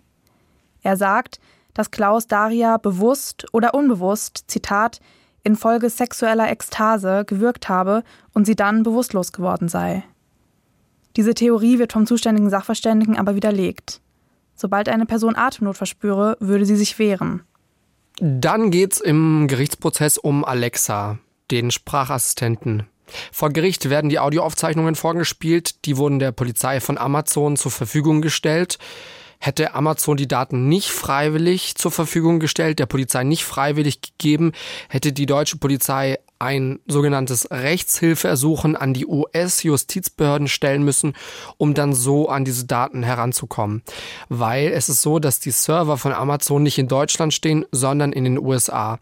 Er 0.83 0.97
sagt, 0.97 1.39
dass 1.73 1.93
Klaus 1.93 2.27
Daria 2.27 2.79
bewusst 2.79 3.47
oder 3.53 3.75
unbewusst, 3.75 4.47
Zitat, 4.49 4.99
infolge 5.45 5.89
sexueller 5.89 6.51
Ekstase 6.51 7.25
gewirkt 7.25 7.69
habe 7.69 8.03
und 8.35 8.45
sie 8.45 8.57
dann 8.57 8.83
bewusstlos 8.83 9.31
geworden 9.31 9.69
sei. 9.69 10.03
Diese 11.15 11.35
Theorie 11.35 11.79
wird 11.79 11.93
vom 11.93 12.09
zuständigen 12.09 12.51
Sachverständigen 12.51 13.17
aber 13.17 13.37
widerlegt. 13.37 14.01
Sobald 14.57 14.89
eine 14.89 15.07
Person 15.07 15.37
Atemnot 15.37 15.77
verspüre, 15.77 16.37
würde 16.41 16.67
sie 16.67 16.77
sich 16.77 16.99
wehren. 16.99 17.43
Dann 18.19 18.73
geht's 18.73 19.01
im 19.01 19.47
Gerichtsprozess 19.47 20.19
um 20.19 20.45
Alexa, 20.45 21.19
den 21.53 21.71
Sprachassistenten. 21.71 22.89
Vor 23.33 23.51
Gericht 23.51 23.91
werden 23.91 24.11
die 24.11 24.19
Audioaufzeichnungen 24.19 24.95
vorgespielt, 24.95 25.85
die 25.85 25.97
wurden 25.97 26.19
der 26.19 26.33
Polizei 26.33 26.81
von 26.81 26.99
Amazon 26.99 27.57
zur 27.57 27.71
Verfügung 27.71 28.23
gestellt. 28.23 28.79
Hätte 29.39 29.75
Amazon 29.75 30.17
die 30.17 30.29
Daten 30.29 30.69
nicht 30.69 30.91
freiwillig 30.91 31.75
zur 31.75 31.91
Verfügung 31.91 32.39
gestellt, 32.39 32.79
der 32.79 32.87
Polizei 32.87 33.25
nicht 33.25 33.45
freiwillig 33.45 34.01
gegeben, 34.01 34.53
hätte 34.89 35.13
die 35.13 35.27
deutsche 35.27 35.57
Polizei 35.57 36.19
ein 36.43 36.81
sogenanntes 36.89 37.53
Rechtshilfeersuchen 37.53 38.75
an 38.75 38.95
die 38.95 39.07
US-Justizbehörden 39.07 40.49
stellen 40.49 40.83
müssen, 40.83 41.15
um 41.57 41.73
dann 41.73 41.95
so 41.95 42.29
an 42.29 42.45
diese 42.45 42.67
Daten 42.67 43.05
heranzukommen. 43.05 43.83
Weil 44.29 44.73
es 44.73 44.89
ist 44.89 45.03
so, 45.03 45.21
dass 45.21 45.39
die 45.39 45.53
Server 45.53 45.97
von 45.97 46.13
Amazon 46.13 46.65
nicht 46.65 46.79
in 46.79 46.89
Deutschland 46.89 47.33
stehen, 47.33 47.65
sondern 47.71 48.13
in 48.13 48.25
den 48.25 48.39
USA. 48.41 48.99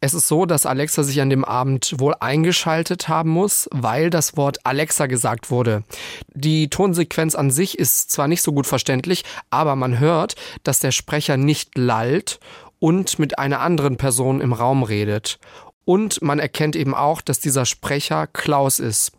Es 0.00 0.14
ist 0.14 0.28
so, 0.28 0.46
dass 0.46 0.64
Alexa 0.64 1.02
sich 1.02 1.20
an 1.20 1.28
dem 1.28 1.44
Abend 1.44 1.94
wohl 1.98 2.14
eingeschaltet 2.20 3.06
haben 3.06 3.30
muss, 3.30 3.68
weil 3.70 4.08
das 4.08 4.38
Wort 4.38 4.64
Alexa 4.64 5.06
gesagt 5.06 5.50
wurde. 5.50 5.84
Die 6.32 6.70
Tonsequenz 6.70 7.34
an 7.34 7.50
sich 7.50 7.78
ist 7.78 8.10
zwar 8.10 8.28
nicht 8.28 8.40
so 8.40 8.52
gut 8.52 8.66
verständlich, 8.66 9.24
aber 9.50 9.76
man 9.76 9.98
hört, 9.98 10.36
dass 10.62 10.80
der 10.80 10.90
Sprecher 10.90 11.36
nicht 11.36 11.76
lallt 11.76 12.40
und 12.78 13.20
mit 13.20 13.38
einer 13.38 13.60
anderen 13.60 13.96
Person 13.96 14.40
im 14.40 14.52
Raum 14.52 14.82
redet. 14.82 15.38
Und 15.84 16.22
man 16.22 16.38
erkennt 16.38 16.76
eben 16.76 16.94
auch, 16.94 17.20
dass 17.20 17.40
dieser 17.40 17.66
Sprecher 17.66 18.26
Klaus 18.26 18.78
ist. 18.78 19.12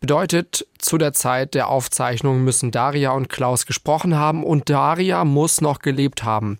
Bedeutet, 0.00 0.66
zu 0.78 0.98
der 0.98 1.12
Zeit 1.14 1.54
der 1.54 1.68
Aufzeichnung 1.68 2.44
müssen 2.44 2.70
Daria 2.70 3.10
und 3.12 3.28
Klaus 3.28 3.66
gesprochen 3.66 4.14
haben 4.14 4.44
und 4.44 4.68
Daria 4.68 5.24
muss 5.24 5.60
noch 5.60 5.80
gelebt 5.80 6.22
haben. 6.22 6.58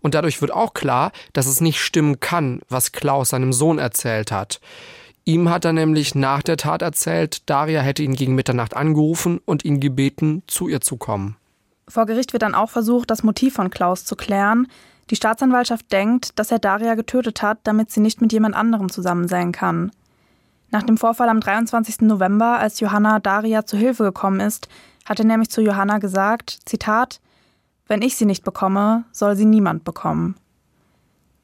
Und 0.00 0.14
dadurch 0.14 0.40
wird 0.40 0.52
auch 0.52 0.74
klar, 0.74 1.10
dass 1.32 1.46
es 1.46 1.60
nicht 1.60 1.80
stimmen 1.80 2.20
kann, 2.20 2.60
was 2.68 2.92
Klaus 2.92 3.30
seinem 3.30 3.52
Sohn 3.52 3.78
erzählt 3.78 4.30
hat. 4.30 4.60
Ihm 5.24 5.48
hat 5.48 5.64
er 5.64 5.72
nämlich 5.72 6.14
nach 6.14 6.42
der 6.42 6.58
Tat 6.58 6.82
erzählt, 6.82 7.48
Daria 7.48 7.80
hätte 7.80 8.02
ihn 8.02 8.14
gegen 8.14 8.34
Mitternacht 8.34 8.76
angerufen 8.76 9.40
und 9.46 9.64
ihn 9.64 9.80
gebeten, 9.80 10.42
zu 10.46 10.68
ihr 10.68 10.82
zu 10.82 10.98
kommen. 10.98 11.36
Vor 11.88 12.04
Gericht 12.04 12.34
wird 12.34 12.42
dann 12.42 12.54
auch 12.54 12.70
versucht, 12.70 13.10
das 13.10 13.22
Motiv 13.22 13.54
von 13.54 13.70
Klaus 13.70 14.04
zu 14.04 14.16
klären. 14.16 14.68
Die 15.10 15.16
Staatsanwaltschaft 15.16 15.92
denkt, 15.92 16.38
dass 16.38 16.50
er 16.50 16.58
Daria 16.58 16.94
getötet 16.94 17.42
hat, 17.42 17.58
damit 17.64 17.90
sie 17.90 18.00
nicht 18.00 18.20
mit 18.20 18.32
jemand 18.32 18.54
anderem 18.54 18.90
zusammen 18.90 19.28
sein 19.28 19.52
kann. 19.52 19.90
Nach 20.70 20.82
dem 20.82 20.96
Vorfall 20.96 21.28
am 21.28 21.40
23. 21.40 22.00
November, 22.00 22.58
als 22.58 22.80
Johanna 22.80 23.20
Daria 23.20 23.66
zu 23.66 23.76
Hilfe 23.76 24.04
gekommen 24.04 24.40
ist, 24.40 24.68
hat 25.04 25.18
er 25.18 25.26
nämlich 25.26 25.50
zu 25.50 25.60
Johanna 25.60 25.98
gesagt, 25.98 26.58
Zitat, 26.64 27.20
wenn 27.86 28.02
ich 28.02 28.16
sie 28.16 28.24
nicht 28.24 28.44
bekomme, 28.44 29.04
soll 29.12 29.36
sie 29.36 29.44
niemand 29.44 29.84
bekommen. 29.84 30.36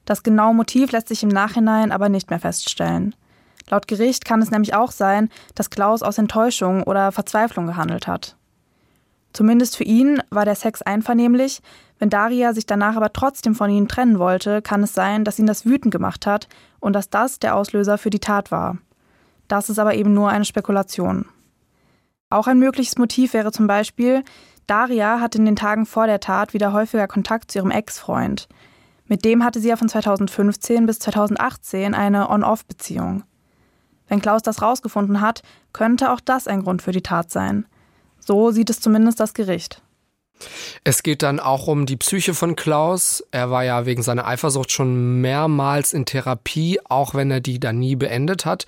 Das 0.06 0.22
genaue 0.22 0.54
Motiv 0.54 0.92
lässt 0.92 1.08
sich 1.08 1.22
im 1.22 1.28
Nachhinein 1.28 1.92
aber 1.92 2.08
nicht 2.08 2.30
mehr 2.30 2.40
feststellen. 2.40 3.14
Laut 3.68 3.86
Gericht 3.86 4.24
kann 4.24 4.42
es 4.42 4.50
nämlich 4.50 4.74
auch 4.74 4.90
sein, 4.90 5.28
dass 5.54 5.70
Klaus 5.70 6.02
aus 6.02 6.18
Enttäuschung 6.18 6.82
oder 6.82 7.12
Verzweiflung 7.12 7.66
gehandelt 7.66 8.06
hat. 8.06 8.36
Zumindest 9.32 9.76
für 9.76 9.84
ihn 9.84 10.22
war 10.30 10.44
der 10.44 10.54
Sex 10.54 10.82
einvernehmlich. 10.82 11.60
Wenn 11.98 12.10
Daria 12.10 12.52
sich 12.52 12.66
danach 12.66 12.96
aber 12.96 13.12
trotzdem 13.12 13.54
von 13.54 13.70
ihnen 13.70 13.88
trennen 13.88 14.18
wollte, 14.18 14.62
kann 14.62 14.82
es 14.82 14.94
sein, 14.94 15.24
dass 15.24 15.38
ihn 15.38 15.46
das 15.46 15.66
wütend 15.66 15.92
gemacht 15.92 16.26
hat 16.26 16.48
und 16.80 16.94
dass 16.94 17.10
das 17.10 17.38
der 17.38 17.54
Auslöser 17.54 17.98
für 17.98 18.10
die 18.10 18.20
Tat 18.20 18.50
war. 18.50 18.78
Das 19.48 19.68
ist 19.68 19.78
aber 19.78 19.94
eben 19.94 20.14
nur 20.14 20.30
eine 20.30 20.44
Spekulation. 20.44 21.26
Auch 22.30 22.46
ein 22.46 22.58
mögliches 22.58 22.98
Motiv 22.98 23.34
wäre 23.34 23.52
zum 23.52 23.66
Beispiel, 23.66 24.22
Daria 24.66 25.18
hatte 25.20 25.38
in 25.38 25.44
den 25.44 25.56
Tagen 25.56 25.84
vor 25.84 26.06
der 26.06 26.20
Tat 26.20 26.54
wieder 26.54 26.72
häufiger 26.72 27.08
Kontakt 27.08 27.50
zu 27.50 27.58
ihrem 27.58 27.72
Ex-Freund. 27.72 28.48
Mit 29.06 29.24
dem 29.24 29.42
hatte 29.42 29.58
sie 29.58 29.68
ja 29.68 29.76
von 29.76 29.88
2015 29.88 30.86
bis 30.86 31.00
2018 31.00 31.94
eine 31.94 32.30
On-Off-Beziehung. 32.30 33.24
Wenn 34.06 34.20
Klaus 34.20 34.42
das 34.42 34.62
rausgefunden 34.62 35.20
hat, 35.20 35.42
könnte 35.72 36.12
auch 36.12 36.20
das 36.20 36.46
ein 36.46 36.62
Grund 36.62 36.82
für 36.82 36.92
die 36.92 37.02
Tat 37.02 37.32
sein. 37.32 37.66
So 38.30 38.52
sieht 38.52 38.70
es 38.70 38.78
zumindest 38.78 39.18
das 39.18 39.34
Gericht. 39.34 39.82
Es 40.84 41.02
geht 41.02 41.24
dann 41.24 41.40
auch 41.40 41.66
um 41.66 41.84
die 41.84 41.96
Psyche 41.96 42.32
von 42.32 42.54
Klaus. 42.54 43.24
Er 43.32 43.50
war 43.50 43.64
ja 43.64 43.86
wegen 43.86 44.04
seiner 44.04 44.24
Eifersucht 44.24 44.70
schon 44.70 45.20
mehrmals 45.20 45.92
in 45.92 46.04
Therapie, 46.04 46.78
auch 46.84 47.14
wenn 47.14 47.32
er 47.32 47.40
die 47.40 47.58
dann 47.58 47.80
nie 47.80 47.96
beendet 47.96 48.46
hat. 48.46 48.66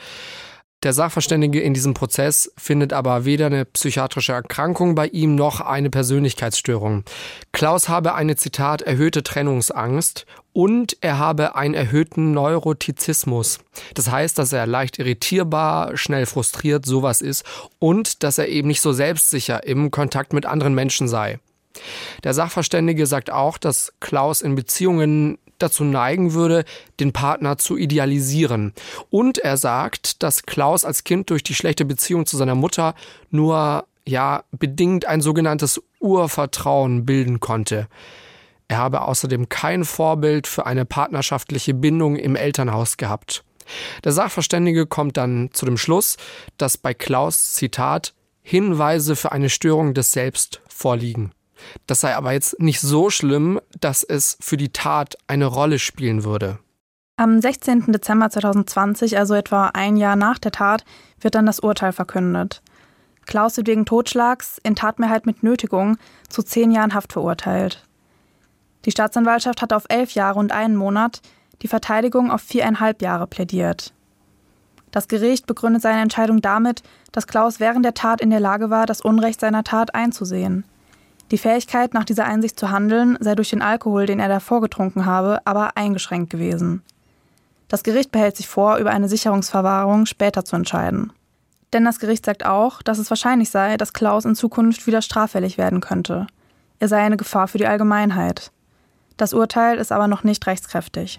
Der 0.82 0.92
Sachverständige 0.92 1.60
in 1.60 1.74
diesem 1.74 1.94
Prozess 1.94 2.52
findet 2.56 2.92
aber 2.92 3.24
weder 3.24 3.46
eine 3.46 3.64
psychiatrische 3.64 4.32
Erkrankung 4.32 4.96
bei 4.96 5.06
ihm 5.06 5.36
noch 5.36 5.60
eine 5.60 5.90
Persönlichkeitsstörung. 5.90 7.04
Klaus 7.52 7.88
habe 7.88 8.14
eine 8.14 8.34
Zitat 8.34 8.82
erhöhte 8.82 9.22
Trennungsangst 9.22 10.26
und 10.52 10.96
er 11.00 11.18
habe 11.18 11.54
einen 11.54 11.74
erhöhten 11.74 12.32
Neurotizismus. 12.32 13.60
Das 13.94 14.10
heißt, 14.10 14.36
dass 14.38 14.52
er 14.52 14.66
leicht 14.66 14.98
irritierbar, 14.98 15.96
schnell 15.96 16.26
frustriert, 16.26 16.84
sowas 16.84 17.20
ist 17.20 17.44
und 17.78 18.24
dass 18.24 18.38
er 18.38 18.48
eben 18.48 18.66
nicht 18.66 18.80
so 18.80 18.92
selbstsicher 18.92 19.64
im 19.64 19.92
Kontakt 19.92 20.32
mit 20.32 20.46
anderen 20.46 20.74
Menschen 20.74 21.06
sei. 21.06 21.38
Der 22.24 22.34
Sachverständige 22.34 23.06
sagt 23.06 23.30
auch, 23.30 23.56
dass 23.56 23.92
Klaus 24.00 24.42
in 24.42 24.56
Beziehungen 24.56 25.38
dazu 25.62 25.84
neigen 25.84 26.34
würde, 26.34 26.64
den 27.00 27.12
Partner 27.12 27.58
zu 27.58 27.76
idealisieren. 27.76 28.72
Und 29.10 29.38
er 29.38 29.56
sagt, 29.56 30.22
dass 30.22 30.44
Klaus 30.44 30.84
als 30.84 31.04
Kind 31.04 31.30
durch 31.30 31.42
die 31.42 31.54
schlechte 31.54 31.84
Beziehung 31.84 32.26
zu 32.26 32.36
seiner 32.36 32.54
Mutter 32.54 32.94
nur 33.30 33.86
ja 34.06 34.44
bedingt 34.50 35.06
ein 35.06 35.20
sogenanntes 35.20 35.80
Urvertrauen 36.00 37.06
bilden 37.06 37.40
konnte. 37.40 37.88
Er 38.68 38.78
habe 38.78 39.02
außerdem 39.02 39.48
kein 39.48 39.84
Vorbild 39.84 40.46
für 40.46 40.66
eine 40.66 40.84
partnerschaftliche 40.84 41.74
Bindung 41.74 42.16
im 42.16 42.36
Elternhaus 42.36 42.96
gehabt. 42.96 43.44
Der 44.04 44.12
Sachverständige 44.12 44.86
kommt 44.86 45.16
dann 45.16 45.50
zu 45.52 45.66
dem 45.66 45.76
Schluss, 45.76 46.16
dass 46.56 46.78
bei 46.78 46.94
Klaus 46.94 47.54
Zitat 47.54 48.14
Hinweise 48.42 49.14
für 49.14 49.30
eine 49.30 49.50
Störung 49.50 49.94
des 49.94 50.12
Selbst 50.12 50.60
vorliegen. 50.68 51.32
Das 51.86 52.00
sei 52.00 52.14
aber 52.14 52.32
jetzt 52.32 52.60
nicht 52.60 52.80
so 52.80 53.10
schlimm, 53.10 53.60
dass 53.80 54.02
es 54.02 54.36
für 54.40 54.56
die 54.56 54.72
Tat 54.72 55.16
eine 55.26 55.46
Rolle 55.46 55.78
spielen 55.78 56.24
würde. 56.24 56.58
Am 57.16 57.40
16. 57.40 57.92
Dezember 57.92 58.30
2020, 58.30 59.18
also 59.18 59.34
etwa 59.34 59.68
ein 59.74 59.96
Jahr 59.96 60.16
nach 60.16 60.38
der 60.38 60.52
Tat, 60.52 60.84
wird 61.20 61.34
dann 61.34 61.46
das 61.46 61.60
Urteil 61.60 61.92
verkündet. 61.92 62.62
Klaus 63.26 63.56
wird 63.56 63.68
wegen 63.68 63.84
Totschlags 63.84 64.58
in 64.62 64.74
Tatmehrheit 64.74 65.26
mit 65.26 65.42
Nötigung 65.42 65.96
zu 66.28 66.42
zehn 66.42 66.72
Jahren 66.72 66.94
Haft 66.94 67.12
verurteilt. 67.12 67.84
Die 68.84 68.90
Staatsanwaltschaft 68.90 69.62
hat 69.62 69.72
auf 69.72 69.84
elf 69.88 70.12
Jahre 70.12 70.38
und 70.38 70.52
einen 70.52 70.74
Monat, 70.74 71.20
die 71.62 71.68
Verteidigung 71.68 72.30
auf 72.30 72.40
viereinhalb 72.40 73.00
Jahre 73.02 73.26
plädiert. 73.26 73.92
Das 74.90 75.08
Gericht 75.08 75.46
begründet 75.46 75.82
seine 75.82 76.02
Entscheidung 76.02 76.42
damit, 76.42 76.82
dass 77.12 77.26
Klaus 77.26 77.60
während 77.60 77.84
der 77.84 77.94
Tat 77.94 78.20
in 78.20 78.30
der 78.30 78.40
Lage 78.40 78.68
war, 78.68 78.86
das 78.86 79.00
Unrecht 79.00 79.40
seiner 79.40 79.64
Tat 79.64 79.94
einzusehen. 79.94 80.64
Die 81.32 81.38
Fähigkeit, 81.38 81.94
nach 81.94 82.04
dieser 82.04 82.26
Einsicht 82.26 82.60
zu 82.60 82.70
handeln, 82.70 83.16
sei 83.18 83.34
durch 83.34 83.48
den 83.48 83.62
Alkohol, 83.62 84.04
den 84.04 84.20
er 84.20 84.28
davor 84.28 84.60
getrunken 84.60 85.06
habe, 85.06 85.40
aber 85.46 85.78
eingeschränkt 85.78 86.28
gewesen. 86.28 86.82
Das 87.68 87.82
Gericht 87.82 88.12
behält 88.12 88.36
sich 88.36 88.46
vor, 88.46 88.76
über 88.76 88.90
eine 88.90 89.08
Sicherungsverwahrung 89.08 90.04
später 90.04 90.44
zu 90.44 90.56
entscheiden. 90.56 91.10
Denn 91.72 91.86
das 91.86 92.00
Gericht 92.00 92.26
sagt 92.26 92.44
auch, 92.44 92.82
dass 92.82 92.98
es 92.98 93.08
wahrscheinlich 93.08 93.48
sei, 93.48 93.78
dass 93.78 93.94
Klaus 93.94 94.26
in 94.26 94.34
Zukunft 94.34 94.86
wieder 94.86 95.00
straffällig 95.00 95.56
werden 95.56 95.80
könnte. 95.80 96.26
Er 96.80 96.88
sei 96.88 96.98
eine 96.98 97.16
Gefahr 97.16 97.48
für 97.48 97.56
die 97.56 97.66
Allgemeinheit. 97.66 98.52
Das 99.16 99.32
Urteil 99.32 99.78
ist 99.78 99.90
aber 99.90 100.08
noch 100.08 100.24
nicht 100.24 100.46
rechtskräftig. 100.46 101.18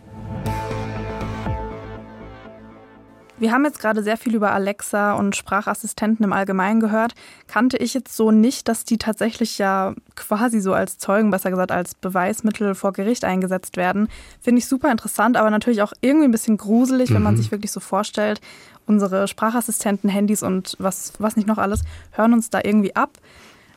Wir 3.44 3.52
haben 3.52 3.66
jetzt 3.66 3.82
gerade 3.82 4.04
sehr 4.04 4.16
viel 4.16 4.36
über 4.36 4.54
Alexa 4.54 5.16
und 5.16 5.36
Sprachassistenten 5.36 6.24
im 6.24 6.32
Allgemeinen 6.32 6.80
gehört. 6.80 7.14
Kannte 7.48 7.76
ich 7.76 7.94
jetzt 7.94 8.16
so 8.16 8.32
nicht, 8.32 8.70
dass 8.70 8.86
die 8.86 8.98
tatsächlich 8.98 9.58
ja 9.58 9.96
quasi 10.16 10.62
so 10.62 10.72
als 10.72 10.98
Zeugen, 10.98 11.30
besser 11.30 11.50
gesagt 11.50 11.70
als 11.70 11.94
Beweismittel 11.94 12.74
vor 12.74 12.94
Gericht 12.94 13.26
eingesetzt 13.26 13.76
werden. 13.76 14.08
Finde 14.40 14.60
ich 14.60 14.66
super 14.66 14.90
interessant, 14.90 15.36
aber 15.36 15.50
natürlich 15.50 15.82
auch 15.82 15.92
irgendwie 16.00 16.30
ein 16.30 16.32
bisschen 16.32 16.56
gruselig, 16.56 17.10
mhm. 17.10 17.16
wenn 17.16 17.24
man 17.24 17.34
mhm. 17.34 17.40
sich 17.40 17.52
wirklich 17.52 17.74
so 17.74 17.82
vorstellt, 17.82 18.40
unsere 18.86 19.28
Sprachassistenten, 19.28 20.10
Handys 20.10 20.42
und 20.42 20.78
was, 20.80 21.12
was 21.20 21.36
nicht 21.36 21.50
noch 21.50 21.58
alles, 21.58 21.82
hören 22.12 22.32
uns 22.32 22.50
da 22.50 22.62
irgendwie 22.64 22.96
ab. 22.96 23.18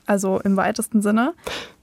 Also 0.07 0.39
im 0.39 0.57
weitesten 0.57 1.03
Sinne. 1.03 1.35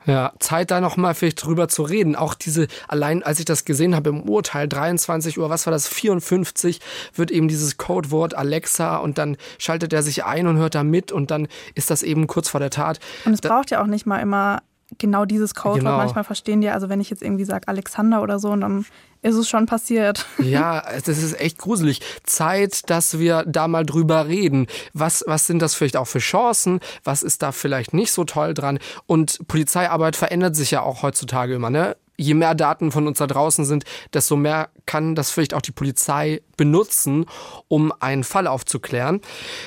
Ja, 0.06 0.34
Zeit 0.40 0.72
da 0.72 0.82
nochmal 0.82 1.14
vielleicht 1.14 1.44
drüber 1.44 1.68
zu 1.68 1.84
reden. 1.84 2.16
Auch 2.16 2.34
diese, 2.34 2.68
allein 2.88 3.24
als 3.24 3.40
ich 3.40 3.46
das 3.46 3.66
gesehen 3.66 3.96
habe 3.96 4.10
im 4.10 4.22
Urteil, 4.24 4.68
23 4.68 5.38
Uhr, 5.40 5.50
was 5.50 5.66
war 5.66 5.72
das, 5.72 5.88
54, 5.88 6.80
wird 7.16 7.32
eben 7.32 7.48
dieses 7.48 7.78
Codewort 7.78 8.34
Alexa 8.36 8.98
und 8.98 9.18
dann 9.18 9.38
schaltet 9.58 9.94
er 9.94 10.04
sich 10.04 10.26
ein 10.26 10.48
und 10.48 10.58
hört 10.58 10.76
da 10.76 10.84
mit 10.84 11.12
und 11.12 11.32
dann 11.32 11.48
ist 11.76 11.90
das 11.90 12.04
eben 12.04 12.28
kurz 12.28 12.50
vor 12.50 12.60
der 12.60 12.70
Tat. 12.70 13.00
Und 13.26 13.34
es 13.34 13.42
da 13.42 13.50
braucht 13.50 13.72
ja 13.72 13.82
auch 13.82 13.88
nicht 13.88 14.06
mal 14.06 14.20
immer 14.20 14.62
genau 14.98 15.26
dieses 15.26 15.56
Codewort. 15.56 15.80
Genau. 15.80 15.98
Manchmal 15.98 16.24
verstehen 16.24 16.62
die, 16.62 16.70
also 16.70 16.90
wenn 16.90 17.02
ich 17.02 17.10
jetzt 17.10 17.22
irgendwie 17.22 17.46
sage 17.46 17.68
Alexander 17.68 18.22
oder 18.22 18.40
so, 18.40 18.50
und 18.50 18.62
dann 18.62 18.86
ist 19.22 19.36
es 19.36 19.50
schon 19.50 19.66
passiert. 19.66 20.26
Ja, 20.44 20.84
das 21.06 21.08
ist 21.08 21.40
echt 21.40 21.58
gruselig. 21.58 22.02
Zeit, 22.24 22.90
dass 22.90 23.18
wir 23.18 23.44
da 23.48 23.68
mal 23.68 23.86
drüber 23.86 24.28
reden. 24.28 24.68
Was, 24.94 25.24
was 25.26 25.48
sind 25.48 25.62
das 25.62 25.74
vielleicht 25.74 25.98
auch 25.98 26.08
für 26.08 26.20
Chancen? 26.20 26.80
Was 27.04 27.24
ist 27.24 27.42
da 27.42 27.52
vielleicht 27.52 27.94
nicht 27.94 28.12
so 28.12 28.24
toll 28.24 28.54
dran? 28.54 28.80
Und 29.08 29.48
Polizeiarbeit 29.48 30.16
verändert 30.16 30.56
sich 30.56 30.72
ja 30.72 30.82
auch 30.82 31.02
heutzutage 31.02 31.56
immer, 31.56 31.70
ne? 31.70 31.96
je 32.18 32.34
mehr 32.34 32.56
Daten 32.56 32.92
von 32.92 33.08
uns 33.08 33.18
da 33.18 33.28
draußen 33.28 33.66
sind, 33.66 33.86
desto 34.14 34.36
mehr 34.36 34.70
kann 34.86 35.16
das 35.16 35.32
vielleicht 35.32 35.54
auch 35.54 35.62
die 35.62 35.72
Polizei 35.72 36.42
benutzen, 36.58 37.26
um 37.68 37.92
einen 38.00 38.24
Fall 38.24 38.48
aufzuklären. 38.48 39.22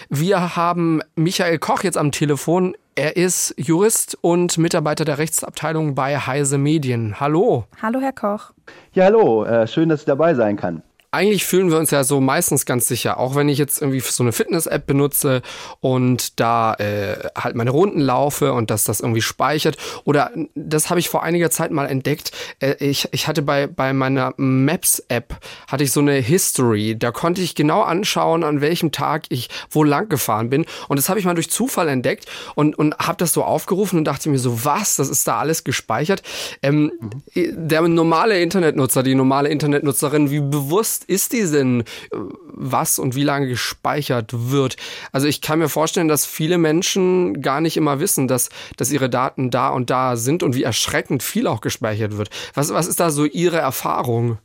Wir 0.08 0.56
haben 0.56 1.00
Michael 1.16 1.58
Koch 1.58 1.82
jetzt 1.82 1.98
am 1.98 2.12
Telefon. 2.12 2.76
Er 2.98 3.14
ist 3.14 3.54
Jurist 3.58 4.16
und 4.22 4.56
Mitarbeiter 4.56 5.04
der 5.04 5.18
Rechtsabteilung 5.18 5.94
bei 5.94 6.16
Heise 6.16 6.56
Medien. 6.56 7.20
Hallo. 7.20 7.66
Hallo, 7.82 8.00
Herr 8.00 8.14
Koch. 8.14 8.52
Ja, 8.94 9.04
hallo. 9.04 9.44
Äh, 9.44 9.66
schön, 9.66 9.90
dass 9.90 10.00
ich 10.00 10.06
dabei 10.06 10.32
sein 10.34 10.56
kann 10.56 10.82
eigentlich 11.16 11.46
fühlen 11.46 11.70
wir 11.70 11.78
uns 11.78 11.90
ja 11.90 12.04
so 12.04 12.20
meistens 12.20 12.66
ganz 12.66 12.86
sicher, 12.86 13.18
auch 13.18 13.34
wenn 13.34 13.48
ich 13.48 13.56
jetzt 13.56 13.80
irgendwie 13.80 14.00
so 14.00 14.22
eine 14.22 14.32
Fitness-App 14.32 14.86
benutze 14.86 15.40
und 15.80 16.38
da 16.38 16.74
äh, 16.74 17.16
halt 17.34 17.56
meine 17.56 17.70
Runden 17.70 18.00
laufe 18.00 18.52
und 18.52 18.70
dass 18.70 18.84
das 18.84 19.00
irgendwie 19.00 19.22
speichert. 19.22 19.78
Oder 20.04 20.30
das 20.54 20.90
habe 20.90 21.00
ich 21.00 21.08
vor 21.08 21.22
einiger 21.22 21.50
Zeit 21.50 21.70
mal 21.70 21.86
entdeckt. 21.86 22.32
Äh, 22.60 22.74
ich, 22.80 23.08
ich 23.12 23.28
hatte 23.28 23.40
bei, 23.40 23.66
bei 23.66 23.94
meiner 23.94 24.34
Maps-App 24.36 25.36
hatte 25.68 25.84
ich 25.84 25.92
so 25.92 26.00
eine 26.00 26.12
History. 26.12 26.98
Da 26.98 27.12
konnte 27.12 27.40
ich 27.40 27.54
genau 27.54 27.80
anschauen, 27.80 28.44
an 28.44 28.60
welchem 28.60 28.92
Tag 28.92 29.24
ich 29.30 29.48
wo 29.70 29.84
lang 29.84 30.10
gefahren 30.10 30.50
bin. 30.50 30.66
Und 30.88 30.98
das 30.98 31.08
habe 31.08 31.18
ich 31.18 31.24
mal 31.24 31.34
durch 31.34 31.50
Zufall 31.50 31.88
entdeckt 31.88 32.26
und, 32.56 32.78
und 32.78 32.94
habe 32.98 33.16
das 33.16 33.32
so 33.32 33.42
aufgerufen 33.42 33.98
und 33.98 34.04
dachte 34.04 34.28
mir 34.28 34.38
so, 34.38 34.66
was, 34.66 34.96
das 34.96 35.08
ist 35.08 35.26
da 35.26 35.38
alles 35.38 35.64
gespeichert. 35.64 36.22
Ähm, 36.62 36.92
mhm. 37.34 37.68
Der 37.68 37.80
normale 37.88 38.38
Internetnutzer, 38.42 39.02
die 39.02 39.14
normale 39.14 39.48
Internetnutzerin, 39.48 40.30
wie 40.30 40.40
bewusst 40.40 41.05
ist 41.06 41.32
die 41.32 41.44
denn, 41.50 41.84
was 42.10 42.98
und 42.98 43.14
wie 43.14 43.22
lange 43.22 43.48
gespeichert 43.48 44.30
wird? 44.32 44.76
Also 45.12 45.26
ich 45.26 45.40
kann 45.40 45.58
mir 45.58 45.68
vorstellen, 45.68 46.08
dass 46.08 46.26
viele 46.26 46.58
Menschen 46.58 47.40
gar 47.42 47.60
nicht 47.60 47.76
immer 47.76 48.00
wissen, 48.00 48.28
dass, 48.28 48.50
dass 48.76 48.92
ihre 48.92 49.10
Daten 49.10 49.50
da 49.50 49.68
und 49.68 49.90
da 49.90 50.16
sind 50.16 50.42
und 50.42 50.54
wie 50.54 50.62
erschreckend 50.62 51.22
viel 51.22 51.46
auch 51.46 51.60
gespeichert 51.60 52.16
wird. 52.16 52.30
Was, 52.54 52.72
was 52.72 52.86
ist 52.86 53.00
da 53.00 53.10
so 53.10 53.24
Ihre 53.24 53.58
Erfahrung? 53.58 54.38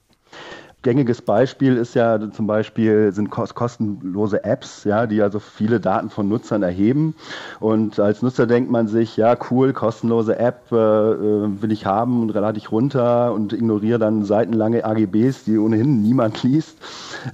Gängiges 0.82 1.22
Beispiel 1.22 1.78
ist 1.78 1.94
ja 1.94 2.20
zum 2.32 2.48
Beispiel 2.48 3.12
sind 3.12 3.30
kostenlose 3.30 4.44
Apps, 4.44 4.84
ja, 4.84 5.06
die 5.06 5.22
also 5.22 5.40
viele 5.40 5.80
Daten 5.80 6.10
von 6.10 6.28
Nutzern 6.28 6.64
erheben. 6.64 7.16
Und 7.60 8.00
als 8.00 8.22
Nutzer 8.22 8.48
denkt 8.48 8.72
man 8.72 8.88
sich, 8.88 9.18
ja, 9.18 9.38
cool, 9.50 9.74
kostenlose 9.74 10.38
App 10.40 10.72
äh, 10.72 10.76
äh 10.76 11.62
will 11.62 11.72
ich 11.72 11.86
haben 11.86 12.22
und 12.22 12.32
relativ 12.32 12.72
runter 12.72 13.34
und 13.34 13.54
ignoriere 13.54 14.00
dann 14.00 14.26
seitenlange 14.26 14.84
AGBs, 14.84 15.44
die 15.44 15.58
ohnehin 15.58 16.02
niemand 16.02 16.44
liest. 16.44 16.78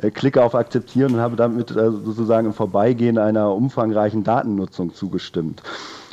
Äh, 0.02 0.12
klicke 0.12 0.44
auf 0.44 0.56
Akzeptieren 0.56 1.16
und 1.16 1.22
habe 1.22 1.36
damit 1.36 1.72
äh, 1.72 1.92
sozusagen 1.92 2.48
im 2.48 2.54
Vorbeigehen 2.54 3.18
einer 3.18 3.54
umfangreichen 3.54 4.24
Datennutzung 4.24 4.94
zugestimmt. 4.94 5.64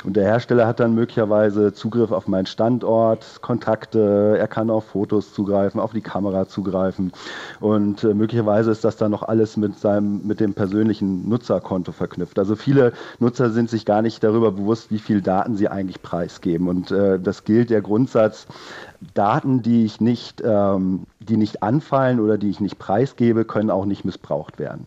Und 0.05 0.15
der 0.15 0.25
Hersteller 0.25 0.67
hat 0.67 0.79
dann 0.79 0.93
möglicherweise 0.93 1.73
Zugriff 1.73 2.11
auf 2.11 2.27
meinen 2.27 2.45
Standort, 2.45 3.41
Kontakte, 3.41 4.35
er 4.37 4.47
kann 4.47 4.69
auf 4.69 4.85
Fotos 4.85 5.33
zugreifen, 5.33 5.79
auf 5.79 5.93
die 5.93 6.01
Kamera 6.01 6.47
zugreifen. 6.47 7.11
Und 7.59 8.03
äh, 8.03 8.13
möglicherweise 8.13 8.69
ist 8.69 8.83
das 8.83 8.97
dann 8.97 9.09
noch 9.09 9.23
alles 9.23 9.57
mit 9.57 9.79
seinem, 9.79 10.25
mit 10.25 10.39
dem 10.39 10.53
persönlichen 10.53 11.27
Nutzerkonto 11.27 11.91
verknüpft. 11.91 12.37
Also 12.37 12.55
viele 12.55 12.93
Nutzer 13.17 13.49
sind 13.49 13.71
sich 13.71 13.83
gar 13.83 14.03
nicht 14.03 14.23
darüber 14.23 14.51
bewusst, 14.51 14.91
wie 14.91 14.99
viel 14.99 15.21
Daten 15.21 15.55
sie 15.55 15.69
eigentlich 15.69 16.03
preisgeben. 16.03 16.67
Und 16.67 16.91
äh, 16.91 17.19
das 17.19 17.43
gilt 17.43 17.71
der 17.71 17.81
Grundsatz, 17.81 18.45
Daten, 19.15 19.63
die 19.63 19.85
ich 19.85 20.01
nicht, 20.01 20.41
ähm, 20.45 21.07
die 21.19 21.37
nicht 21.37 21.63
anfallen 21.63 22.19
oder 22.19 22.37
die 22.37 22.51
ich 22.51 22.59
nicht 22.59 22.77
preisgebe, 22.77 23.43
können 23.43 23.71
auch 23.71 23.85
nicht 23.85 24.05
missbraucht 24.05 24.59
werden. 24.59 24.85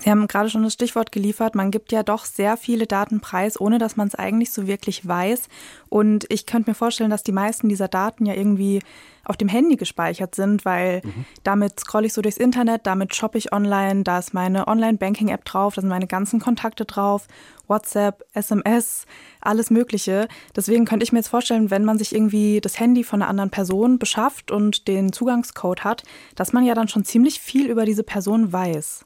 Sie 0.00 0.10
haben 0.10 0.26
gerade 0.26 0.48
schon 0.48 0.62
das 0.62 0.72
Stichwort 0.72 1.12
geliefert. 1.12 1.54
Man 1.54 1.70
gibt 1.70 1.92
ja 1.92 2.02
doch 2.02 2.24
sehr 2.24 2.56
viele 2.56 2.86
Daten 2.86 3.20
preis, 3.20 3.60
ohne 3.60 3.78
dass 3.78 3.96
man 3.96 4.08
es 4.08 4.14
eigentlich 4.14 4.50
so 4.50 4.66
wirklich 4.66 5.06
weiß. 5.06 5.48
Und 5.90 6.24
ich 6.30 6.46
könnte 6.46 6.70
mir 6.70 6.74
vorstellen, 6.74 7.10
dass 7.10 7.22
die 7.22 7.32
meisten 7.32 7.68
dieser 7.68 7.88
Daten 7.88 8.24
ja 8.24 8.34
irgendwie 8.34 8.80
auf 9.24 9.36
dem 9.36 9.48
Handy 9.48 9.76
gespeichert 9.76 10.34
sind, 10.34 10.64
weil 10.64 11.02
mhm. 11.04 11.24
damit 11.44 11.78
scrolle 11.78 12.06
ich 12.06 12.12
so 12.12 12.22
durchs 12.22 12.38
Internet, 12.38 12.86
damit 12.86 13.14
shoppe 13.14 13.38
ich 13.38 13.52
online, 13.52 14.02
da 14.02 14.18
ist 14.18 14.34
meine 14.34 14.66
Online-Banking-App 14.66 15.44
drauf, 15.44 15.74
da 15.74 15.80
sind 15.82 15.90
meine 15.90 16.08
ganzen 16.08 16.40
Kontakte 16.40 16.86
drauf, 16.86 17.28
WhatsApp, 17.68 18.24
SMS, 18.34 19.06
alles 19.40 19.70
Mögliche. 19.70 20.26
Deswegen 20.56 20.86
könnte 20.86 21.04
ich 21.04 21.12
mir 21.12 21.20
jetzt 21.20 21.28
vorstellen, 21.28 21.70
wenn 21.70 21.84
man 21.84 21.98
sich 21.98 22.14
irgendwie 22.14 22.60
das 22.60 22.80
Handy 22.80 23.04
von 23.04 23.22
einer 23.22 23.30
anderen 23.30 23.50
Person 23.50 23.98
beschafft 23.98 24.50
und 24.50 24.88
den 24.88 25.12
Zugangscode 25.12 25.84
hat, 25.84 26.02
dass 26.34 26.52
man 26.52 26.64
ja 26.64 26.74
dann 26.74 26.88
schon 26.88 27.04
ziemlich 27.04 27.40
viel 27.40 27.70
über 27.70 27.84
diese 27.84 28.02
Person 28.02 28.52
weiß. 28.52 29.04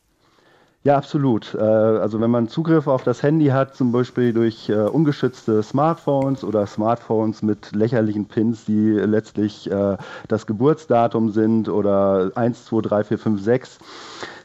Ja, 0.87 0.97
absolut. 0.97 1.53
Äh, 1.53 1.59
also 1.59 2.21
wenn 2.21 2.31
man 2.31 2.47
Zugriff 2.47 2.87
auf 2.87 3.03
das 3.03 3.21
Handy 3.21 3.47
hat, 3.47 3.75
zum 3.75 3.91
Beispiel 3.91 4.33
durch 4.33 4.69
äh, 4.69 4.75
ungeschützte 4.75 5.61
Smartphones 5.65 6.45
oder 6.45 6.65
Smartphones 6.65 7.43
mit 7.43 7.75
lächerlichen 7.75 8.27
Pins, 8.29 8.67
die 8.67 8.91
letztlich 8.93 9.69
äh, 9.69 9.97
das 10.29 10.47
Geburtsdatum 10.47 11.31
sind 11.31 11.69
oder 11.69 12.31
1, 12.37 12.67
2, 12.67 12.83
3, 12.83 13.03
4, 13.03 13.19
5, 13.19 13.43
6, 13.43 13.79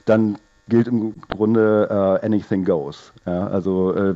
dann 0.06 0.40
gilt 0.72 0.88
im 0.88 1.14
Grunde 1.30 1.90
uh, 1.92 2.26
anything 2.26 2.64
goes. 2.64 3.12
Ja, 3.26 3.48
also 3.48 3.94
äh, 3.94 4.16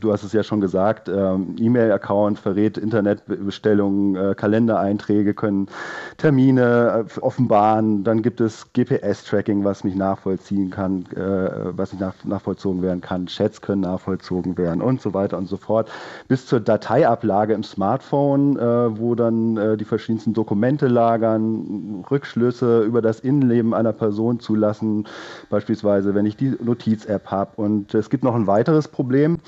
du 0.00 0.12
hast 0.12 0.24
es 0.24 0.32
ja 0.32 0.42
schon 0.42 0.62
gesagt, 0.62 1.08
äh, 1.08 1.34
E-Mail-Account 1.58 2.38
verrät 2.38 2.78
Internetbestellungen, 2.78 4.16
äh, 4.16 4.34
Kalendereinträge 4.34 5.34
können 5.34 5.68
Termine 6.16 7.06
äh, 7.16 7.20
offenbaren, 7.20 8.02
dann 8.02 8.22
gibt 8.22 8.40
es 8.40 8.72
GPS-Tracking, 8.72 9.62
was 9.62 9.84
mich 9.84 9.94
nachvollziehen 9.94 10.70
kann, 10.70 11.04
äh, 11.14 11.76
was 11.76 11.92
nicht 11.92 12.00
nach, 12.00 12.14
nachvollzogen 12.24 12.80
werden 12.80 13.02
kann, 13.02 13.26
Chats 13.26 13.60
können 13.60 13.82
nachvollzogen 13.82 14.56
werden 14.56 14.80
und 14.80 15.02
so 15.02 15.12
weiter 15.12 15.36
und 15.36 15.48
so 15.48 15.58
fort, 15.58 15.90
bis 16.28 16.46
zur 16.46 16.60
Dateiablage 16.60 17.52
im 17.52 17.62
Smartphone, 17.62 18.56
wo 18.56 19.14
dann 19.14 19.78
die 19.78 19.84
verschiedensten 19.84 20.32
Dokumente 20.32 20.86
lagern, 20.86 22.04
Rückschlüsse 22.10 22.82
über 22.82 23.02
das 23.02 23.20
Innenleben 23.20 23.74
einer 23.74 23.92
Person 23.92 24.40
zulassen, 24.40 25.06
beispielsweise 25.50 25.89
wenn 25.90 26.26
ich 26.26 26.36
die 26.36 26.56
Notiz-App 26.62 27.26
habe 27.30 27.52
und 27.56 27.94
es 27.94 28.10
gibt 28.10 28.24
noch 28.24 28.34
ein 28.34 28.46
weiteres 28.46 28.88
Problem. 28.88 29.38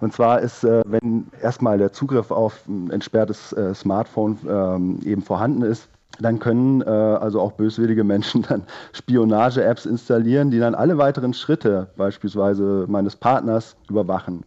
Und 0.00 0.12
zwar 0.12 0.40
ist, 0.40 0.64
äh, 0.64 0.82
wenn 0.86 1.26
erstmal 1.42 1.78
der 1.78 1.92
Zugriff 1.92 2.30
auf 2.30 2.66
ein 2.68 2.90
entsperrtes 2.90 3.52
äh, 3.52 3.74
Smartphone 3.74 4.38
ähm, 4.48 5.00
eben 5.04 5.22
vorhanden 5.22 5.62
ist, 5.62 5.88
dann 6.20 6.38
können 6.38 6.82
äh, 6.82 6.86
also 6.86 7.40
auch 7.40 7.52
böswillige 7.52 8.04
Menschen 8.04 8.42
dann 8.48 8.64
Spionage-Apps 8.92 9.86
installieren, 9.86 10.50
die 10.50 10.58
dann 10.58 10.74
alle 10.74 10.98
weiteren 10.98 11.34
Schritte 11.34 11.88
beispielsweise 11.96 12.86
meines 12.88 13.16
Partners 13.16 13.76
überwachen. 13.88 14.44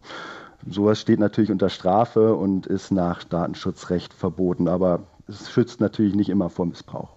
Sowas 0.68 1.00
steht 1.00 1.18
natürlich 1.18 1.50
unter 1.50 1.68
Strafe 1.68 2.34
und 2.34 2.66
ist 2.66 2.92
nach 2.92 3.24
Datenschutzrecht 3.24 4.14
verboten, 4.14 4.68
aber 4.68 5.00
es 5.26 5.50
schützt 5.50 5.80
natürlich 5.80 6.14
nicht 6.14 6.28
immer 6.28 6.50
vor 6.50 6.66
Missbrauch. 6.66 7.16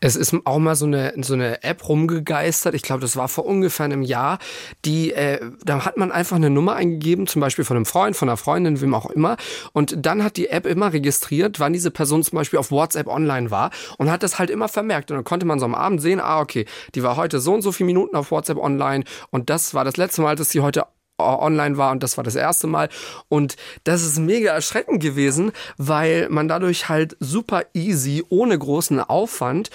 Es 0.00 0.16
ist 0.16 0.34
auch 0.44 0.58
mal 0.58 0.76
so 0.76 0.86
eine, 0.86 1.14
so 1.22 1.34
eine 1.34 1.62
App 1.62 1.88
rumgegeistert, 1.88 2.74
ich 2.74 2.82
glaube, 2.82 3.00
das 3.00 3.16
war 3.16 3.28
vor 3.28 3.46
ungefähr 3.46 3.84
einem 3.84 4.02
Jahr, 4.02 4.38
die, 4.84 5.12
äh, 5.12 5.40
da 5.64 5.84
hat 5.84 5.96
man 5.96 6.12
einfach 6.12 6.36
eine 6.36 6.50
Nummer 6.50 6.74
eingegeben, 6.76 7.26
zum 7.26 7.40
Beispiel 7.40 7.64
von 7.64 7.76
einem 7.76 7.86
Freund, 7.86 8.16
von 8.16 8.28
einer 8.28 8.36
Freundin, 8.36 8.80
wem 8.80 8.94
auch 8.94 9.10
immer, 9.10 9.36
und 9.72 9.94
dann 10.06 10.24
hat 10.24 10.36
die 10.36 10.48
App 10.48 10.66
immer 10.66 10.92
registriert, 10.92 11.60
wann 11.60 11.72
diese 11.72 11.90
Person 11.90 12.22
zum 12.22 12.36
Beispiel 12.36 12.58
auf 12.58 12.70
WhatsApp 12.70 13.06
online 13.06 13.50
war 13.50 13.70
und 13.98 14.10
hat 14.10 14.22
das 14.22 14.38
halt 14.38 14.50
immer 14.50 14.68
vermerkt. 14.68 15.10
Und 15.10 15.16
dann 15.16 15.24
konnte 15.24 15.46
man 15.46 15.58
so 15.58 15.64
am 15.64 15.74
Abend 15.74 16.00
sehen, 16.00 16.20
ah, 16.20 16.40
okay, 16.40 16.66
die 16.94 17.02
war 17.02 17.16
heute 17.16 17.40
so 17.40 17.54
und 17.54 17.62
so 17.62 17.72
viele 17.72 17.86
Minuten 17.86 18.16
auf 18.16 18.30
WhatsApp 18.30 18.58
online. 18.58 19.04
Und 19.30 19.50
das 19.50 19.74
war 19.74 19.84
das 19.84 19.96
letzte 19.96 20.22
Mal, 20.22 20.36
dass 20.36 20.50
sie 20.50 20.60
heute 20.60 20.86
online 21.20 21.76
war 21.76 21.92
und 21.92 22.02
das 22.02 22.16
war 22.16 22.24
das 22.24 22.36
erste 22.36 22.66
Mal. 22.66 22.88
Und 23.28 23.56
das 23.84 24.02
ist 24.02 24.18
mega 24.18 24.52
erschreckend 24.52 25.02
gewesen, 25.02 25.52
weil 25.76 26.28
man 26.28 26.48
dadurch 26.48 26.88
halt 26.88 27.16
super 27.20 27.62
easy, 27.74 28.24
ohne 28.28 28.58
großen 28.58 29.00
Aufwand, 29.00 29.70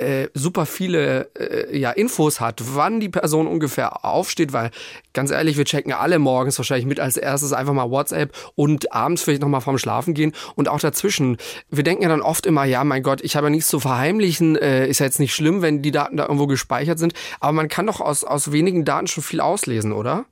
äh, 0.00 0.28
super 0.32 0.64
viele 0.64 1.28
äh, 1.38 1.76
ja, 1.76 1.90
Infos 1.90 2.40
hat, 2.40 2.62
wann 2.74 3.00
die 3.00 3.10
Person 3.10 3.46
ungefähr 3.46 4.04
aufsteht, 4.04 4.52
weil 4.52 4.70
ganz 5.12 5.30
ehrlich, 5.30 5.58
wir 5.58 5.66
checken 5.66 5.92
alle 5.92 6.18
morgens 6.18 6.56
wahrscheinlich 6.58 6.86
mit 6.86 7.00
als 7.00 7.18
erstes 7.18 7.52
einfach 7.52 7.74
mal 7.74 7.90
WhatsApp 7.90 8.34
und 8.54 8.92
abends 8.92 9.22
vielleicht 9.22 9.42
nochmal 9.42 9.60
vorm 9.60 9.76
Schlafen 9.76 10.14
gehen 10.14 10.32
und 10.54 10.68
auch 10.68 10.80
dazwischen. 10.80 11.36
Wir 11.68 11.84
denken 11.84 12.02
ja 12.02 12.08
dann 12.08 12.22
oft 12.22 12.46
immer, 12.46 12.64
ja, 12.64 12.82
mein 12.82 13.02
Gott, 13.02 13.20
ich 13.20 13.36
habe 13.36 13.48
ja 13.48 13.50
nichts 13.50 13.68
zu 13.68 13.78
verheimlichen, 13.78 14.56
äh, 14.56 14.88
ist 14.88 15.00
ja 15.00 15.06
jetzt 15.06 15.20
nicht 15.20 15.34
schlimm, 15.34 15.60
wenn 15.60 15.82
die 15.82 15.90
Daten 15.90 16.16
da 16.16 16.24
irgendwo 16.24 16.46
gespeichert 16.46 16.98
sind, 16.98 17.12
aber 17.40 17.52
man 17.52 17.68
kann 17.68 17.86
doch 17.86 18.00
aus, 18.00 18.24
aus 18.24 18.52
wenigen 18.52 18.86
Daten 18.86 19.06
schon 19.06 19.22
viel 19.22 19.40
auslesen, 19.40 19.92
oder? 19.92 20.24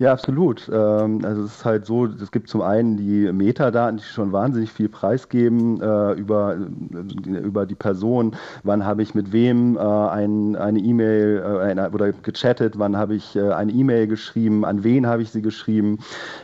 Ja, 0.00 0.12
absolut. 0.12 0.70
Ähm, 0.72 1.24
also 1.24 1.42
es 1.42 1.56
ist 1.56 1.64
halt 1.64 1.84
so, 1.84 2.06
es 2.06 2.30
gibt 2.30 2.48
zum 2.48 2.62
einen 2.62 2.96
die 2.96 3.32
Metadaten, 3.32 3.96
die 3.96 4.04
schon 4.04 4.30
wahnsinnig 4.30 4.70
viel 4.72 4.88
preisgeben 4.88 5.80
äh, 5.80 6.12
über, 6.12 6.54
äh, 6.56 7.38
über 7.40 7.66
die 7.66 7.74
Person, 7.74 8.36
wann 8.62 8.84
habe 8.84 9.02
ich 9.02 9.16
mit 9.16 9.32
wem 9.32 9.76
äh, 9.76 9.80
ein, 9.80 10.54
eine 10.54 10.78
E-Mail 10.78 11.88
oder 11.92 12.12
gechattet, 12.12 12.78
wann 12.78 12.96
habe 12.96 13.16
ich 13.16 13.36
eine 13.38 13.72
E-Mail 13.72 14.06
geschrieben, 14.06 14.64
an 14.64 14.84
wen 14.84 15.06
habe 15.06 15.22
ich 15.22 15.30
sie 15.30 15.42
geschrieben. 15.42 15.98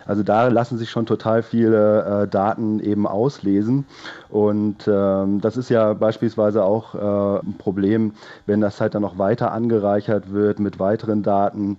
Also 0.07 0.23
da 0.25 0.49
lassen 0.49 0.77
sich 0.79 0.91
schon 0.91 1.07
total 1.07 1.43
viele 1.43 2.27
Daten 2.31 2.81
eben 2.81 3.07
auslesen. 3.07 3.87
Und 4.31 4.89
ähm, 4.89 5.41
das 5.41 5.57
ist 5.57 5.69
ja 5.71 5.93
beispielsweise 5.95 6.65
auch 6.65 6.95
ein 7.43 7.55
Problem, 7.59 8.13
wenn 8.47 8.61
das 8.61 8.81
halt 8.81 8.95
dann 8.95 9.03
noch 9.03 9.19
weiter 9.19 9.53
angereichert 9.53 10.33
wird 10.33 10.59
mit 10.59 10.79
weiteren 10.79 11.23
Daten 11.23 11.79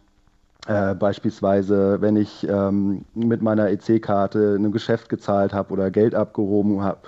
äh, 0.67 0.95
beispielsweise, 0.95 2.01
wenn 2.01 2.15
ich 2.15 2.47
ähm, 2.47 3.06
mit 3.13 3.41
meiner 3.41 3.69
EC-Karte 3.69 4.39
in 4.39 4.65
einem 4.65 4.71
Geschäft 4.71 5.10
gezahlt 5.10 5.54
habe 5.54 5.71
oder 5.73 5.91
Geld 5.91 6.15
abgehoben 6.15 6.82
habe, 6.82 6.99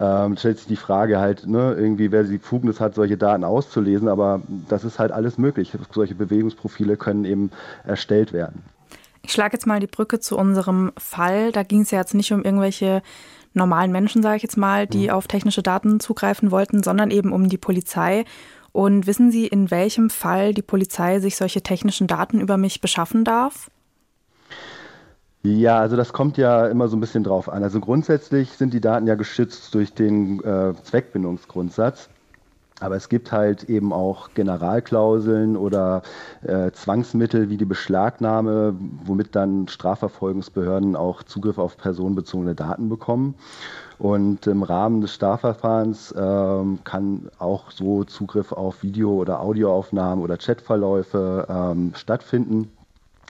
ähm, 0.00 0.36
stellt 0.36 0.58
sich 0.58 0.66
die 0.66 0.76
Frage 0.76 1.18
halt, 1.18 1.46
ne, 1.46 1.74
irgendwie, 1.76 2.12
wer 2.12 2.24
die 2.24 2.38
Befugnis 2.38 2.80
hat, 2.80 2.94
solche 2.94 3.16
Daten 3.16 3.44
auszulesen, 3.44 4.08
aber 4.08 4.42
das 4.68 4.84
ist 4.84 4.98
halt 4.98 5.12
alles 5.12 5.38
möglich. 5.38 5.72
Solche 5.92 6.14
Bewegungsprofile 6.14 6.96
können 6.96 7.24
eben 7.24 7.50
erstellt 7.84 8.32
werden. 8.32 8.62
Ich 9.22 9.32
schlage 9.32 9.54
jetzt 9.54 9.66
mal 9.66 9.80
die 9.80 9.86
Brücke 9.86 10.20
zu 10.20 10.38
unserem 10.38 10.92
Fall. 10.96 11.52
Da 11.52 11.62
ging 11.62 11.82
es 11.82 11.90
ja 11.90 11.98
jetzt 11.98 12.14
nicht 12.14 12.32
um 12.32 12.42
irgendwelche 12.42 13.02
normalen 13.54 13.90
Menschen, 13.90 14.22
sage 14.22 14.36
ich 14.36 14.42
jetzt 14.42 14.56
mal, 14.56 14.86
die 14.86 15.08
mhm. 15.08 15.10
auf 15.10 15.26
technische 15.26 15.62
Daten 15.62 16.00
zugreifen 16.00 16.50
wollten, 16.50 16.82
sondern 16.82 17.10
eben 17.10 17.32
um 17.32 17.48
die 17.48 17.58
Polizei. 17.58 18.24
Und 18.78 19.08
wissen 19.08 19.32
Sie, 19.32 19.48
in 19.48 19.72
welchem 19.72 20.08
Fall 20.08 20.54
die 20.54 20.62
Polizei 20.62 21.18
sich 21.18 21.34
solche 21.34 21.62
technischen 21.62 22.06
Daten 22.06 22.40
über 22.40 22.56
mich 22.56 22.80
beschaffen 22.80 23.24
darf? 23.24 23.72
Ja, 25.42 25.80
also 25.80 25.96
das 25.96 26.12
kommt 26.12 26.38
ja 26.38 26.68
immer 26.68 26.86
so 26.86 26.96
ein 26.96 27.00
bisschen 27.00 27.24
drauf 27.24 27.48
an. 27.48 27.64
Also 27.64 27.80
grundsätzlich 27.80 28.52
sind 28.52 28.72
die 28.72 28.80
Daten 28.80 29.08
ja 29.08 29.16
geschützt 29.16 29.74
durch 29.74 29.94
den 29.94 30.44
äh, 30.44 30.74
Zweckbindungsgrundsatz. 30.84 32.08
Aber 32.78 32.94
es 32.94 33.08
gibt 33.08 33.32
halt 33.32 33.64
eben 33.64 33.92
auch 33.92 34.30
Generalklauseln 34.34 35.56
oder 35.56 36.02
äh, 36.42 36.70
Zwangsmittel 36.70 37.50
wie 37.50 37.56
die 37.56 37.64
Beschlagnahme, 37.64 38.76
womit 39.04 39.34
dann 39.34 39.66
Strafverfolgungsbehörden 39.66 40.94
auch 40.94 41.24
Zugriff 41.24 41.58
auf 41.58 41.76
personenbezogene 41.76 42.54
Daten 42.54 42.88
bekommen. 42.88 43.34
Und 43.98 44.46
im 44.46 44.62
Rahmen 44.62 45.00
des 45.00 45.14
Strafverfahrens 45.14 46.14
ähm, 46.16 46.78
kann 46.84 47.30
auch 47.38 47.70
so 47.72 48.04
Zugriff 48.04 48.52
auf 48.52 48.82
Video- 48.82 49.14
oder 49.14 49.40
Audioaufnahmen 49.40 50.22
oder 50.22 50.36
Chatverläufe 50.36 51.46
ähm, 51.48 51.92
stattfinden. 51.94 52.70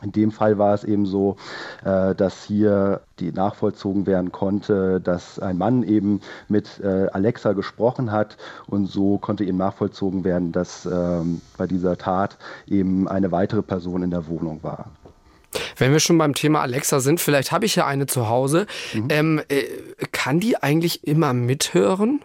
In 0.02 0.12
dem 0.12 0.30
Fall 0.30 0.58
war 0.58 0.74
es 0.74 0.84
eben 0.84 1.06
so, 1.06 1.36
äh, 1.84 2.14
dass 2.14 2.44
hier 2.44 3.00
die 3.18 3.32
nachvollzogen 3.32 4.06
werden 4.06 4.30
konnte, 4.30 5.00
dass 5.00 5.40
ein 5.40 5.58
Mann 5.58 5.82
eben 5.82 6.20
mit 6.48 6.78
äh, 6.80 7.08
Alexa 7.12 7.52
gesprochen 7.52 8.12
hat 8.12 8.36
und 8.68 8.86
so 8.86 9.18
konnte 9.18 9.44
eben 9.44 9.58
nachvollzogen 9.58 10.22
werden, 10.22 10.52
dass 10.52 10.86
ähm, 10.86 11.40
bei 11.56 11.66
dieser 11.66 11.96
Tat 11.96 12.38
eben 12.68 13.08
eine 13.08 13.32
weitere 13.32 13.62
Person 13.62 14.02
in 14.04 14.10
der 14.10 14.28
Wohnung 14.28 14.62
war. 14.62 14.90
Wenn 15.78 15.92
wir 15.92 16.00
schon 16.00 16.18
beim 16.18 16.34
Thema 16.34 16.60
Alexa 16.60 17.00
sind, 17.00 17.20
vielleicht 17.20 17.52
habe 17.52 17.64
ich 17.64 17.76
ja 17.76 17.86
eine 17.86 18.06
zu 18.06 18.28
Hause. 18.28 18.66
Mhm. 18.94 19.08
Ähm, 19.10 19.40
äh, 19.48 19.64
kann 20.12 20.40
die 20.40 20.56
eigentlich 20.62 21.06
immer 21.06 21.32
mithören? 21.32 22.20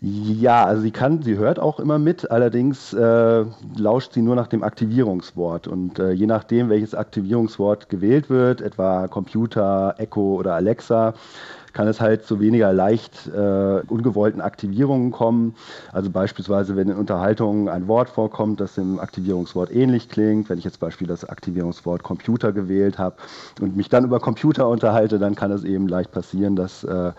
Ja, 0.00 0.64
also 0.64 0.82
sie 0.82 0.92
kann, 0.92 1.22
sie 1.22 1.38
hört 1.38 1.58
auch 1.58 1.80
immer 1.80 1.98
mit, 1.98 2.30
allerdings 2.30 2.92
äh, 2.92 3.44
lauscht 3.76 4.12
sie 4.12 4.22
nur 4.22 4.36
nach 4.36 4.46
dem 4.46 4.62
Aktivierungswort. 4.62 5.66
Und 5.66 5.98
äh, 5.98 6.12
je 6.12 6.26
nachdem, 6.26 6.68
welches 6.68 6.94
Aktivierungswort 6.94 7.88
gewählt 7.88 8.30
wird, 8.30 8.60
etwa 8.60 9.08
Computer, 9.08 9.96
Echo 9.98 10.36
oder 10.36 10.54
Alexa, 10.54 11.14
kann 11.78 11.86
es 11.86 12.00
halt 12.00 12.24
zu 12.24 12.40
weniger 12.40 12.72
leicht 12.72 13.28
äh, 13.28 13.80
ungewollten 13.86 14.40
Aktivierungen 14.40 15.12
kommen. 15.12 15.54
Also 15.92 16.10
beispielsweise, 16.10 16.74
wenn 16.74 16.88
in 16.88 16.96
Unterhaltungen 16.96 17.68
ein 17.68 17.86
Wort 17.86 18.08
vorkommt, 18.10 18.58
das 18.58 18.74
dem 18.74 18.98
Aktivierungswort 18.98 19.70
ähnlich 19.72 20.08
klingt. 20.08 20.50
Wenn 20.50 20.58
ich 20.58 20.64
jetzt 20.64 20.80
beispielsweise 20.80 21.20
das 21.20 21.30
Aktivierungswort 21.30 22.02
Computer 22.02 22.50
gewählt 22.50 22.98
habe 22.98 23.14
und 23.60 23.76
mich 23.76 23.88
dann 23.88 24.02
über 24.02 24.18
Computer 24.18 24.68
unterhalte, 24.68 25.20
dann 25.20 25.36
kann 25.36 25.52
es 25.52 25.62
eben 25.62 25.86
leicht 25.86 26.10
passieren, 26.10 26.56
dass 26.56 26.82
äh, 26.82 27.12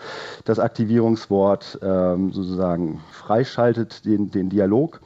das 0.44 0.58
Aktivierungswort 0.58 1.78
äh, 1.80 2.16
sozusagen 2.30 3.00
freischaltet 3.12 4.04
den, 4.04 4.30
den 4.30 4.50
Dialog. 4.50 5.00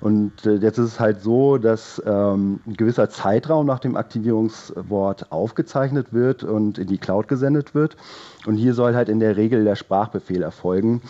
Und 0.00 0.46
äh, 0.46 0.54
jetzt 0.54 0.78
ist 0.78 0.86
es 0.86 1.00
halt 1.00 1.20
so, 1.20 1.58
dass 1.58 2.02
ähm, 2.06 2.60
ein 2.66 2.74
gewisser 2.74 3.10
Zeitraum 3.10 3.66
nach 3.66 3.80
dem 3.80 3.96
Aktivierungswort 3.96 5.30
aufgezeichnet 5.30 6.12
wird 6.12 6.42
und 6.42 6.78
in 6.78 6.86
die 6.86 6.98
Cloud 6.98 7.28
gesendet 7.28 7.74
wird. 7.74 7.96
Und 8.46 8.56
hier 8.56 8.74
soll 8.74 8.94
halt 8.94 9.08
in 9.08 9.20
der 9.20 9.36
Regel 9.36 9.64
der 9.64 9.76
Sprachbefehl 9.76 10.42
erfolgen. 10.42 11.02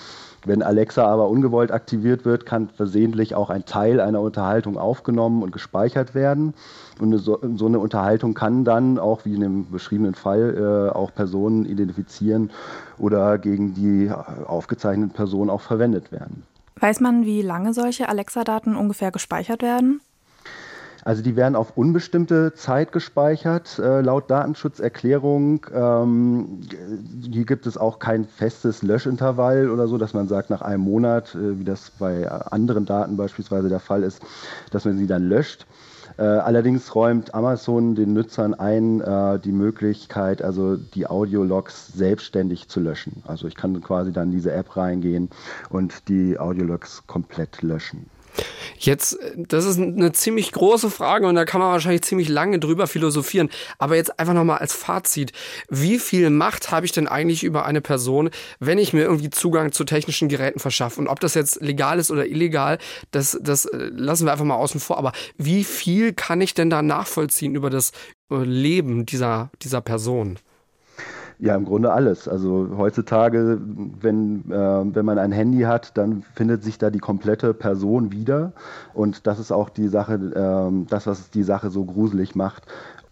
Wenn 0.47 0.63
Alexa 0.63 1.07
aber 1.07 1.29
ungewollt 1.29 1.71
aktiviert 1.71 2.25
wird, 2.25 2.47
kann 2.47 2.71
versehentlich 2.71 3.35
auch 3.35 3.51
ein 3.51 3.67
Teil 3.67 4.01
einer 4.01 4.23
Unterhaltung 4.23 4.79
aufgenommen 4.79 5.43
und 5.43 5.53
gespeichert 5.53 6.15
werden. 6.15 6.55
Und 6.99 7.17
so, 7.19 7.41
eine 7.41 7.79
Unterhaltung 7.79 8.33
kann 8.33 8.65
dann 8.65 8.99
auch, 8.99 9.27
wie 9.27 9.35
in 9.35 9.43
dem 9.43 9.71
beschriebenen 9.71 10.15
Fall, 10.15 10.89
äh, 10.91 10.97
auch 10.97 11.15
Personen 11.15 11.67
identifizieren 11.67 12.51
oder 12.99 13.39
gegen 13.39 13.75
die 13.75 14.11
aufgezeichneten 14.11 15.13
Personen 15.13 15.51
auch 15.51 15.61
verwendet 15.61 16.11
werden. 16.11 16.43
Weiß 16.81 17.01
man, 17.01 17.27
wie 17.27 17.43
lange 17.43 17.75
solche 17.75 18.09
Alexa-Daten 18.09 18.75
ungefähr 18.75 19.11
gespeichert 19.11 19.63
werden? 19.63 20.01
Also 21.03 21.23
die 21.23 21.37
werden 21.37 21.57
auf 21.57 21.77
unbestimmte 21.77 22.53
Zeit 22.55 22.93
gespeichert, 22.93 23.79
äh, 23.79 24.01
laut 24.01 24.31
Datenschutzerklärung. 24.31 25.67
Ähm, 25.73 26.61
hier 27.31 27.45
gibt 27.45 27.67
es 27.67 27.79
auch 27.79 27.99
kein 27.99 28.27
festes 28.27 28.83
Löschintervall 28.83 29.71
oder 29.71 29.89
so, 29.89 29.97
dass 29.97 30.13
man 30.13 30.29
sagt, 30.29 30.51
nach 30.51 30.61
einem 30.61 30.83
Monat, 30.83 31.35
äh, 31.35 31.59
wie 31.59 31.65
das 31.65 31.91
bei 31.91 32.31
anderen 32.31 32.85
Daten 32.85 33.17
beispielsweise 33.17 33.69
der 33.69 33.81
Fall 33.81 34.03
ist, 34.03 34.21
dass 34.71 34.85
man 34.85 34.99
sie 34.99 35.07
dann 35.07 35.29
löscht. 35.29 35.67
Äh, 36.21 36.25
allerdings 36.25 36.95
räumt 36.95 37.35
Amazon 37.35 37.95
den 37.95 38.13
Nutzern 38.13 38.53
ein 38.53 39.01
äh, 39.01 39.39
die 39.41 39.53
Möglichkeit, 39.53 40.43
also 40.43 40.77
die 40.77 41.07
Audiologs 41.07 41.95
selbstständig 41.95 42.69
zu 42.69 42.79
löschen. 42.79 43.23
Also 43.27 43.49
ich 43.49 43.55
kann 43.55 43.81
quasi 43.81 44.13
dann 44.13 44.29
in 44.29 44.33
diese 44.33 44.53
App 44.53 44.77
reingehen 44.77 45.31
und 45.71 46.09
die 46.09 46.39
Audiologs 46.39 47.05
komplett 47.07 47.63
löschen. 47.63 48.11
Jetzt, 48.79 49.19
das 49.37 49.67
ist 49.67 49.79
eine 49.79 50.13
ziemlich 50.13 50.53
große 50.53 50.91
Frage 50.91 51.27
und 51.27 51.35
da 51.35 51.45
kann 51.45 51.61
man 51.61 51.71
wahrscheinlich 51.71 52.03
ziemlich 52.03 52.29
lange 52.29 52.59
drüber 52.59 52.87
philosophieren. 52.87 53.51
Aber 53.79 53.97
jetzt 53.97 54.19
einfach 54.19 54.33
nochmal 54.33 54.59
als 54.59 54.73
Fazit. 54.73 55.33
Wie 55.69 55.99
viel 55.99 56.31
Macht 56.31 56.71
habe 56.71 56.87
ich 56.87 56.93
denn 56.93 57.07
eigentlich 57.07 57.45
über 57.45 57.67
eine 57.67 57.83
Person, 57.83 58.31
wenn 58.59 58.79
ich 58.79 58.93
mir 58.93 59.03
irgendwie 59.03 59.31
Zugang 59.31 59.73
zu 59.73 59.85
technischen 59.85 60.29
Geräten 60.29 60.61
verschaffe? 60.61 61.01
Und 61.01 61.09
ob 61.09 61.21
das 61.21 61.35
jetzt 61.35 61.61
legal 61.61 61.99
ist 61.99 62.11
oder 62.11 62.27
illegal, 62.27 62.79
das, 63.11 63.39
das 63.43 63.67
äh, 63.67 63.91
lassen 63.93 64.25
wir 64.27 64.33
einfach 64.33 64.47
mal 64.47 64.57
außen 64.57 64.81
vor. 64.81 64.97
Aber 64.97 65.13
wie 65.37 65.65
viel 65.65 66.15
kann 66.15 66.41
ich 66.41 66.55
denn 66.55 66.71
da 66.71 66.81
nachvollziehen 66.81 67.55
über 67.55 67.69
das 67.69 67.93
äh, 68.31 68.37
Leben 68.37 69.05
dieser, 69.05 69.51
dieser 69.63 69.83
Person? 69.83 70.39
Ja, 71.43 71.57
im 71.57 71.65
Grunde 71.65 71.91
alles. 71.91 72.29
Also 72.29 72.69
heutzutage, 72.77 73.59
wenn, 74.01 74.51
äh, 74.51 74.95
wenn 74.95 75.07
man 75.07 75.19
ein 75.19 75.33
Handy 75.33 75.61
hat, 75.63 75.97
dann 75.97 76.23
findet 76.35 76.63
sich 76.63 76.77
da 76.77 76.91
die 76.91 76.99
komplette 76.99 77.55
Person 77.55 78.13
wieder. 78.13 78.53
Und 78.93 79.27
das 79.27 79.39
ist 79.39 79.51
auch 79.51 79.71
die 79.71 79.89
Sache, 79.89 80.15
äh, 80.15 80.87
das, 80.91 81.07
was 81.07 81.31
die 81.31 81.43
Sache 81.43 81.71
so 81.71 81.85
gruselig 81.85 82.35
macht. 82.35 82.65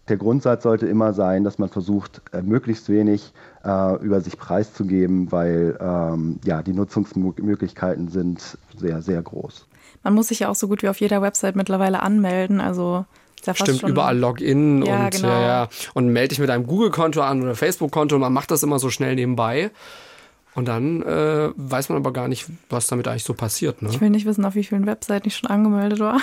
Der 0.09 0.17
Grundsatz 0.17 0.63
sollte 0.63 0.87
immer 0.87 1.13
sein, 1.13 1.43
dass 1.43 1.57
man 1.57 1.69
versucht, 1.69 2.21
äh, 2.31 2.43
möglichst 2.43 2.87
wenig 2.89 3.33
äh, 3.63 3.95
über 4.03 4.21
sich 4.21 4.37
preiszugeben, 4.37 5.31
weil 5.31 5.77
ähm, 5.79 6.39
ja, 6.43 6.61
die 6.61 6.73
Nutzungsmöglichkeiten 6.73 8.09
sind 8.09 8.59
sehr, 8.77 9.01
sehr 9.01 9.23
groß. 9.23 9.67
Man 10.03 10.13
muss 10.13 10.27
sich 10.27 10.39
ja 10.39 10.49
auch 10.49 10.55
so 10.55 10.67
gut 10.67 10.83
wie 10.83 10.89
auf 10.89 10.99
jeder 10.99 11.23
Website 11.23 11.55
mittlerweile 11.55 12.01
anmelden. 12.03 12.61
Also 12.61 13.05
ja 13.45 13.55
Stimmt, 13.55 13.83
überall 13.83 14.17
Login 14.17 14.85
ja, 14.85 15.05
und, 15.05 15.11
genau. 15.11 15.27
ja, 15.27 15.41
ja. 15.41 15.69
und 15.93 16.09
melde 16.09 16.29
dich 16.29 16.39
mit 16.39 16.49
einem 16.49 16.67
Google-Konto 16.67 17.21
an 17.21 17.41
oder 17.41 17.55
Facebook-Konto. 17.55 18.17
Man 18.19 18.33
macht 18.33 18.51
das 18.51 18.63
immer 18.63 18.79
so 18.79 18.89
schnell 18.89 19.15
nebenbei. 19.15 19.71
Und 20.55 20.67
dann 20.67 21.01
äh, 21.03 21.51
weiß 21.55 21.89
man 21.89 21.99
aber 21.99 22.11
gar 22.11 22.27
nicht, 22.27 22.47
was 22.69 22.87
damit 22.87 23.07
eigentlich 23.07 23.23
so 23.23 23.33
passiert. 23.33 23.81
Ne? 23.81 23.89
Ich 23.91 24.01
will 24.01 24.09
nicht 24.09 24.25
wissen, 24.25 24.43
auf 24.45 24.55
wie 24.55 24.63
vielen 24.63 24.85
Webseiten 24.85 25.27
ich 25.27 25.37
schon 25.37 25.49
angemeldet 25.49 25.99
war. 25.99 26.19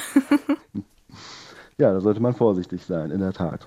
ja, 1.79 1.93
da 1.93 2.01
sollte 2.01 2.21
man 2.21 2.35
vorsichtig 2.35 2.85
sein, 2.85 3.11
in 3.11 3.21
der 3.21 3.33
Tat. 3.33 3.67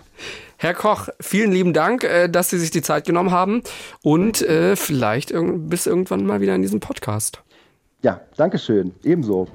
Herr 0.58 0.74
Koch, 0.74 1.08
vielen 1.20 1.52
lieben 1.52 1.74
Dank, 1.74 2.04
äh, 2.04 2.28
dass 2.28 2.50
Sie 2.50 2.60
sich 2.60 2.72
die 2.72 2.82
Zeit 2.82 3.06
genommen 3.06 3.32
haben 3.32 3.64
und 4.04 4.42
äh, 4.42 4.76
vielleicht 4.76 5.34
bis 5.34 5.88
irgendwann 5.88 6.26
mal 6.26 6.42
wieder 6.42 6.56
in 6.56 6.62
diesem 6.62 6.82
Podcast. 6.82 7.42
Ja, 8.02 8.22
danke 8.38 8.60
schön. 8.60 8.94
Ebenso 9.04 9.48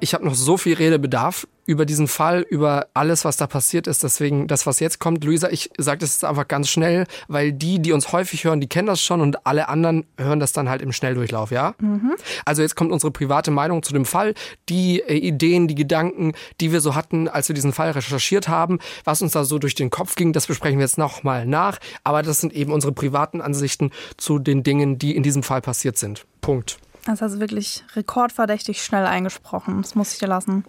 ich 0.00 0.14
habe 0.14 0.24
noch 0.24 0.34
so 0.34 0.56
viel 0.56 0.74
Redebedarf 0.74 1.46
über 1.68 1.84
diesen 1.84 2.08
Fall, 2.08 2.46
über 2.48 2.86
alles, 2.94 3.26
was 3.26 3.36
da 3.36 3.46
passiert 3.46 3.86
ist. 3.86 4.02
Deswegen, 4.02 4.46
das, 4.46 4.66
was 4.66 4.80
jetzt 4.80 5.00
kommt, 5.00 5.22
Luisa, 5.22 5.50
ich 5.50 5.70
sage 5.76 5.98
das 5.98 6.14
jetzt 6.14 6.24
einfach 6.24 6.48
ganz 6.48 6.70
schnell, 6.70 7.06
weil 7.28 7.52
die, 7.52 7.78
die 7.78 7.92
uns 7.92 8.10
häufig 8.10 8.44
hören, 8.44 8.60
die 8.62 8.68
kennen 8.68 8.86
das 8.86 9.02
schon 9.02 9.20
und 9.20 9.46
alle 9.46 9.68
anderen 9.68 10.06
hören 10.16 10.40
das 10.40 10.54
dann 10.54 10.70
halt 10.70 10.80
im 10.80 10.92
Schnelldurchlauf, 10.92 11.50
ja? 11.50 11.74
Mhm. 11.78 12.14
Also 12.46 12.62
jetzt 12.62 12.74
kommt 12.74 12.90
unsere 12.90 13.10
private 13.10 13.50
Meinung 13.50 13.82
zu 13.82 13.92
dem 13.92 14.06
Fall, 14.06 14.32
die 14.70 15.00
äh, 15.00 15.14
Ideen, 15.14 15.68
die 15.68 15.74
Gedanken, 15.74 16.32
die 16.62 16.72
wir 16.72 16.80
so 16.80 16.94
hatten, 16.94 17.28
als 17.28 17.48
wir 17.48 17.54
diesen 17.54 17.74
Fall 17.74 17.90
recherchiert 17.90 18.48
haben, 18.48 18.78
was 19.04 19.20
uns 19.20 19.32
da 19.32 19.44
so 19.44 19.58
durch 19.58 19.74
den 19.74 19.90
Kopf 19.90 20.14
ging, 20.14 20.32
das 20.32 20.46
besprechen 20.46 20.78
wir 20.78 20.86
jetzt 20.86 20.96
nochmal 20.96 21.44
nach. 21.44 21.78
Aber 22.02 22.22
das 22.22 22.40
sind 22.40 22.54
eben 22.54 22.72
unsere 22.72 22.94
privaten 22.94 23.42
Ansichten 23.42 23.90
zu 24.16 24.38
den 24.38 24.62
Dingen, 24.62 24.98
die 24.98 25.14
in 25.14 25.22
diesem 25.22 25.42
Fall 25.42 25.60
passiert 25.60 25.98
sind. 25.98 26.24
Punkt. 26.40 26.78
Das 27.08 27.22
hast 27.22 27.36
du 27.36 27.40
wirklich 27.40 27.84
rekordverdächtig 27.96 28.82
schnell 28.82 29.06
eingesprochen. 29.06 29.80
Das 29.80 29.94
muss 29.94 30.12
ich 30.12 30.18
dir 30.18 30.26
lassen. 30.26 30.64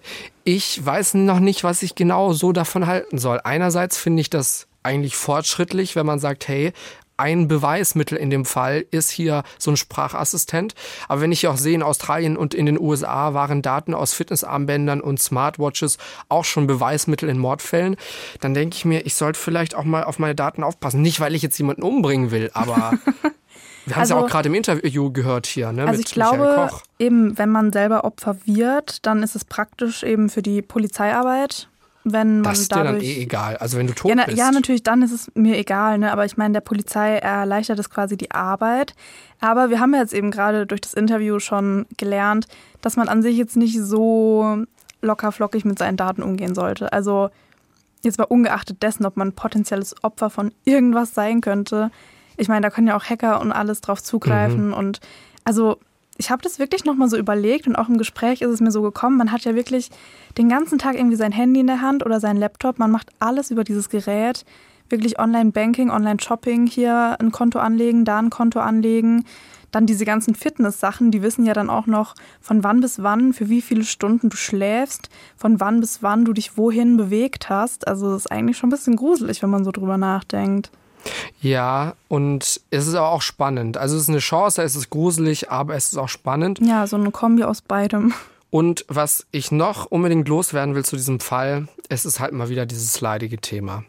Ich 0.45 0.83
weiß 0.83 1.15
noch 1.15 1.41
nicht, 1.41 1.65
was 1.65 1.83
ich 1.83 1.95
genau 1.95 2.31
so 2.31 2.53
davon 2.53 2.87
halten 2.87 3.17
soll. 3.17 3.41
Einerseits 3.43 3.97
finde 3.97 4.21
ich 4.21 4.29
das 4.29 4.67
eigentlich 4.81 5.17
fortschrittlich, 5.17 5.97
wenn 5.97 6.05
man 6.05 6.19
sagt, 6.19 6.47
hey, 6.47 6.71
ein 7.17 7.49
Beweismittel 7.49 8.17
in 8.17 8.29
dem 8.29 8.45
Fall 8.45 8.85
ist 8.89 9.09
hier 9.09 9.43
so 9.57 9.71
ein 9.71 9.75
Sprachassistent. 9.75 10.75
Aber 11.09 11.19
wenn 11.19 11.33
ich 11.33 11.45
auch 11.49 11.57
sehe, 11.57 11.75
in 11.75 11.83
Australien 11.83 12.37
und 12.37 12.53
in 12.53 12.65
den 12.65 12.79
USA 12.79 13.33
waren 13.33 13.61
Daten 13.61 13.93
aus 13.93 14.13
Fitnessarmbändern 14.13 15.01
und 15.01 15.21
Smartwatches 15.21 15.97
auch 16.29 16.45
schon 16.45 16.67
Beweismittel 16.67 17.27
in 17.27 17.37
Mordfällen, 17.37 17.97
dann 18.39 18.53
denke 18.53 18.77
ich 18.77 18.85
mir, 18.85 19.05
ich 19.05 19.15
sollte 19.15 19.37
vielleicht 19.37 19.75
auch 19.75 19.83
mal 19.83 20.05
auf 20.05 20.19
meine 20.19 20.35
Daten 20.35 20.63
aufpassen. 20.63 21.01
Nicht, 21.01 21.19
weil 21.19 21.35
ich 21.35 21.41
jetzt 21.41 21.57
jemanden 21.57 21.83
umbringen 21.83 22.31
will, 22.31 22.49
aber 22.53 22.93
Wir 23.86 23.95
haben 23.95 24.03
es 24.03 24.11
also, 24.11 24.15
ja 24.15 24.21
auch 24.21 24.30
gerade 24.30 24.49
im 24.49 24.55
Interview 24.55 25.11
gehört 25.11 25.47
hier, 25.47 25.71
ne? 25.71 25.86
Also 25.86 25.99
ich 25.99 26.11
glaube, 26.11 26.69
eben, 26.99 27.38
wenn 27.38 27.49
man 27.49 27.71
selber 27.71 28.03
Opfer 28.03 28.38
wird, 28.45 29.05
dann 29.05 29.23
ist 29.23 29.36
es 29.36 29.45
praktisch 29.45 30.03
eben 30.03 30.30
für 30.30 30.41
die 30.41 30.61
Polizeiarbeit. 30.61 31.67
Wenn 32.05 32.41
man 32.41 32.51
das 32.51 32.61
ist 32.61 32.71
dadurch, 32.71 32.99
dir 32.99 33.09
dann 33.09 33.19
eh 33.19 33.21
egal. 33.23 33.57
Also 33.57 33.77
wenn 33.77 33.88
du 33.88 33.93
tot 33.93 34.15
ja, 34.15 34.25
bist. 34.25 34.38
Ja, 34.38 34.51
natürlich, 34.51 34.84
dann 34.84 35.01
ist 35.01 35.11
es 35.11 35.32
mir 35.36 35.57
egal. 35.57 35.97
Ne? 35.97 36.11
Aber 36.11 36.25
ich 36.25 36.38
meine, 36.38 36.53
der 36.53 36.61
Polizei 36.61 37.17
erleichtert 37.17 37.77
es 37.77 37.89
quasi 37.89 38.15
die 38.15 38.32
Arbeit. 38.32 38.95
Aber 39.41 39.69
wir 39.69 39.80
haben 39.80 39.93
jetzt 39.93 40.13
eben 40.13 40.32
gerade 40.32 40.65
durch 40.65 40.82
das 40.82 40.93
Interview 40.93 41.39
schon 41.39 41.86
gelernt, 41.97 42.47
dass 42.82 42.95
man 42.95 43.09
an 43.09 43.21
sich 43.21 43.38
jetzt 43.38 43.57
nicht 43.57 43.80
so 43.80 44.63
locker 45.01 45.32
flockig 45.32 45.65
mit 45.65 45.77
seinen 45.77 45.97
Daten 45.97 46.23
umgehen 46.23 46.55
sollte. 46.55 46.91
Also 46.93 47.30
jetzt 48.03 48.17
mal 48.17 48.25
ungeachtet 48.25 48.82
dessen, 48.82 49.05
ob 49.05 49.17
man 49.17 49.34
potenzielles 49.34 49.95
Opfer 50.03 50.30
von 50.30 50.51
irgendwas 50.63 51.13
sein 51.13 51.41
könnte, 51.41 51.91
ich 52.39 52.47
meine, 52.47 52.61
da 52.61 52.69
können 52.69 52.87
ja 52.87 52.95
auch 52.95 53.03
Hacker 53.03 53.41
und 53.41 53.51
alles 53.51 53.81
drauf 53.81 54.01
zugreifen. 54.01 54.67
Mhm. 54.67 54.73
Und 54.73 54.99
also 55.43 55.77
ich 56.17 56.31
habe 56.31 56.41
das 56.41 56.59
wirklich 56.59 56.85
nochmal 56.85 57.09
so 57.09 57.17
überlegt 57.17 57.67
und 57.67 57.75
auch 57.75 57.87
im 57.87 57.97
Gespräch 57.97 58.41
ist 58.41 58.49
es 58.49 58.59
mir 58.61 58.71
so 58.71 58.81
gekommen, 58.81 59.17
man 59.17 59.31
hat 59.31 59.45
ja 59.45 59.55
wirklich 59.55 59.89
den 60.37 60.49
ganzen 60.49 60.77
Tag 60.77 60.95
irgendwie 60.95 61.15
sein 61.15 61.31
Handy 61.31 61.61
in 61.61 61.67
der 61.67 61.81
Hand 61.81 62.05
oder 62.05 62.19
sein 62.19 62.35
Laptop, 62.35 62.77
man 62.77 62.91
macht 62.91 63.09
alles 63.19 63.51
über 63.51 63.63
dieses 63.63 63.89
Gerät, 63.89 64.43
wirklich 64.89 65.17
Online-Banking, 65.17 65.89
Online-Shopping, 65.89 66.67
hier 66.67 67.15
ein 67.19 67.31
Konto 67.31 67.59
anlegen, 67.59 68.03
da 68.03 68.19
ein 68.19 68.29
Konto 68.29 68.59
anlegen, 68.59 69.23
Dann 69.71 69.85
diese 69.85 70.05
ganzen 70.05 70.35
Fitness-Sachen, 70.35 71.11
die 71.11 71.21
wissen 71.21 71.45
ja 71.45 71.53
dann 71.53 71.69
auch 71.69 71.85
noch, 71.85 72.15
von 72.41 72.63
wann 72.63 72.81
bis 72.81 73.03
wann, 73.03 73.33
für 73.33 73.49
wie 73.49 73.61
viele 73.61 73.83
Stunden 73.83 74.29
du 74.29 74.37
schläfst, 74.37 75.09
von 75.37 75.59
wann 75.59 75.79
bis 75.79 76.01
wann 76.01 76.25
du 76.25 76.33
dich 76.33 76.57
wohin 76.57 76.97
bewegt 76.97 77.49
hast. 77.49 77.87
Also 77.87 78.11
das 78.11 78.25
ist 78.25 78.31
eigentlich 78.31 78.57
schon 78.57 78.69
ein 78.69 78.71
bisschen 78.71 78.95
gruselig, 78.95 79.43
wenn 79.43 79.49
man 79.49 79.63
so 79.63 79.71
drüber 79.71 79.97
nachdenkt. 79.97 80.71
Ja, 81.41 81.95
und 82.07 82.43
es 82.43 82.87
ist 82.87 82.95
aber 82.95 83.09
auch 83.09 83.21
spannend. 83.21 83.77
Also 83.77 83.95
es 83.95 84.03
ist 84.03 84.09
eine 84.09 84.19
Chance, 84.19 84.61
es 84.61 84.75
ist 84.75 84.89
gruselig, 84.89 85.49
aber 85.51 85.75
es 85.75 85.91
ist 85.91 85.97
auch 85.97 86.09
spannend. 86.09 86.59
Ja, 86.61 86.85
so 86.87 86.97
eine 86.97 87.11
Kombi 87.11 87.43
aus 87.43 87.61
beidem. 87.61 88.13
Und 88.49 88.85
was 88.87 89.27
ich 89.31 89.51
noch 89.51 89.85
unbedingt 89.85 90.27
loswerden 90.27 90.75
will 90.75 90.83
zu 90.83 90.95
diesem 90.95 91.19
Fall, 91.19 91.67
es 91.87 92.05
ist 92.05 92.19
halt 92.19 92.33
mal 92.33 92.49
wieder 92.49 92.65
dieses 92.65 92.99
leidige 92.99 93.37
Thema, 93.37 93.83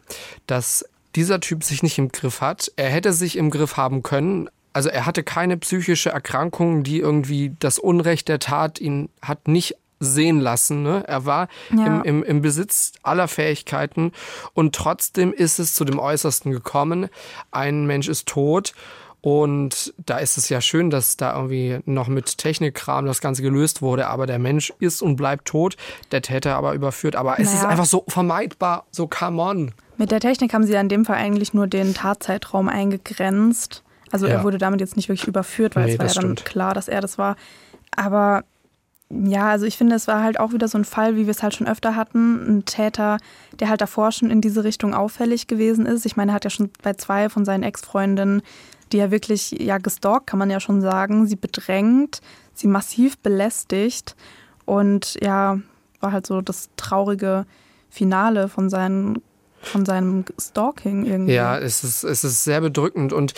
dass 0.47 0.85
dieser 1.15 1.39
Typ 1.39 1.63
sich 1.63 1.83
nicht 1.83 1.97
im 1.97 2.09
Griff 2.09 2.41
hat. 2.41 2.71
Er 2.75 2.89
hätte 2.89 3.11
sich 3.11 3.37
im 3.37 3.49
Griff 3.49 3.77
haben 3.77 4.03
können. 4.03 4.49
Also 4.73 4.89
er 4.89 5.05
hatte 5.05 5.23
keine 5.23 5.57
psychische 5.57 6.11
Erkrankung, 6.11 6.83
die 6.83 6.99
irgendwie 6.99 7.53
das 7.59 7.79
Unrecht 7.79 8.29
der 8.29 8.39
Tat 8.39 8.79
ihn 8.79 9.09
hat 9.21 9.47
nicht 9.47 9.75
sehen 10.01 10.41
lassen. 10.41 10.83
Ne? 10.83 11.03
Er 11.07 11.25
war 11.25 11.47
ja. 11.75 11.85
im, 11.85 12.03
im, 12.03 12.23
im 12.23 12.41
Besitz 12.41 12.91
aller 13.03 13.29
Fähigkeiten 13.29 14.11
und 14.53 14.75
trotzdem 14.75 15.31
ist 15.31 15.59
es 15.59 15.73
zu 15.73 15.85
dem 15.85 15.99
Äußersten 15.99 16.51
gekommen. 16.51 17.07
Ein 17.51 17.85
Mensch 17.85 18.09
ist 18.09 18.27
tot 18.27 18.73
und 19.21 19.93
da 20.03 20.17
ist 20.17 20.37
es 20.37 20.49
ja 20.49 20.61
schön, 20.61 20.89
dass 20.89 21.15
da 21.15 21.35
irgendwie 21.35 21.79
noch 21.85 22.07
mit 22.07 22.39
Technikkram 22.39 23.05
das 23.05 23.21
Ganze 23.21 23.43
gelöst 23.43 23.83
wurde, 23.83 24.07
aber 24.07 24.25
der 24.25 24.39
Mensch 24.39 24.73
ist 24.79 25.03
und 25.03 25.15
bleibt 25.15 25.45
tot, 25.45 25.77
der 26.11 26.23
Täter 26.23 26.55
aber 26.55 26.73
überführt. 26.73 27.15
Aber 27.15 27.39
es 27.39 27.45
naja. 27.45 27.59
ist 27.59 27.65
einfach 27.65 27.85
so 27.85 28.03
vermeidbar, 28.07 28.85
so 28.89 29.07
come 29.07 29.41
on. 29.41 29.71
Mit 29.97 30.09
der 30.09 30.19
Technik 30.19 30.55
haben 30.55 30.63
sie 30.63 30.73
ja 30.73 30.81
in 30.81 30.89
dem 30.89 31.05
Fall 31.05 31.17
eigentlich 31.17 31.53
nur 31.53 31.67
den 31.67 31.93
Tatzeitraum 31.93 32.67
eingegrenzt. 32.67 33.83
Also 34.11 34.25
ja. 34.25 34.33
er 34.33 34.43
wurde 34.43 34.57
damit 34.57 34.81
jetzt 34.81 34.95
nicht 34.95 35.07
wirklich 35.07 35.27
überführt, 35.27 35.75
weil 35.75 35.85
nee, 35.85 35.93
es 35.93 35.99
war 35.99 36.07
ja 36.07 36.13
dann 36.13 36.23
stimmt. 36.23 36.45
klar, 36.45 36.73
dass 36.73 36.87
er 36.87 37.01
das 37.01 37.19
war. 37.19 37.35
Aber 37.95 38.43
ja, 39.25 39.49
also 39.49 39.65
ich 39.65 39.77
finde, 39.77 39.95
es 39.95 40.07
war 40.07 40.23
halt 40.23 40.39
auch 40.39 40.53
wieder 40.53 40.67
so 40.67 40.77
ein 40.77 40.85
Fall, 40.85 41.15
wie 41.15 41.25
wir 41.25 41.31
es 41.31 41.43
halt 41.43 41.53
schon 41.53 41.67
öfter 41.67 41.95
hatten. 41.95 42.57
Ein 42.57 42.65
Täter, 42.65 43.17
der 43.59 43.69
halt 43.69 43.81
davor 43.81 44.11
schon 44.11 44.31
in 44.31 44.41
diese 44.41 44.63
Richtung 44.63 44.93
auffällig 44.93 45.47
gewesen 45.47 45.85
ist. 45.85 46.05
Ich 46.05 46.15
meine, 46.15 46.31
er 46.31 46.35
hat 46.35 46.43
ja 46.43 46.49
schon 46.49 46.69
bei 46.81 46.93
zwei 46.93 47.29
von 47.29 47.45
seinen 47.45 47.63
Ex-Freundinnen 47.63 48.41
die 48.91 48.97
ja 48.97 49.11
wirklich 49.11 49.51
ja 49.51 49.77
gestalkt, 49.77 50.27
kann 50.27 50.39
man 50.39 50.49
ja 50.49 50.59
schon 50.59 50.81
sagen, 50.81 51.27
sie 51.27 51.35
bedrängt, 51.35 52.21
sie 52.53 52.67
massiv 52.67 53.17
belästigt 53.17 54.15
und 54.65 55.17
ja, 55.21 55.59
war 55.99 56.11
halt 56.11 56.27
so 56.27 56.41
das 56.41 56.69
traurige 56.77 57.45
Finale 57.89 58.47
von 58.47 58.69
seinen 58.69 59.21
von 59.61 59.85
seinem 59.85 60.25
Stalking 60.39 61.05
irgendwie. 61.05 61.33
Ja, 61.33 61.57
es 61.57 61.83
ist, 61.83 62.03
es 62.03 62.23
ist 62.23 62.43
sehr 62.43 62.61
bedrückend 62.61 63.13
und 63.13 63.33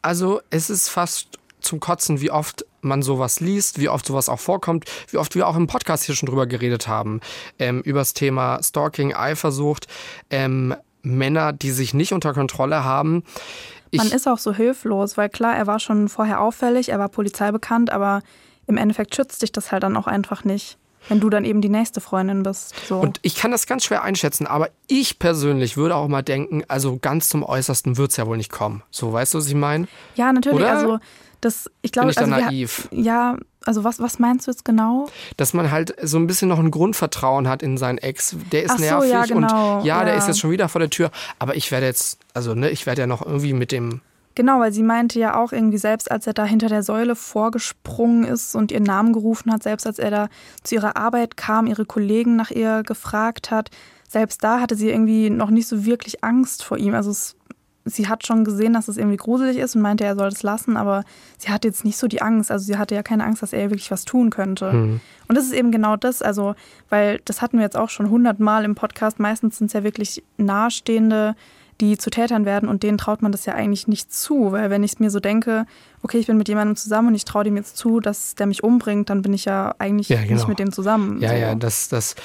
also 0.00 0.40
es 0.48 0.70
ist 0.70 0.88
fast 0.88 1.38
zum 1.70 1.80
Kotzen, 1.80 2.20
wie 2.20 2.30
oft 2.30 2.66
man 2.82 3.02
sowas 3.02 3.40
liest, 3.40 3.78
wie 3.78 3.88
oft 3.88 4.04
sowas 4.04 4.28
auch 4.28 4.40
vorkommt, 4.40 4.84
wie 5.10 5.18
oft 5.18 5.34
wir 5.36 5.46
auch 5.46 5.56
im 5.56 5.68
Podcast 5.68 6.04
hier 6.04 6.16
schon 6.16 6.28
drüber 6.28 6.46
geredet 6.46 6.88
haben, 6.88 7.20
ähm, 7.58 7.80
über 7.82 8.00
das 8.00 8.12
Thema 8.12 8.60
Stalking, 8.62 9.14
Eifersucht, 9.14 9.86
ähm, 10.30 10.74
Männer, 11.02 11.52
die 11.52 11.70
sich 11.70 11.94
nicht 11.94 12.12
unter 12.12 12.34
Kontrolle 12.34 12.84
haben. 12.84 13.22
Man 13.92 14.10
ist 14.10 14.28
auch 14.28 14.38
so 14.38 14.52
hilflos, 14.52 15.16
weil 15.16 15.28
klar, 15.28 15.56
er 15.56 15.66
war 15.66 15.78
schon 15.78 16.08
vorher 16.08 16.40
auffällig, 16.40 16.88
er 16.88 16.98
war 16.98 17.08
polizeibekannt, 17.08 17.90
aber 17.90 18.22
im 18.66 18.76
Endeffekt 18.76 19.14
schützt 19.14 19.42
dich 19.42 19.52
das 19.52 19.72
halt 19.72 19.84
dann 19.84 19.96
auch 19.96 20.06
einfach 20.06 20.44
nicht 20.44 20.76
wenn 21.08 21.20
du 21.20 21.30
dann 21.30 21.44
eben 21.44 21.60
die 21.60 21.68
nächste 21.68 22.00
Freundin 22.00 22.42
bist. 22.42 22.74
So. 22.86 22.98
Und 22.98 23.18
ich 23.22 23.34
kann 23.34 23.50
das 23.50 23.66
ganz 23.66 23.84
schwer 23.84 24.02
einschätzen, 24.02 24.46
aber 24.46 24.68
ich 24.86 25.18
persönlich 25.18 25.76
würde 25.76 25.96
auch 25.96 26.08
mal 26.08 26.22
denken, 26.22 26.62
also 26.68 26.98
ganz 27.00 27.28
zum 27.28 27.42
Äußersten 27.42 27.96
wird 27.96 28.10
es 28.10 28.16
ja 28.16 28.26
wohl 28.26 28.36
nicht 28.36 28.52
kommen. 28.52 28.82
So, 28.90 29.12
weißt 29.12 29.34
du, 29.34 29.38
was 29.38 29.46
ich 29.46 29.54
meine? 29.54 29.88
Ja, 30.14 30.32
natürlich. 30.32 30.58
Oder? 30.58 30.76
Also 30.76 30.98
das, 31.40 31.70
ich 31.82 31.92
glaube, 31.92 32.06
Bin 32.06 32.10
ich 32.10 32.16
da 32.16 32.22
also 32.22 32.46
naiv? 32.46 32.88
Wir, 32.90 33.02
ja, 33.02 33.36
also 33.64 33.84
was, 33.84 34.00
was 34.00 34.18
meinst 34.18 34.46
du 34.46 34.50
jetzt 34.50 34.64
genau? 34.64 35.08
Dass 35.36 35.54
man 35.54 35.70
halt 35.70 35.94
so 36.02 36.18
ein 36.18 36.26
bisschen 36.26 36.48
noch 36.48 36.58
ein 36.58 36.70
Grundvertrauen 36.70 37.48
hat 37.48 37.62
in 37.62 37.78
seinen 37.78 37.98
Ex. 37.98 38.36
Der 38.52 38.64
ist 38.64 38.78
so, 38.78 38.82
nervig 38.82 39.10
ja, 39.10 39.24
genau. 39.24 39.78
und 39.78 39.84
ja, 39.84 40.04
der 40.04 40.14
ist 40.16 40.28
jetzt 40.28 40.40
schon 40.40 40.50
wieder 40.50 40.68
vor 40.68 40.80
der 40.80 40.90
Tür. 40.90 41.10
Aber 41.38 41.56
ich 41.56 41.70
werde 41.70 41.86
jetzt, 41.86 42.18
also 42.34 42.54
ne, 42.54 42.70
ich 42.70 42.86
werde 42.86 43.02
ja 43.02 43.06
noch 43.06 43.24
irgendwie 43.24 43.52
mit 43.52 43.72
dem 43.72 44.00
Genau, 44.36 44.60
weil 44.60 44.72
sie 44.72 44.84
meinte 44.84 45.18
ja 45.18 45.36
auch 45.36 45.52
irgendwie 45.52 45.76
selbst, 45.76 46.10
als 46.10 46.26
er 46.26 46.32
da 46.32 46.44
hinter 46.44 46.68
der 46.68 46.82
Säule 46.82 47.16
vorgesprungen 47.16 48.24
ist 48.24 48.54
und 48.54 48.70
ihren 48.70 48.84
Namen 48.84 49.12
gerufen 49.12 49.52
hat, 49.52 49.62
selbst 49.62 49.86
als 49.86 49.98
er 49.98 50.10
da 50.10 50.28
zu 50.62 50.76
ihrer 50.76 50.96
Arbeit 50.96 51.36
kam, 51.36 51.66
ihre 51.66 51.84
Kollegen 51.84 52.36
nach 52.36 52.50
ihr 52.50 52.82
gefragt 52.84 53.50
hat, 53.50 53.70
selbst 54.08 54.42
da 54.44 54.60
hatte 54.60 54.76
sie 54.76 54.88
irgendwie 54.88 55.30
noch 55.30 55.50
nicht 55.50 55.68
so 55.68 55.84
wirklich 55.84 56.22
Angst 56.24 56.64
vor 56.64 56.78
ihm. 56.78 56.94
Also 56.94 57.10
es 57.10 57.36
sie 57.84 58.08
hat 58.08 58.26
schon 58.26 58.44
gesehen, 58.44 58.74
dass 58.74 58.88
es 58.88 58.96
irgendwie 58.96 59.16
gruselig 59.16 59.56
ist 59.56 59.74
und 59.74 59.82
meinte, 59.82 60.04
er 60.04 60.16
soll 60.16 60.28
es 60.28 60.42
lassen, 60.42 60.76
aber 60.76 61.04
sie 61.38 61.50
hatte 61.50 61.68
jetzt 61.68 61.84
nicht 61.84 61.96
so 61.96 62.06
die 62.06 62.22
Angst. 62.22 62.50
Also 62.50 62.64
sie 62.64 62.76
hatte 62.76 62.94
ja 62.94 63.02
keine 63.02 63.24
Angst, 63.24 63.42
dass 63.42 63.52
er 63.52 63.70
wirklich 63.70 63.90
was 63.90 64.04
tun 64.04 64.30
könnte. 64.30 64.72
Mhm. 64.72 65.00
Und 65.28 65.34
das 65.34 65.44
ist 65.44 65.52
eben 65.52 65.70
genau 65.70 65.96
das, 65.96 66.22
also, 66.22 66.54
weil 66.88 67.20
das 67.24 67.40
hatten 67.42 67.58
wir 67.58 67.64
jetzt 67.64 67.76
auch 67.76 67.88
schon 67.88 68.10
hundertmal 68.10 68.64
im 68.64 68.74
Podcast. 68.74 69.18
Meistens 69.18 69.58
sind 69.58 69.68
es 69.68 69.72
ja 69.72 69.84
wirklich 69.84 70.22
Nahestehende, 70.36 71.34
die 71.80 71.96
zu 71.96 72.10
Tätern 72.10 72.44
werden 72.44 72.68
und 72.68 72.82
denen 72.82 72.98
traut 72.98 73.22
man 73.22 73.32
das 73.32 73.46
ja 73.46 73.54
eigentlich 73.54 73.88
nicht 73.88 74.12
zu, 74.12 74.52
weil 74.52 74.68
wenn 74.68 74.82
ich 74.82 75.00
mir 75.00 75.10
so 75.10 75.18
denke, 75.18 75.64
okay, 76.02 76.18
ich 76.18 76.26
bin 76.26 76.36
mit 76.36 76.48
jemandem 76.48 76.76
zusammen 76.76 77.08
und 77.08 77.14
ich 77.14 77.24
traue 77.24 77.44
dem 77.44 77.56
jetzt 77.56 77.76
zu, 77.78 78.00
dass 78.00 78.34
der 78.34 78.46
mich 78.46 78.62
umbringt, 78.62 79.08
dann 79.08 79.22
bin 79.22 79.32
ich 79.32 79.46
ja 79.46 79.74
eigentlich 79.78 80.10
ja, 80.10 80.20
genau. 80.20 80.34
nicht 80.34 80.48
mit 80.48 80.58
dem 80.58 80.72
zusammen. 80.72 81.20
Ja, 81.20 81.30
so. 81.30 81.36
ja, 81.36 81.54
das, 81.54 81.88
das 81.88 82.16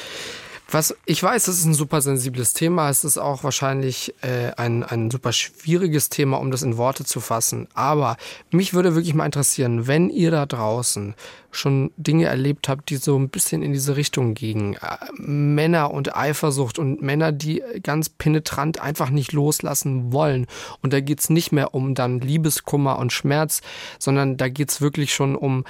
was 0.69 0.95
ich 1.05 1.21
weiß, 1.21 1.47
es 1.47 1.59
ist 1.59 1.65
ein 1.65 1.73
super 1.73 2.01
sensibles 2.01 2.53
Thema. 2.53 2.89
Es 2.89 3.03
ist 3.03 3.17
auch 3.17 3.43
wahrscheinlich 3.43 4.15
äh, 4.21 4.51
ein, 4.57 4.83
ein 4.83 5.11
super 5.11 5.31
schwieriges 5.31 6.09
Thema, 6.09 6.37
um 6.37 6.49
das 6.49 6.63
in 6.63 6.77
Worte 6.77 7.05
zu 7.05 7.19
fassen. 7.19 7.67
Aber 7.75 8.17
mich 8.51 8.73
würde 8.73 8.95
wirklich 8.95 9.13
mal 9.13 9.25
interessieren, 9.25 9.87
wenn 9.87 10.09
ihr 10.09 10.31
da 10.31 10.45
draußen 10.45 11.13
schon 11.51 11.91
Dinge 11.97 12.25
erlebt 12.25 12.67
habt, 12.67 12.89
die 12.89 12.97
so 12.97 13.17
ein 13.17 13.29
bisschen 13.29 13.61
in 13.61 13.73
diese 13.73 13.95
Richtung 13.95 14.33
gingen. 14.33 14.73
Äh, 14.73 14.97
Männer 15.17 15.91
und 15.91 16.15
Eifersucht 16.15 16.79
und 16.79 17.01
Männer, 17.01 17.31
die 17.31 17.61
ganz 17.83 18.09
penetrant 18.09 18.81
einfach 18.81 19.11
nicht 19.11 19.33
loslassen 19.33 20.11
wollen. 20.11 20.47
Und 20.81 20.93
da 20.93 20.99
geht's 20.99 21.29
nicht 21.29 21.51
mehr 21.51 21.75
um 21.75 21.93
dann 21.93 22.19
Liebeskummer 22.19 22.97
und 22.97 23.13
Schmerz, 23.13 23.61
sondern 23.99 24.37
da 24.37 24.49
geht's 24.49 24.81
wirklich 24.81 25.13
schon 25.13 25.35
um 25.35 25.63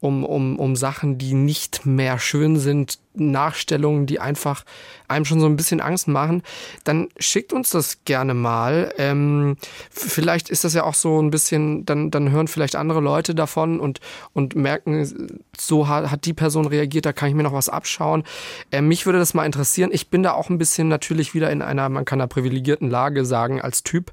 um, 0.00 0.24
um, 0.24 0.58
um 0.58 0.76
Sachen, 0.76 1.18
die 1.18 1.34
nicht 1.34 1.84
mehr 1.84 2.18
schön 2.18 2.58
sind, 2.58 2.98
Nachstellungen, 3.14 4.06
die 4.06 4.20
einfach 4.20 4.64
einem 5.08 5.24
schon 5.24 5.40
so 5.40 5.46
ein 5.46 5.56
bisschen 5.56 5.80
Angst 5.80 6.06
machen, 6.06 6.42
dann 6.84 7.08
schickt 7.18 7.52
uns 7.52 7.70
das 7.70 8.04
gerne 8.04 8.34
mal. 8.34 8.94
Ähm, 8.98 9.56
vielleicht 9.90 10.48
ist 10.48 10.62
das 10.62 10.74
ja 10.74 10.84
auch 10.84 10.94
so 10.94 11.20
ein 11.20 11.30
bisschen, 11.30 11.84
dann, 11.84 12.10
dann 12.12 12.30
hören 12.30 12.46
vielleicht 12.46 12.76
andere 12.76 13.00
Leute 13.00 13.34
davon 13.34 13.80
und, 13.80 14.00
und 14.32 14.54
merken, 14.54 15.40
so 15.58 15.88
hat, 15.88 16.10
hat 16.10 16.24
die 16.24 16.32
Person 16.32 16.66
reagiert, 16.66 17.04
da 17.04 17.12
kann 17.12 17.28
ich 17.28 17.34
mir 17.34 17.42
noch 17.42 17.52
was 17.52 17.68
abschauen. 17.68 18.22
Ähm, 18.70 18.86
mich 18.86 19.06
würde 19.06 19.18
das 19.18 19.34
mal 19.34 19.44
interessieren. 19.44 19.90
Ich 19.92 20.08
bin 20.08 20.22
da 20.22 20.32
auch 20.32 20.48
ein 20.48 20.58
bisschen 20.58 20.86
natürlich 20.86 21.34
wieder 21.34 21.50
in 21.50 21.62
einer, 21.62 21.88
man 21.88 22.04
kann 22.04 22.20
da 22.20 22.28
privilegierten 22.28 22.88
Lage 22.88 23.24
sagen, 23.24 23.60
als 23.60 23.82
Typ. 23.82 24.12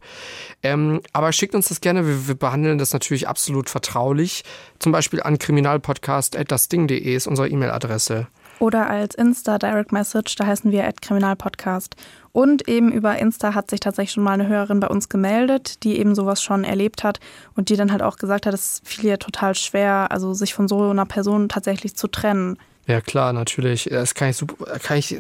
Ähm, 0.64 1.02
aber 1.14 1.32
schickt 1.32 1.54
uns 1.54 1.70
das 1.70 1.82
gerne. 1.82 2.08
Wir, 2.08 2.28
wir 2.28 2.36
behandeln 2.36 2.80
das 2.80 2.94
natürlich 2.94 3.28
absolut 3.28 3.70
vertraulich. 3.70 4.44
Zum 4.80 4.92
Beispiel 4.92 5.22
an 5.22 5.40
kriminalpodcast.dasding.de 5.40 7.16
ist 7.16 7.28
unsere 7.28 7.50
E-Mail-Adresse. 7.50 8.28
Oder 8.60 8.90
als 8.90 9.16
Insta 9.16 9.60
Direct 9.60 9.92
Message, 9.92 10.36
da 10.36 10.48
heißen 10.48 10.72
wir 10.72 10.92
Kriminalpodcast. 11.02 11.96
Und 12.32 12.68
eben 12.68 12.92
über 12.92 13.18
Insta 13.18 13.54
hat 13.54 13.70
sich 13.70 13.80
tatsächlich 13.80 14.14
schon 14.14 14.24
mal 14.24 14.34
eine 14.34 14.48
Hörerin 14.48 14.80
bei 14.80 14.88
uns 14.88 15.10
gemeldet, 15.10 15.84
die 15.84 16.00
eben 16.00 16.16
sowas 16.16 16.42
schon 16.42 16.64
erlebt 16.64 17.04
hat 17.04 17.20
und 17.56 17.70
die 17.70 17.76
dann 17.76 17.92
halt 17.92 18.02
auch 18.02 18.18
gesagt 18.18 18.46
hat, 18.46 18.54
es 18.54 18.82
fiel 18.84 19.06
ihr 19.06 19.20
total 19.20 19.56
schwer, 19.56 20.08
also 20.12 20.34
sich 20.34 20.54
von 20.54 20.68
so 20.68 20.90
einer 20.90 21.06
Person 21.06 21.50
tatsächlich 21.50 21.96
zu 21.96 22.08
trennen. 22.08 22.58
Ja 22.88 23.02
klar, 23.02 23.34
natürlich. 23.34 23.90
Das 23.92 24.16
kann 24.16 24.30
ich 24.30 24.38
super, 24.38 24.80
kann 24.80 24.98
ich 24.98 25.14
äh, 25.14 25.20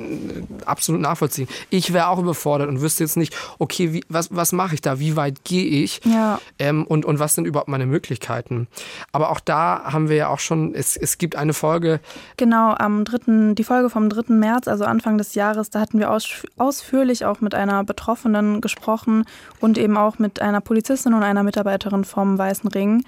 absolut 0.65 1.01
nachvollziehen. 1.01 1.49
Ich 1.69 1.91
wäre 1.91 2.07
auch 2.07 2.17
überfordert 2.17 2.69
und 2.69 2.79
wüsste 2.79 3.03
jetzt 3.03 3.17
nicht, 3.17 3.35
okay, 3.59 3.91
wie, 3.91 4.05
was, 4.07 4.33
was 4.33 4.53
mache 4.53 4.75
ich 4.75 4.81
da? 4.81 4.99
Wie 4.99 5.17
weit 5.17 5.43
gehe 5.43 5.65
ich? 5.65 5.99
Ja. 6.05 6.39
Ähm, 6.59 6.85
und, 6.85 7.03
und 7.03 7.19
was 7.19 7.35
sind 7.35 7.45
überhaupt 7.45 7.67
meine 7.67 7.85
Möglichkeiten? 7.85 8.67
Aber 9.11 9.31
auch 9.31 9.41
da 9.41 9.83
haben 9.83 10.07
wir 10.07 10.15
ja 10.15 10.27
auch 10.29 10.39
schon, 10.39 10.73
es, 10.75 10.95
es 10.95 11.17
gibt 11.17 11.35
eine 11.35 11.53
Folge. 11.53 11.99
Genau, 12.37 12.73
am 12.73 13.03
dritten, 13.03 13.53
die 13.55 13.65
Folge 13.65 13.89
vom 13.89 14.07
3. 14.07 14.33
März, 14.33 14.69
also 14.69 14.85
Anfang 14.85 15.17
des 15.17 15.35
Jahres, 15.35 15.69
da 15.69 15.81
hatten 15.81 15.99
wir 15.99 16.09
aus, 16.09 16.29
ausführlich 16.57 17.25
auch 17.25 17.41
mit 17.41 17.53
einer 17.53 17.83
Betroffenen 17.83 18.61
gesprochen 18.61 19.25
und 19.59 19.77
eben 19.77 19.97
auch 19.97 20.19
mit 20.19 20.41
einer 20.41 20.61
Polizistin 20.61 21.13
und 21.13 21.23
einer 21.23 21.43
Mitarbeiterin 21.43 22.05
vom 22.05 22.37
Weißen 22.37 22.69
Ring 22.69 23.03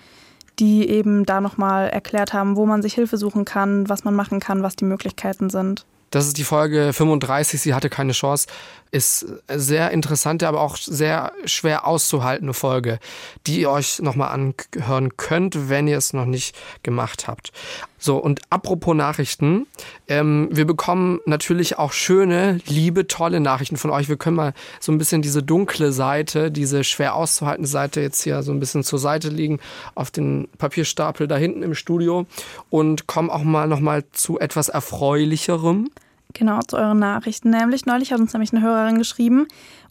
die 0.59 0.89
eben 0.89 1.25
da 1.25 1.41
nochmal 1.41 1.89
erklärt 1.89 2.33
haben, 2.33 2.55
wo 2.55 2.65
man 2.65 2.81
sich 2.81 2.93
Hilfe 2.93 3.17
suchen 3.17 3.45
kann, 3.45 3.87
was 3.89 4.03
man 4.03 4.15
machen 4.15 4.39
kann, 4.39 4.63
was 4.63 4.75
die 4.75 4.85
Möglichkeiten 4.85 5.49
sind. 5.49 5.85
Das 6.11 6.25
ist 6.25 6.37
die 6.37 6.43
Folge 6.43 6.91
35, 6.91 7.61
sie 7.61 7.73
hatte 7.73 7.89
keine 7.89 8.13
Chance. 8.13 8.47
Ist 8.91 9.27
sehr 9.47 9.91
interessante, 9.91 10.47
aber 10.47 10.61
auch 10.61 10.75
sehr 10.75 11.31
schwer 11.45 11.85
auszuhaltende 11.85 12.55
Folge, 12.55 12.97
die 13.45 13.61
ihr 13.61 13.69
euch 13.69 13.99
nochmal 13.99 14.31
anhören 14.31 15.15
könnt, 15.17 15.69
wenn 15.69 15.87
ihr 15.87 15.97
es 15.97 16.13
noch 16.13 16.25
nicht 16.25 16.55
gemacht 16.81 17.27
habt. 17.27 17.51
So, 17.99 18.17
und 18.17 18.41
apropos 18.49 18.95
Nachrichten, 18.95 19.67
ähm, 20.07 20.47
wir 20.51 20.65
bekommen 20.65 21.19
natürlich 21.25 21.77
auch 21.77 21.91
schöne, 21.91 22.59
liebe, 22.65 23.07
tolle 23.07 23.39
Nachrichten 23.39 23.77
von 23.77 23.91
euch. 23.91 24.09
Wir 24.09 24.17
können 24.17 24.37
mal 24.37 24.53
so 24.79 24.91
ein 24.91 24.97
bisschen 24.97 25.21
diese 25.21 25.43
dunkle 25.43 25.91
Seite, 25.91 26.49
diese 26.49 26.83
schwer 26.83 27.15
auszuhaltende 27.15 27.67
Seite 27.67 28.01
jetzt 28.01 28.23
hier 28.23 28.41
so 28.41 28.51
ein 28.51 28.59
bisschen 28.59 28.83
zur 28.83 28.99
Seite 28.99 29.29
liegen 29.29 29.59
auf 29.95 30.11
den 30.11 30.47
Papierstapel 30.57 31.27
da 31.27 31.35
hinten 31.35 31.61
im 31.61 31.75
Studio 31.75 32.25
und 32.69 33.05
kommen 33.07 33.29
auch 33.29 33.43
mal 33.43 33.67
nochmal 33.67 34.05
zu 34.13 34.39
etwas 34.39 34.69
Erfreulicherem. 34.69 35.89
Genau, 36.33 36.59
zu 36.61 36.77
euren 36.77 36.99
Nachrichten. 36.99 37.49
Nämlich, 37.49 37.85
neulich 37.87 38.11
hat 38.13 38.19
uns 38.19 38.33
nämlich 38.33 38.53
eine 38.53 38.61
Hörerin 38.61 38.99
geschrieben 38.99 39.47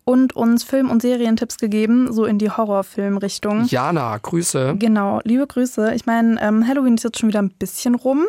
und 0.09 0.34
uns 0.34 0.64
Film- 0.64 0.88
und 0.88 1.02
Serientipps 1.02 1.59
gegeben, 1.59 2.11
so 2.14 2.24
in 2.24 2.38
die 2.38 2.50
Horrorfilm-Richtung. 2.50 3.66
Jana, 3.66 4.16
Grüße. 4.16 4.76
Genau, 4.78 5.20
liebe 5.24 5.46
Grüße. 5.46 5.92
Ich 5.94 6.06
meine, 6.06 6.40
ähm, 6.40 6.66
Halloween 6.66 6.94
ist 6.94 7.04
jetzt 7.04 7.18
schon 7.18 7.28
wieder 7.28 7.42
ein 7.42 7.50
bisschen 7.50 7.94
rum, 7.94 8.24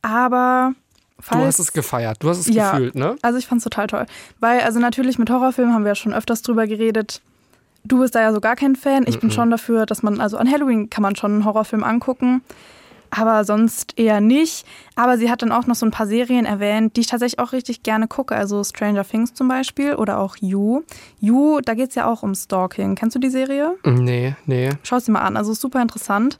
aber 0.00 0.72
Falls, 1.20 1.40
du 1.42 1.46
hast 1.46 1.58
es 1.58 1.72
gefeiert, 1.74 2.22
du 2.22 2.30
hast 2.30 2.38
es 2.38 2.46
ja, 2.46 2.70
gefühlt, 2.70 2.94
ne? 2.94 3.16
Also 3.20 3.38
ich 3.38 3.46
fand 3.46 3.58
es 3.58 3.64
total 3.64 3.86
toll. 3.86 4.06
Weil, 4.40 4.62
also 4.62 4.80
natürlich 4.80 5.18
mit 5.18 5.28
Horrorfilmen 5.28 5.74
haben 5.74 5.84
wir 5.84 5.90
ja 5.90 5.94
schon 5.94 6.14
öfters 6.14 6.40
drüber 6.40 6.66
geredet. 6.66 7.20
Du 7.84 7.98
bist 7.98 8.14
da 8.14 8.22
ja 8.22 8.32
so 8.32 8.40
gar 8.40 8.56
kein 8.56 8.74
Fan. 8.74 9.02
Ich 9.06 9.16
mm 9.16 9.18
-mm. 9.18 9.20
bin 9.20 9.30
schon 9.30 9.50
dafür, 9.50 9.84
dass 9.84 10.02
man, 10.02 10.22
also 10.22 10.38
an 10.38 10.50
Halloween 10.50 10.88
kann 10.88 11.02
man 11.02 11.16
schon 11.16 11.32
einen 11.32 11.44
Horrorfilm 11.44 11.84
angucken 11.84 12.40
aber 13.16 13.44
sonst 13.44 13.98
eher 13.98 14.20
nicht. 14.20 14.66
Aber 14.96 15.18
sie 15.18 15.30
hat 15.30 15.42
dann 15.42 15.52
auch 15.52 15.66
noch 15.66 15.74
so 15.74 15.86
ein 15.86 15.90
paar 15.90 16.06
Serien 16.06 16.44
erwähnt, 16.44 16.96
die 16.96 17.02
ich 17.02 17.06
tatsächlich 17.06 17.38
auch 17.38 17.52
richtig 17.52 17.82
gerne 17.82 18.08
gucke. 18.08 18.34
Also 18.34 18.62
Stranger 18.62 19.04
Things 19.04 19.34
zum 19.34 19.48
Beispiel 19.48 19.94
oder 19.94 20.18
auch 20.18 20.36
You. 20.40 20.82
You, 21.20 21.60
da 21.60 21.74
geht 21.74 21.90
es 21.90 21.94
ja 21.94 22.10
auch 22.10 22.22
um 22.22 22.34
Stalking. 22.34 22.94
Kennst 22.94 23.16
du 23.16 23.20
die 23.20 23.30
Serie? 23.30 23.76
Nee, 23.84 24.36
nee. 24.46 24.70
Schau 24.82 24.98
sie 24.98 25.10
mal 25.10 25.20
an. 25.20 25.36
Also 25.36 25.54
super 25.54 25.82
interessant. 25.82 26.38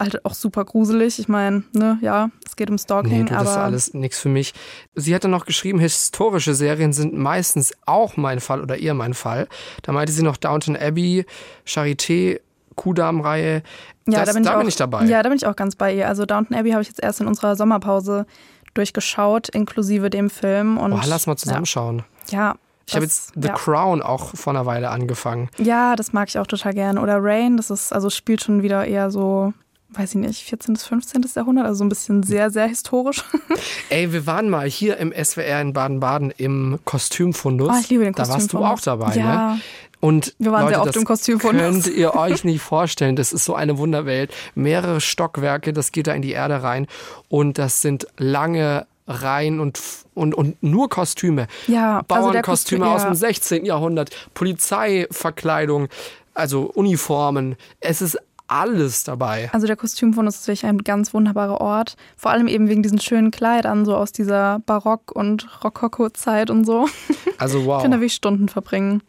Halt 0.00 0.24
auch 0.24 0.34
super 0.34 0.64
gruselig. 0.64 1.18
Ich 1.18 1.26
meine, 1.26 1.64
ne, 1.72 1.98
ja, 2.02 2.30
es 2.46 2.54
geht 2.54 2.70
um 2.70 2.78
Stalking. 2.78 3.24
Nee, 3.24 3.30
du, 3.30 3.34
aber 3.34 3.44
das 3.44 3.50
ist 3.50 3.58
alles 3.58 3.94
nichts 3.94 4.20
für 4.20 4.28
mich. 4.28 4.54
Sie 4.94 5.12
hat 5.12 5.24
dann 5.24 5.32
noch 5.32 5.44
geschrieben, 5.44 5.80
historische 5.80 6.54
Serien 6.54 6.92
sind 6.92 7.14
meistens 7.14 7.72
auch 7.84 8.16
mein 8.16 8.38
Fall 8.38 8.62
oder 8.62 8.78
eher 8.78 8.94
mein 8.94 9.12
Fall. 9.12 9.48
Da 9.82 9.90
meinte 9.90 10.12
sie 10.12 10.22
noch 10.22 10.36
Downton 10.36 10.76
Abbey, 10.76 11.26
Charité, 11.66 12.38
Kudamm-Reihe. 12.78 13.62
Ja, 14.06 14.20
das, 14.20 14.28
da, 14.28 14.32
bin, 14.32 14.42
da 14.44 14.50
ich 14.50 14.54
auch, 14.54 14.60
bin 14.60 14.68
ich 14.68 14.76
dabei. 14.76 15.04
Ja, 15.04 15.22
da 15.22 15.28
bin 15.28 15.36
ich 15.36 15.46
auch 15.46 15.56
ganz 15.56 15.76
bei 15.76 15.94
ihr. 15.94 16.08
Also 16.08 16.24
Downton 16.24 16.56
Abbey 16.56 16.70
habe 16.70 16.80
ich 16.80 16.88
jetzt 16.88 17.02
erst 17.02 17.20
in 17.20 17.26
unserer 17.26 17.56
Sommerpause 17.56 18.24
durchgeschaut, 18.72 19.50
inklusive 19.50 20.08
dem 20.08 20.30
Film. 20.30 20.78
Und, 20.78 20.92
oh, 20.92 21.00
lass 21.06 21.26
mal 21.26 21.36
zusammenschauen. 21.36 22.04
Ja. 22.30 22.38
ja 22.38 22.54
ich 22.86 22.94
habe 22.94 23.04
jetzt 23.04 23.32
The 23.34 23.48
ja. 23.48 23.54
Crown 23.54 24.00
auch 24.00 24.34
vor 24.34 24.54
einer 24.54 24.64
Weile 24.64 24.88
angefangen. 24.88 25.50
Ja, 25.58 25.94
das 25.94 26.14
mag 26.14 26.28
ich 26.28 26.38
auch 26.38 26.46
total 26.46 26.72
gern. 26.72 26.96
Oder 26.96 27.18
Rain, 27.20 27.58
das 27.58 27.70
ist, 27.70 27.92
also 27.92 28.08
spielt 28.08 28.42
schon 28.42 28.62
wieder 28.62 28.86
eher 28.86 29.10
so, 29.10 29.52
weiß 29.90 30.10
ich 30.10 30.20
nicht, 30.20 30.44
14. 30.44 30.74
bis 30.74 30.84
15. 30.84 31.24
Jahrhundert, 31.34 31.66
also 31.66 31.78
so 31.78 31.84
ein 31.84 31.88
bisschen 31.88 32.22
sehr, 32.22 32.50
sehr 32.50 32.66
historisch. 32.66 33.24
Ey, 33.88 34.12
wir 34.12 34.26
waren 34.26 34.50
mal 34.50 34.68
hier 34.68 34.98
im 34.98 35.12
SWR 35.12 35.60
in 35.60 35.72
Baden-Baden 35.72 36.32
im 36.36 36.78
Kostümfundus. 36.84 37.70
Oh, 37.72 37.78
ich 37.80 37.88
liebe 37.88 38.04
den 38.04 38.14
Kostümfundus. 38.14 38.50
Da 38.50 38.60
warst 38.60 38.86
du 38.86 38.92
auch 38.92 38.98
dabei, 38.98 39.16
ja. 39.16 39.54
ne? 39.54 39.60
Und 40.00 40.34
wir 40.38 40.52
waren 40.52 40.62
Leute, 40.62 40.74
sehr 40.74 40.82
oft 40.82 40.96
im 40.96 41.04
Kostüm 41.04 41.40
von 41.40 41.56
Könnt 41.56 41.88
ihr 41.88 42.14
euch 42.14 42.44
nicht 42.44 42.60
vorstellen. 42.60 43.16
Das 43.16 43.32
ist 43.32 43.44
so 43.44 43.54
eine 43.54 43.78
Wunderwelt. 43.78 44.32
Mehrere 44.54 45.00
Stockwerke, 45.00 45.72
das 45.72 45.90
geht 45.90 46.06
da 46.06 46.12
in 46.12 46.22
die 46.22 46.30
Erde 46.32 46.62
rein. 46.62 46.86
Und 47.28 47.58
das 47.58 47.80
sind 47.80 48.06
lange 48.16 48.86
Reihen 49.08 49.58
und, 49.58 49.80
und, 50.14 50.34
und 50.34 50.62
nur 50.62 50.88
Kostüme. 50.88 51.48
Ja, 51.66 52.02
Bauernkostüme 52.06 52.84
also 52.84 52.96
aus 52.96 53.02
dem 53.04 53.14
16. 53.14 53.64
Jahrhundert, 53.64 54.10
Polizeiverkleidung, 54.34 55.88
also 56.34 56.70
Uniformen. 56.74 57.56
Es 57.80 58.00
ist 58.00 58.18
alles 58.48 59.04
dabei. 59.04 59.50
Also 59.52 59.66
der 59.66 59.76
Kostümfundus 59.76 60.36
ist 60.36 60.48
wirklich 60.48 60.66
ein 60.66 60.78
ganz 60.78 61.14
wunderbarer 61.14 61.60
Ort. 61.60 61.96
Vor 62.16 62.30
allem 62.30 62.48
eben 62.48 62.68
wegen 62.68 62.82
diesen 62.82 63.00
schönen 63.00 63.30
Kleidern, 63.30 63.84
so 63.84 63.94
aus 63.94 64.12
dieser 64.12 64.60
Barock- 64.66 65.12
und 65.12 65.46
Rokoko-Zeit 65.62 66.50
und 66.50 66.64
so. 66.64 66.88
Also 67.40 67.66
wow. 67.66 67.76
Ich 67.76 67.82
kann 67.82 67.92
da 67.92 67.98
wirklich 67.98 68.14
Stunden 68.14 68.48
verbringen. 68.48 69.00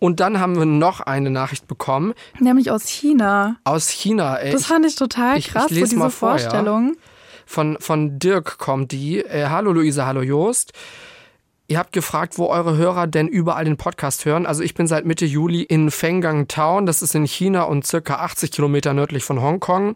Und 0.00 0.18
dann 0.18 0.40
haben 0.40 0.56
wir 0.56 0.64
noch 0.64 0.98
eine 0.98 1.30
Nachricht 1.30 1.68
bekommen. 1.68 2.12
Nämlich 2.40 2.72
aus 2.72 2.88
China. 2.88 3.54
Aus 3.62 3.88
China, 3.88 4.34
ey. 4.34 4.50
Das 4.50 4.66
fand 4.66 4.84
ich 4.84 4.96
total 4.96 5.40
krass, 5.40 5.66
ich, 5.66 5.70
ich 5.72 5.76
lese 5.76 5.86
so 5.86 5.90
diese 5.90 5.98
mal 5.98 6.10
vor, 6.10 6.30
Vorstellung. 6.30 6.94
Ja. 6.94 7.00
Von, 7.46 7.76
von 7.78 8.18
Dirk 8.18 8.58
kommt 8.58 8.90
die. 8.90 9.20
Äh, 9.20 9.46
hallo 9.48 9.72
Luisa, 9.72 10.06
hallo 10.06 10.22
Jost. 10.22 10.72
Ihr 11.70 11.78
habt 11.78 11.92
gefragt, 11.92 12.38
wo 12.38 12.46
eure 12.46 12.78
Hörer 12.78 13.06
denn 13.06 13.28
überall 13.28 13.66
den 13.66 13.76
Podcast 13.76 14.24
hören. 14.24 14.46
Also 14.46 14.62
ich 14.62 14.72
bin 14.72 14.86
seit 14.86 15.04
Mitte 15.04 15.26
Juli 15.26 15.62
in 15.62 15.90
Fenggang 15.90 16.48
Town. 16.48 16.86
Das 16.86 17.02
ist 17.02 17.14
in 17.14 17.26
China 17.26 17.64
und 17.64 17.86
circa 17.86 18.14
80 18.20 18.52
Kilometer 18.52 18.94
nördlich 18.94 19.22
von 19.22 19.42
Hongkong. 19.42 19.94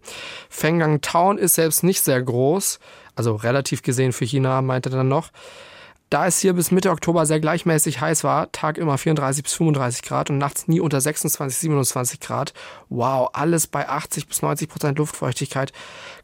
Fenggang 0.50 1.00
Town 1.00 1.38
ist 1.38 1.54
selbst 1.54 1.82
nicht 1.82 2.02
sehr 2.02 2.20
groß. 2.20 2.78
Also 3.14 3.36
relativ 3.36 3.80
gesehen 3.80 4.12
für 4.12 4.26
China, 4.26 4.60
meinte 4.60 4.90
er 4.90 4.96
dann 4.96 5.08
noch. 5.08 5.30
Da 6.12 6.26
es 6.26 6.40
hier 6.40 6.52
bis 6.52 6.70
Mitte 6.70 6.90
Oktober 6.90 7.24
sehr 7.24 7.40
gleichmäßig 7.40 8.02
heiß 8.02 8.22
war, 8.22 8.52
Tag 8.52 8.76
immer 8.76 8.98
34 8.98 9.44
bis 9.44 9.54
35 9.54 10.02
Grad 10.02 10.28
und 10.28 10.36
nachts 10.36 10.68
nie 10.68 10.78
unter 10.78 11.00
26, 11.00 11.58
27 11.60 12.20
Grad. 12.20 12.52
Wow, 12.90 13.30
alles 13.32 13.66
bei 13.66 13.88
80 13.88 14.28
bis 14.28 14.42
90 14.42 14.68
Prozent 14.68 14.98
Luftfeuchtigkeit. 14.98 15.72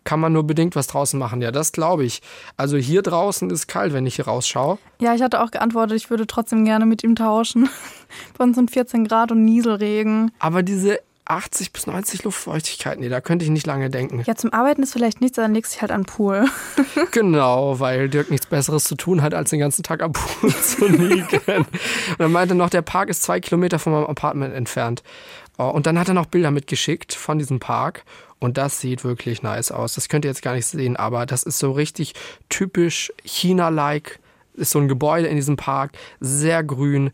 Kann 0.04 0.20
man 0.20 0.34
nur 0.34 0.46
bedingt 0.46 0.76
was 0.76 0.88
draußen 0.88 1.18
machen. 1.18 1.40
Ja, 1.40 1.52
das 1.52 1.72
glaube 1.72 2.04
ich. 2.04 2.20
Also 2.58 2.76
hier 2.76 3.00
draußen 3.00 3.48
ist 3.48 3.66
kalt, 3.66 3.94
wenn 3.94 4.04
ich 4.04 4.16
hier 4.16 4.26
rausschaue. 4.26 4.76
Ja, 5.00 5.14
ich 5.14 5.22
hatte 5.22 5.42
auch 5.42 5.50
geantwortet, 5.50 5.96
ich 5.96 6.10
würde 6.10 6.26
trotzdem 6.26 6.66
gerne 6.66 6.84
mit 6.84 7.02
ihm 7.02 7.16
tauschen. 7.16 7.70
Bei 8.36 8.44
uns 8.44 8.56
sind 8.56 8.70
14 8.70 9.06
Grad 9.06 9.32
und 9.32 9.42
Nieselregen. 9.46 10.32
Aber 10.38 10.62
diese 10.62 10.98
80 11.28 11.72
bis 11.72 11.86
90 11.86 12.24
Luftfeuchtigkeit. 12.24 12.98
Nee, 12.98 13.08
da 13.08 13.20
könnte 13.20 13.44
ich 13.44 13.50
nicht 13.50 13.66
lange 13.66 13.90
denken. 13.90 14.22
Ja, 14.26 14.34
zum 14.34 14.52
Arbeiten 14.52 14.82
ist 14.82 14.92
vielleicht 14.92 15.20
nichts, 15.20 15.36
dann 15.36 15.54
legst 15.54 15.72
du 15.72 15.74
dich 15.74 15.82
halt 15.82 15.92
an 15.92 16.02
den 16.02 16.06
Pool. 16.06 16.46
genau, 17.10 17.78
weil 17.80 18.08
Dirk 18.08 18.30
nichts 18.30 18.46
Besseres 18.46 18.84
zu 18.84 18.94
tun 18.94 19.22
hat, 19.22 19.34
als 19.34 19.50
den 19.50 19.60
ganzen 19.60 19.82
Tag 19.82 20.02
am 20.02 20.12
Pool 20.12 20.54
zu 20.62 20.86
liegen. 20.86 21.40
und 21.46 21.66
er 22.18 22.28
meinte 22.28 22.54
noch, 22.54 22.70
der 22.70 22.82
Park 22.82 23.10
ist 23.10 23.22
zwei 23.22 23.40
Kilometer 23.40 23.78
von 23.78 23.92
meinem 23.92 24.06
Apartment 24.06 24.54
entfernt. 24.54 25.02
Oh, 25.58 25.68
und 25.68 25.86
dann 25.86 25.98
hat 25.98 26.08
er 26.08 26.14
noch 26.14 26.26
Bilder 26.26 26.50
mitgeschickt 26.50 27.14
von 27.14 27.38
diesem 27.38 27.60
Park. 27.60 28.04
Und 28.38 28.56
das 28.56 28.80
sieht 28.80 29.02
wirklich 29.02 29.42
nice 29.42 29.72
aus. 29.72 29.94
Das 29.94 30.08
könnt 30.08 30.24
ihr 30.24 30.30
jetzt 30.30 30.42
gar 30.42 30.54
nicht 30.54 30.66
sehen, 30.66 30.96
aber 30.96 31.26
das 31.26 31.42
ist 31.42 31.58
so 31.58 31.72
richtig 31.72 32.14
typisch 32.48 33.12
China-like. 33.24 34.20
Ist 34.54 34.70
so 34.70 34.78
ein 34.78 34.88
Gebäude 34.88 35.28
in 35.28 35.36
diesem 35.36 35.56
Park, 35.56 35.92
sehr 36.20 36.64
grün 36.64 37.10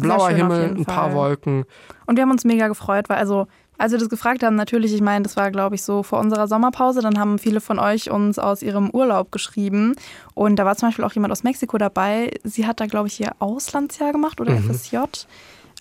blauer 0.00 0.30
Himmel, 0.30 0.74
ein 0.76 0.84
paar 0.84 1.14
Wolken. 1.14 1.64
Und 2.06 2.16
wir 2.16 2.22
haben 2.22 2.30
uns 2.30 2.44
mega 2.44 2.68
gefreut, 2.68 3.08
weil 3.08 3.18
also 3.18 3.46
als 3.78 3.92
wir 3.92 3.98
das 3.98 4.08
gefragt 4.08 4.42
haben, 4.42 4.56
natürlich, 4.56 4.94
ich 4.94 5.02
meine, 5.02 5.22
das 5.22 5.36
war, 5.36 5.50
glaube 5.50 5.74
ich, 5.74 5.82
so 5.82 6.02
vor 6.02 6.18
unserer 6.18 6.48
Sommerpause, 6.48 7.02
dann 7.02 7.18
haben 7.18 7.38
viele 7.38 7.60
von 7.60 7.78
euch 7.78 8.10
uns 8.10 8.38
aus 8.38 8.62
ihrem 8.62 8.90
Urlaub 8.90 9.30
geschrieben. 9.32 9.94
Und 10.34 10.56
da 10.56 10.64
war 10.64 10.76
zum 10.76 10.88
Beispiel 10.88 11.04
auch 11.04 11.12
jemand 11.12 11.32
aus 11.32 11.42
Mexiko 11.42 11.76
dabei. 11.76 12.30
Sie 12.42 12.66
hat 12.66 12.80
da, 12.80 12.86
glaube 12.86 13.08
ich, 13.08 13.20
ihr 13.20 13.32
Auslandsjahr 13.38 14.12
gemacht 14.12 14.40
oder 14.40 14.52
mhm. 14.52 14.72
FSJ. 14.72 14.96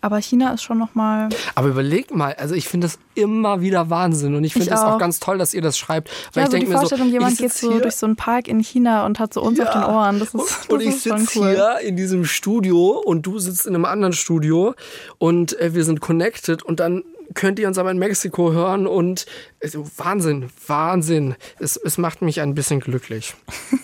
Aber 0.02 0.22
China 0.22 0.54
ist 0.54 0.62
schon 0.62 0.78
nochmal. 0.78 1.30
Aber 1.56 1.68
überlegt 1.68 2.14
mal, 2.14 2.34
also 2.36 2.54
ich 2.54 2.68
finde 2.68 2.88
das 2.88 3.00
immer 3.16 3.62
wieder 3.62 3.90
Wahnsinn 3.90 4.36
und 4.36 4.44
ich 4.44 4.54
finde 4.54 4.72
es 4.72 4.80
auch. 4.80 4.94
auch 4.94 4.98
ganz 5.00 5.20
toll, 5.20 5.38
dass 5.38 5.54
ihr 5.54 5.62
das 5.62 5.78
schreibt. 5.78 6.10
Weil 6.34 6.42
ja, 6.42 6.44
ich 6.44 6.46
so 6.46 6.58
denke 6.58 6.70
mir 6.70 6.78
Vorstellung, 6.78 7.08
so, 7.08 7.14
jemand 7.14 7.38
geht 7.38 7.54
so 7.54 7.80
durch 7.80 7.96
so 7.96 8.06
einen 8.06 8.16
Park 8.16 8.48
in 8.48 8.60
China 8.60 9.06
und 9.06 9.20
hat 9.20 9.34
so 9.34 9.42
uns 9.42 9.58
ja. 9.58 9.66
auf 9.66 9.74
den 9.74 9.84
Ohren. 9.84 10.20
Das 10.20 10.34
ist, 10.34 10.60
das 10.60 10.68
und 10.68 10.82
ich 10.82 11.02
sitze 11.02 11.40
cool. 11.40 11.50
hier 11.50 11.80
in 11.82 11.96
diesem 11.96 12.26
Studio 12.26 13.02
und 13.04 13.26
du 13.26 13.40
sitzt 13.40 13.66
in 13.66 13.74
einem 13.74 13.86
anderen 13.86 14.14
Studio 14.14 14.76
und 15.18 15.60
äh, 15.60 15.74
wir 15.74 15.84
sind 15.84 16.02
connected 16.02 16.62
und 16.64 16.80
dann 16.80 17.04
könnt 17.34 17.58
ihr 17.60 17.68
uns 17.68 17.78
aber 17.78 17.92
in 17.92 17.98
Mexiko 17.98 18.52
hören 18.52 18.86
und 18.86 19.26
also 19.62 19.86
Wahnsinn, 19.98 20.50
Wahnsinn. 20.68 21.36
Es, 21.60 21.78
es 21.78 21.98
macht 21.98 22.22
mich 22.22 22.42
ein 22.42 22.54
bisschen 22.54 22.80
glücklich. 22.80 23.34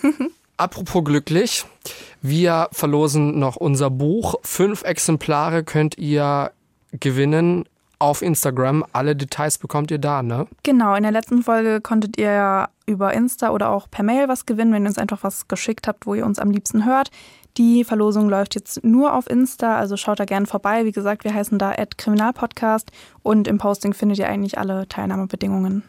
Apropos 0.61 1.03
glücklich, 1.03 1.65
wir 2.21 2.67
verlosen 2.71 3.39
noch 3.39 3.55
unser 3.55 3.89
Buch. 3.89 4.35
Fünf 4.43 4.83
Exemplare 4.83 5.63
könnt 5.63 5.97
ihr 5.97 6.51
gewinnen 6.91 7.65
auf 7.97 8.21
Instagram. 8.21 8.85
Alle 8.93 9.15
Details 9.15 9.57
bekommt 9.57 9.89
ihr 9.89 9.97
da, 9.97 10.21
ne? 10.21 10.45
Genau, 10.61 10.93
in 10.93 11.01
der 11.01 11.11
letzten 11.11 11.41
Folge 11.41 11.81
konntet 11.81 12.19
ihr 12.19 12.31
ja 12.31 12.69
über 12.85 13.11
Insta 13.11 13.49
oder 13.49 13.71
auch 13.71 13.89
per 13.89 14.03
Mail 14.03 14.27
was 14.27 14.45
gewinnen, 14.45 14.71
wenn 14.71 14.85
ihr 14.85 14.89
uns 14.89 14.99
einfach 14.99 15.23
was 15.23 15.47
geschickt 15.47 15.87
habt, 15.87 16.05
wo 16.05 16.13
ihr 16.13 16.27
uns 16.27 16.37
am 16.37 16.51
liebsten 16.51 16.85
hört. 16.85 17.09
Die 17.57 17.83
Verlosung 17.83 18.29
läuft 18.29 18.53
jetzt 18.53 18.83
nur 18.83 19.15
auf 19.15 19.27
Insta, 19.27 19.77
also 19.77 19.97
schaut 19.97 20.19
da 20.19 20.25
gerne 20.25 20.45
vorbei. 20.45 20.85
Wie 20.85 20.91
gesagt, 20.91 21.23
wir 21.23 21.33
heißen 21.33 21.57
da 21.57 21.73
Kriminalpodcast 21.97 22.91
und 23.23 23.47
im 23.47 23.57
Posting 23.57 23.93
findet 23.93 24.19
ihr 24.19 24.27
eigentlich 24.27 24.59
alle 24.59 24.87
Teilnahmebedingungen. 24.87 25.81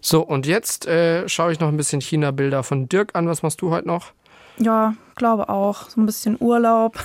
So, 0.00 0.22
und 0.22 0.46
jetzt 0.46 0.86
äh, 0.86 1.28
schaue 1.28 1.50
ich 1.52 1.58
noch 1.58 1.68
ein 1.68 1.76
bisschen 1.76 2.00
China-Bilder 2.00 2.62
von 2.62 2.88
Dirk 2.88 3.16
an. 3.16 3.26
Was 3.26 3.42
machst 3.42 3.60
du 3.60 3.70
heute 3.70 3.88
noch? 3.88 4.12
Ja, 4.60 4.94
glaube 5.16 5.48
auch. 5.48 5.88
So 5.88 6.00
ein 6.00 6.06
bisschen 6.06 6.36
Urlaub. 6.38 6.98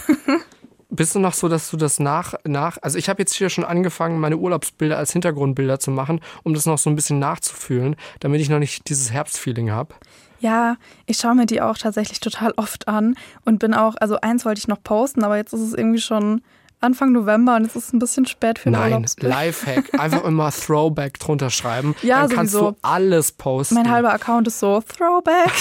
Bist 0.90 1.16
du 1.16 1.20
noch 1.20 1.34
so, 1.34 1.50
dass 1.50 1.70
du 1.72 1.78
das 1.78 2.00
nach, 2.00 2.36
nach 2.46 2.78
also 2.82 2.98
ich 2.98 3.10
habe 3.10 3.22
jetzt 3.22 3.34
hier 3.34 3.50
schon 3.50 3.66
angefangen, 3.66 4.20
meine 4.20 4.38
Urlaubsbilder 4.38 4.98
als 4.98 5.12
Hintergrundbilder 5.12 5.80
zu 5.80 5.92
machen, 5.92 6.22
um 6.44 6.54
das 6.54 6.66
noch 6.66 6.78
so 6.78 6.90
ein 6.90 6.96
bisschen 6.96 7.20
nachzufühlen, 7.20 7.96
damit 8.20 8.40
ich 8.40 8.50
noch 8.50 8.60
nicht 8.60 8.88
dieses 8.88 9.12
Herbstfeeling 9.12 9.72
habe. 9.72 9.96
Ja, 10.40 10.78
ich 11.06 11.18
schaue 11.18 11.36
mir 11.36 11.48
die 11.48 11.62
auch 11.62 11.78
tatsächlich 11.78 12.20
total 12.20 12.54
oft 12.56 12.88
an 12.88 13.16
und 13.46 13.60
bin 13.60 13.74
auch, 13.74 13.96
also 14.00 14.22
eins 14.22 14.46
wollte 14.46 14.60
ich 14.60 14.68
noch 14.68 14.82
posten, 14.84 15.24
aber 15.24 15.38
jetzt 15.38 15.54
ist 15.54 15.62
es 15.62 15.74
irgendwie 15.74 16.00
schon 16.00 16.42
Anfang 16.82 17.12
November 17.14 17.56
und 17.56 17.66
es 17.66 17.76
ist 17.76 17.94
ein 17.94 18.00
bisschen 18.00 18.26
spät 18.26 18.60
für 18.60 18.70
Nein. 18.70 19.06
Lifehack. 19.20 20.00
Einfach 20.00 20.24
immer 20.24 20.52
Throwback 20.52 21.20
drunter 21.20 21.50
schreiben. 21.50 21.96
Ja, 22.04 22.22
Dann 22.22 22.30
kannst 22.30 22.54
sowieso. 22.54 22.72
du 22.72 22.78
alles 22.84 23.32
posten. 23.32 23.76
Mein 23.76 23.90
halber 23.90 24.14
Account 24.14 24.48
ist 24.48 24.60
so 24.60 24.82
Throwback. 24.82 25.52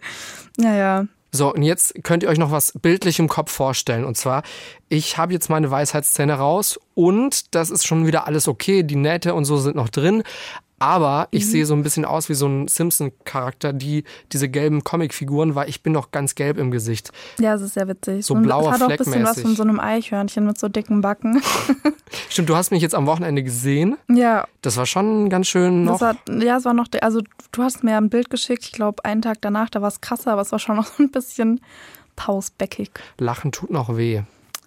ja, 0.58 0.74
ja. 0.74 1.06
So, 1.32 1.54
und 1.54 1.62
jetzt 1.62 2.02
könnt 2.02 2.24
ihr 2.24 2.28
euch 2.28 2.38
noch 2.38 2.50
was 2.50 2.72
bildlich 2.80 3.20
im 3.20 3.28
Kopf 3.28 3.52
vorstellen. 3.52 4.04
Und 4.04 4.16
zwar, 4.16 4.42
ich 4.88 5.16
habe 5.16 5.32
jetzt 5.32 5.48
meine 5.48 5.70
Weisheitszähne 5.70 6.34
raus 6.34 6.78
und 6.94 7.54
das 7.54 7.70
ist 7.70 7.86
schon 7.86 8.06
wieder 8.06 8.26
alles 8.26 8.48
okay. 8.48 8.82
Die 8.82 8.96
Nähte 8.96 9.34
und 9.34 9.44
so 9.44 9.56
sind 9.56 9.76
noch 9.76 9.88
drin. 9.88 10.24
Aber 10.82 11.28
ich 11.30 11.44
Mhm. 11.44 11.48
sehe 11.50 11.66
so 11.66 11.74
ein 11.74 11.82
bisschen 11.82 12.04
aus 12.06 12.28
wie 12.30 12.34
so 12.34 12.46
ein 12.48 12.66
Simpson-Charakter, 12.66 13.72
die 13.74 14.02
diese 14.32 14.48
gelben 14.48 14.82
Comicfiguren, 14.82 15.54
weil 15.54 15.68
ich 15.68 15.82
bin 15.82 15.92
noch 15.92 16.10
ganz 16.10 16.34
gelb 16.34 16.56
im 16.56 16.70
Gesicht. 16.70 17.12
Ja, 17.38 17.54
es 17.54 17.60
ist 17.60 17.74
sehr 17.74 17.86
witzig. 17.86 18.24
So 18.24 18.32
Und 18.34 18.42
blauer 18.44 18.68
Es 18.72 18.80
hat 18.80 18.82
auch 18.82 18.88
ein 18.90 18.96
bisschen 18.96 19.22
was 19.22 19.34
Fleck 19.34 19.46
von 19.46 19.56
so 19.56 19.62
einem 19.62 19.78
Eichhörnchen 19.78 20.46
mit 20.46 20.58
so 20.58 20.68
dicken 20.68 21.02
Backen. 21.02 21.42
Stimmt, 22.30 22.48
du 22.48 22.56
hast 22.56 22.70
mich 22.70 22.80
jetzt 22.82 22.94
am 22.94 23.06
Wochenende 23.06 23.42
gesehen. 23.42 23.98
ja, 24.08 24.46
Das 24.62 24.78
war 24.78 24.86
schon 24.86 25.28
ganz 25.28 25.48
schön 25.48 25.84
noch. 25.84 25.98
das 25.98 26.16
war, 26.28 26.42
ja, 26.42 26.56
es 26.56 26.64
war 26.64 26.72
noch, 26.74 26.88
der- 26.88 27.04
also 27.04 27.20
du 27.52 27.62
hast 27.62 27.84
mir 27.84 27.98
ein 27.98 28.08
Bild 28.08 28.30
geschickt, 28.30 28.64
ich 28.64 28.72
glaube 28.72 29.04
einen 29.04 29.20
Tag 29.20 29.38
danach, 29.42 29.68
da 29.68 29.82
war 29.82 29.88
es 29.88 30.00
krasser, 30.00 30.32
aber 30.32 30.40
es 30.42 30.50
war 30.50 30.58
schon 30.58 30.76
noch 30.76 30.86
so 30.86 30.94
ein 31.02 31.10
bisschen 31.10 31.60
pausbäckig. 32.16 32.90
Lachen 33.18 33.52
tut 33.52 33.70
noch 33.70 33.96
weh. 33.96 34.22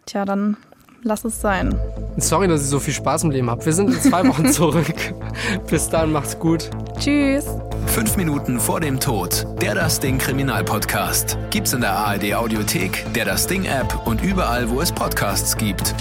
Tja, 0.05 0.25
dann 0.25 0.57
lass 1.03 1.25
es 1.25 1.39
sein. 1.41 1.75
Sorry, 2.17 2.47
dass 2.47 2.61
ich 2.61 2.67
so 2.67 2.79
viel 2.79 2.93
Spaß 2.93 3.23
im 3.23 3.31
Leben 3.31 3.49
habe. 3.49 3.65
Wir 3.65 3.73
sind 3.73 3.89
in 3.93 3.99
zwei 4.01 4.27
Wochen 4.27 4.47
zurück. 4.51 5.13
Bis 5.69 5.89
dann, 5.89 6.11
macht's 6.11 6.37
gut. 6.37 6.69
Tschüss. 6.99 7.45
Fünf 7.87 8.17
Minuten 8.17 8.59
vor 8.59 8.79
dem 8.79 8.99
Tod. 8.99 9.45
Der 9.61 9.75
Das 9.75 9.99
Ding 9.99 10.17
Kriminalpodcast. 10.17 11.37
Gibt's 11.49 11.73
in 11.73 11.81
der 11.81 11.91
ARD 11.91 12.33
Audiothek, 12.33 13.05
der 13.13 13.25
Das 13.25 13.47
Ding 13.47 13.65
App 13.65 14.05
und 14.05 14.21
überall, 14.23 14.69
wo 14.69 14.81
es 14.81 14.91
Podcasts 14.91 15.57
gibt. 15.57 15.93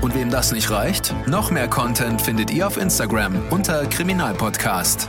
Und 0.00 0.14
wem 0.14 0.30
das 0.30 0.52
nicht 0.52 0.70
reicht, 0.70 1.14
noch 1.28 1.50
mehr 1.50 1.68
Content 1.68 2.20
findet 2.20 2.50
ihr 2.50 2.66
auf 2.66 2.76
Instagram 2.76 3.36
unter 3.50 3.86
Kriminalpodcast. 3.86 5.08